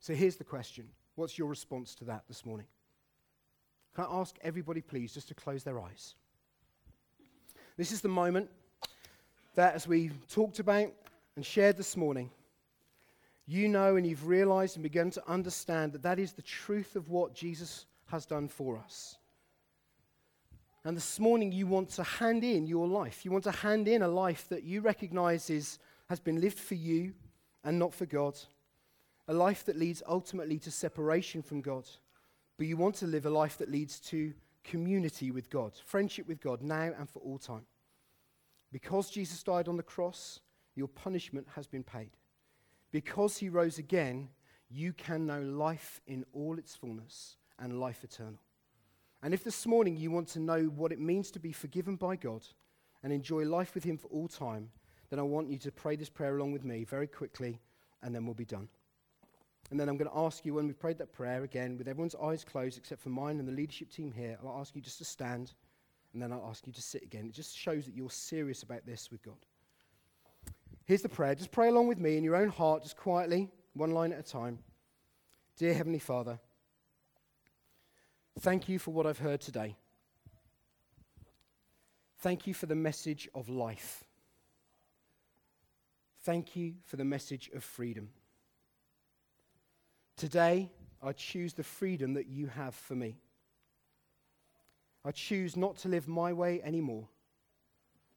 So 0.00 0.14
here's 0.14 0.36
the 0.36 0.44
question 0.44 0.88
What's 1.16 1.38
your 1.38 1.48
response 1.48 1.94
to 1.96 2.04
that 2.04 2.24
this 2.28 2.44
morning? 2.44 2.66
Can 3.94 4.04
I 4.04 4.20
ask 4.20 4.36
everybody, 4.42 4.82
please, 4.82 5.14
just 5.14 5.28
to 5.28 5.34
close 5.34 5.64
their 5.64 5.80
eyes? 5.80 6.14
This 7.78 7.90
is 7.90 8.02
the 8.02 8.08
moment 8.08 8.50
that, 9.54 9.74
as 9.74 9.88
we 9.88 10.10
talked 10.30 10.58
about 10.58 10.92
and 11.34 11.44
shared 11.44 11.78
this 11.78 11.96
morning, 11.96 12.30
you 13.46 13.66
know 13.66 13.96
and 13.96 14.06
you've 14.06 14.26
realized 14.26 14.76
and 14.76 14.82
begun 14.82 15.10
to 15.12 15.22
understand 15.26 15.92
that 15.92 16.02
that 16.02 16.18
is 16.18 16.32
the 16.32 16.42
truth 16.42 16.96
of 16.96 17.08
what 17.08 17.34
Jesus 17.34 17.86
has 18.10 18.26
done 18.26 18.46
for 18.46 18.76
us. 18.76 19.16
And 20.84 20.96
this 20.96 21.18
morning, 21.18 21.50
you 21.50 21.66
want 21.66 21.88
to 21.90 22.02
hand 22.02 22.44
in 22.44 22.66
your 22.66 22.86
life. 22.86 23.24
You 23.24 23.30
want 23.30 23.44
to 23.44 23.52
hand 23.52 23.88
in 23.88 24.02
a 24.02 24.08
life 24.08 24.48
that 24.50 24.64
you 24.64 24.82
recognize 24.82 25.48
is, 25.48 25.78
has 26.10 26.20
been 26.20 26.42
lived 26.42 26.58
for 26.58 26.74
you 26.74 27.14
and 27.64 27.78
not 27.78 27.94
for 27.94 28.04
God. 28.04 28.38
A 29.28 29.34
life 29.34 29.64
that 29.64 29.78
leads 29.78 30.02
ultimately 30.06 30.58
to 30.60 30.70
separation 30.70 31.42
from 31.42 31.60
God. 31.60 31.88
But 32.58 32.66
you 32.66 32.76
want 32.76 32.94
to 32.96 33.06
live 33.06 33.26
a 33.26 33.30
life 33.30 33.58
that 33.58 33.70
leads 33.70 34.00
to 34.00 34.32
community 34.64 35.30
with 35.30 35.50
God, 35.50 35.72
friendship 35.84 36.26
with 36.26 36.40
God, 36.40 36.62
now 36.62 36.92
and 36.98 37.08
for 37.08 37.20
all 37.20 37.38
time. 37.38 37.66
Because 38.72 39.10
Jesus 39.10 39.42
died 39.42 39.68
on 39.68 39.76
the 39.76 39.82
cross, 39.82 40.40
your 40.74 40.88
punishment 40.88 41.46
has 41.54 41.66
been 41.66 41.84
paid. 41.84 42.10
Because 42.92 43.36
he 43.38 43.48
rose 43.48 43.78
again, 43.78 44.28
you 44.68 44.92
can 44.92 45.26
know 45.26 45.40
life 45.40 46.00
in 46.06 46.24
all 46.32 46.58
its 46.58 46.74
fullness 46.74 47.36
and 47.58 47.80
life 47.80 48.04
eternal. 48.04 48.40
And 49.22 49.32
if 49.32 49.44
this 49.44 49.66
morning 49.66 49.96
you 49.96 50.10
want 50.10 50.28
to 50.28 50.40
know 50.40 50.64
what 50.64 50.92
it 50.92 51.00
means 51.00 51.30
to 51.32 51.38
be 51.38 51.52
forgiven 51.52 51.96
by 51.96 52.16
God 52.16 52.42
and 53.02 53.12
enjoy 53.12 53.44
life 53.44 53.74
with 53.74 53.84
him 53.84 53.98
for 53.98 54.08
all 54.08 54.28
time, 54.28 54.70
then 55.10 55.18
I 55.18 55.22
want 55.22 55.50
you 55.50 55.58
to 55.58 55.70
pray 55.70 55.96
this 55.96 56.10
prayer 56.10 56.36
along 56.36 56.52
with 56.52 56.64
me 56.64 56.84
very 56.84 57.06
quickly, 57.06 57.60
and 58.02 58.14
then 58.14 58.24
we'll 58.24 58.34
be 58.34 58.44
done. 58.44 58.68
And 59.70 59.80
then 59.80 59.88
I'm 59.88 59.96
going 59.96 60.10
to 60.10 60.16
ask 60.16 60.44
you, 60.44 60.54
when 60.54 60.66
we've 60.66 60.78
prayed 60.78 60.98
that 60.98 61.12
prayer 61.12 61.42
again, 61.42 61.76
with 61.76 61.88
everyone's 61.88 62.14
eyes 62.14 62.44
closed 62.44 62.78
except 62.78 63.02
for 63.02 63.08
mine 63.08 63.38
and 63.40 63.48
the 63.48 63.52
leadership 63.52 63.90
team 63.90 64.12
here, 64.12 64.38
I'll 64.42 64.60
ask 64.60 64.74
you 64.76 64.80
just 64.80 64.98
to 64.98 65.04
stand 65.04 65.52
and 66.12 66.22
then 66.22 66.32
I'll 66.32 66.46
ask 66.48 66.66
you 66.66 66.72
to 66.72 66.82
sit 66.82 67.02
again. 67.02 67.26
It 67.26 67.34
just 67.34 67.56
shows 67.56 67.84
that 67.86 67.94
you're 67.94 68.10
serious 68.10 68.62
about 68.62 68.86
this 68.86 69.10
with 69.10 69.22
God. 69.22 69.36
Here's 70.84 71.02
the 71.02 71.08
prayer. 71.08 71.34
Just 71.34 71.50
pray 71.50 71.68
along 71.68 71.88
with 71.88 71.98
me 71.98 72.16
in 72.16 72.22
your 72.22 72.36
own 72.36 72.48
heart, 72.48 72.84
just 72.84 72.96
quietly, 72.96 73.50
one 73.74 73.90
line 73.90 74.12
at 74.12 74.20
a 74.20 74.22
time. 74.22 74.60
Dear 75.58 75.74
Heavenly 75.74 75.98
Father, 75.98 76.38
thank 78.40 78.68
you 78.68 78.78
for 78.78 78.92
what 78.92 79.04
I've 79.04 79.18
heard 79.18 79.40
today. 79.40 79.76
Thank 82.20 82.46
you 82.46 82.54
for 82.54 82.66
the 82.66 82.74
message 82.74 83.28
of 83.34 83.48
life. 83.48 84.04
Thank 86.22 86.56
you 86.56 86.74
for 86.84 86.96
the 86.96 87.04
message 87.04 87.50
of 87.54 87.62
freedom. 87.62 88.10
Today, 90.16 90.72
I 91.02 91.12
choose 91.12 91.52
the 91.52 91.62
freedom 91.62 92.14
that 92.14 92.26
you 92.26 92.46
have 92.46 92.74
for 92.74 92.94
me. 92.94 93.18
I 95.04 95.10
choose 95.10 95.56
not 95.56 95.76
to 95.78 95.88
live 95.88 96.08
my 96.08 96.32
way 96.32 96.62
anymore, 96.62 97.08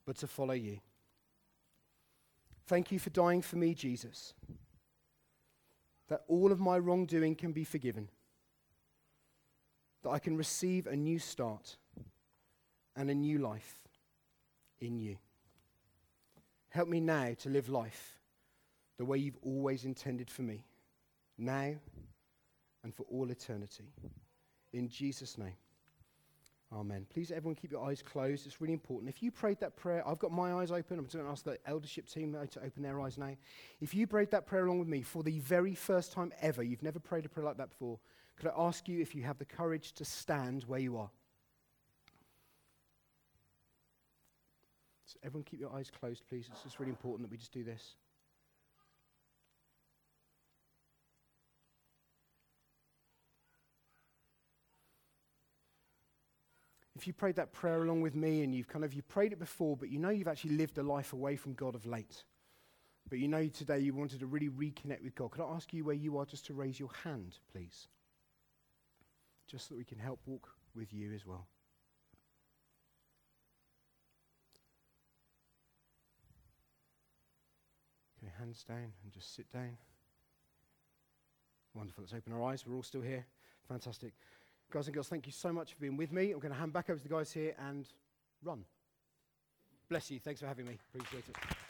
but 0.05 0.15
to 0.17 0.27
follow 0.27 0.53
you. 0.53 0.79
Thank 2.67 2.91
you 2.91 2.99
for 2.99 3.09
dying 3.09 3.41
for 3.41 3.57
me, 3.57 3.73
Jesus, 3.73 4.33
that 6.07 6.23
all 6.27 6.51
of 6.51 6.59
my 6.59 6.79
wrongdoing 6.79 7.35
can 7.35 7.51
be 7.51 7.65
forgiven, 7.65 8.07
that 10.03 10.09
I 10.09 10.19
can 10.19 10.37
receive 10.37 10.87
a 10.87 10.95
new 10.95 11.19
start 11.19 11.75
and 12.95 13.09
a 13.09 13.15
new 13.15 13.39
life 13.39 13.79
in 14.79 14.97
you. 14.99 15.17
Help 16.69 16.87
me 16.87 17.01
now 17.01 17.33
to 17.39 17.49
live 17.49 17.67
life 17.67 18.19
the 18.97 19.05
way 19.05 19.17
you've 19.17 19.37
always 19.43 19.83
intended 19.83 20.29
for 20.29 20.43
me 20.43 20.63
now 21.39 21.73
and 22.83 22.93
for 22.93 23.03
all 23.03 23.29
eternity. 23.29 23.85
In 24.73 24.87
Jesus' 24.87 25.37
name. 25.37 25.55
Amen. 26.71 27.07
Please, 27.11 27.31
everyone, 27.31 27.55
keep 27.55 27.71
your 27.71 27.83
eyes 27.83 28.03
closed. 28.03 28.45
It's 28.45 28.61
really 28.61 28.73
important. 28.73 29.09
If 29.09 29.23
you 29.23 29.31
prayed 29.31 29.59
that 29.59 29.75
prayer, 29.75 30.07
I've 30.07 30.19
got 30.19 30.31
my 30.31 30.53
eyes 30.53 30.71
open. 30.71 30.99
I'm 30.99 31.05
going 31.05 31.25
to 31.25 31.31
ask 31.31 31.43
the 31.43 31.57
eldership 31.65 32.07
team 32.07 32.33
to 32.33 32.63
open 32.63 32.83
their 32.83 33.01
eyes 33.01 33.17
now. 33.17 33.35
If 33.81 33.95
you 33.95 34.05
prayed 34.05 34.29
that 34.31 34.45
prayer 34.45 34.65
along 34.65 34.77
with 34.77 34.87
me 34.87 35.01
for 35.01 35.23
the 35.23 35.39
very 35.39 35.73
first 35.73 36.11
time 36.11 36.31
ever, 36.41 36.61
you've 36.61 36.83
never 36.83 36.99
prayed 36.99 37.25
a 37.25 37.29
prayer 37.29 37.47
like 37.47 37.57
that 37.57 37.69
before, 37.69 37.97
could 38.37 38.49
I 38.49 38.53
ask 38.55 38.87
you 38.87 39.01
if 39.01 39.15
you 39.15 39.23
have 39.23 39.39
the 39.39 39.45
courage 39.45 39.93
to 39.93 40.05
stand 40.05 40.63
where 40.65 40.79
you 40.79 40.97
are? 40.97 41.09
So 45.05 45.17
everyone, 45.23 45.45
keep 45.45 45.59
your 45.59 45.73
eyes 45.73 45.89
closed, 45.89 46.21
please. 46.29 46.47
It's 46.51 46.61
just 46.61 46.79
really 46.79 46.91
important 46.91 47.27
that 47.27 47.31
we 47.31 47.37
just 47.37 47.51
do 47.51 47.63
this. 47.63 47.95
If 56.99 57.07
you 57.07 57.13
prayed 57.13 57.37
that 57.37 57.53
prayer 57.53 57.81
along 57.81 58.01
with 58.01 58.13
me 58.13 58.43
and 58.43 58.53
you've 58.53 58.67
kind 58.67 58.83
of 58.83 58.93
you 58.93 59.01
prayed 59.01 59.31
it 59.31 59.39
before, 59.39 59.77
but 59.77 59.89
you 59.89 59.97
know 59.97 60.09
you've 60.09 60.27
actually 60.27 60.57
lived 60.57 60.77
a 60.77 60.83
life 60.83 61.13
away 61.13 61.37
from 61.37 61.53
God 61.53 61.73
of 61.73 61.85
late, 61.85 62.25
but 63.09 63.19
you 63.19 63.29
know 63.29 63.47
today 63.47 63.79
you 63.79 63.93
wanted 63.93 64.19
to 64.19 64.25
really 64.25 64.49
reconnect 64.49 65.01
with 65.01 65.15
God, 65.15 65.31
could 65.31 65.41
I 65.41 65.55
ask 65.55 65.73
you 65.73 65.85
where 65.85 65.95
you 65.95 66.17
are 66.17 66.25
just 66.25 66.45
to 66.47 66.53
raise 66.53 66.77
your 66.77 66.89
hand, 67.05 67.37
please? 67.53 67.87
Just 69.47 69.69
so 69.69 69.75
that 69.75 69.77
we 69.77 69.85
can 69.85 69.97
help 69.97 70.19
walk 70.25 70.49
with 70.75 70.91
you 70.91 71.13
as 71.13 71.25
well. 71.25 71.47
Okay, 78.21 78.33
hands 78.37 78.65
down 78.67 78.91
and 79.03 79.13
just 79.13 79.33
sit 79.33 79.49
down. 79.49 79.77
Wonderful. 81.73 82.03
Let's 82.03 82.13
open 82.13 82.33
our 82.33 82.43
eyes. 82.43 82.65
We're 82.67 82.75
all 82.75 82.83
still 82.83 83.01
here. 83.01 83.25
Fantastic. 83.69 84.13
Guys 84.71 84.85
and 84.85 84.93
girls, 84.93 85.07
thank 85.07 85.25
you 85.25 85.31
so 85.31 85.51
much 85.51 85.73
for 85.73 85.79
being 85.79 85.97
with 85.97 86.11
me. 86.11 86.31
I'm 86.31 86.39
going 86.39 86.53
to 86.53 86.59
hand 86.59 86.73
back 86.73 86.89
over 86.91 86.99
to 86.99 87.03
the 87.03 87.13
guys 87.13 87.31
here 87.31 87.55
and 87.67 87.87
run. 88.43 88.63
Bless 89.89 90.11
you. 90.11 90.19
Thanks 90.19 90.41
for 90.41 90.47
having 90.47 90.67
me. 90.67 90.77
Appreciate 90.93 91.23
it. 91.27 91.68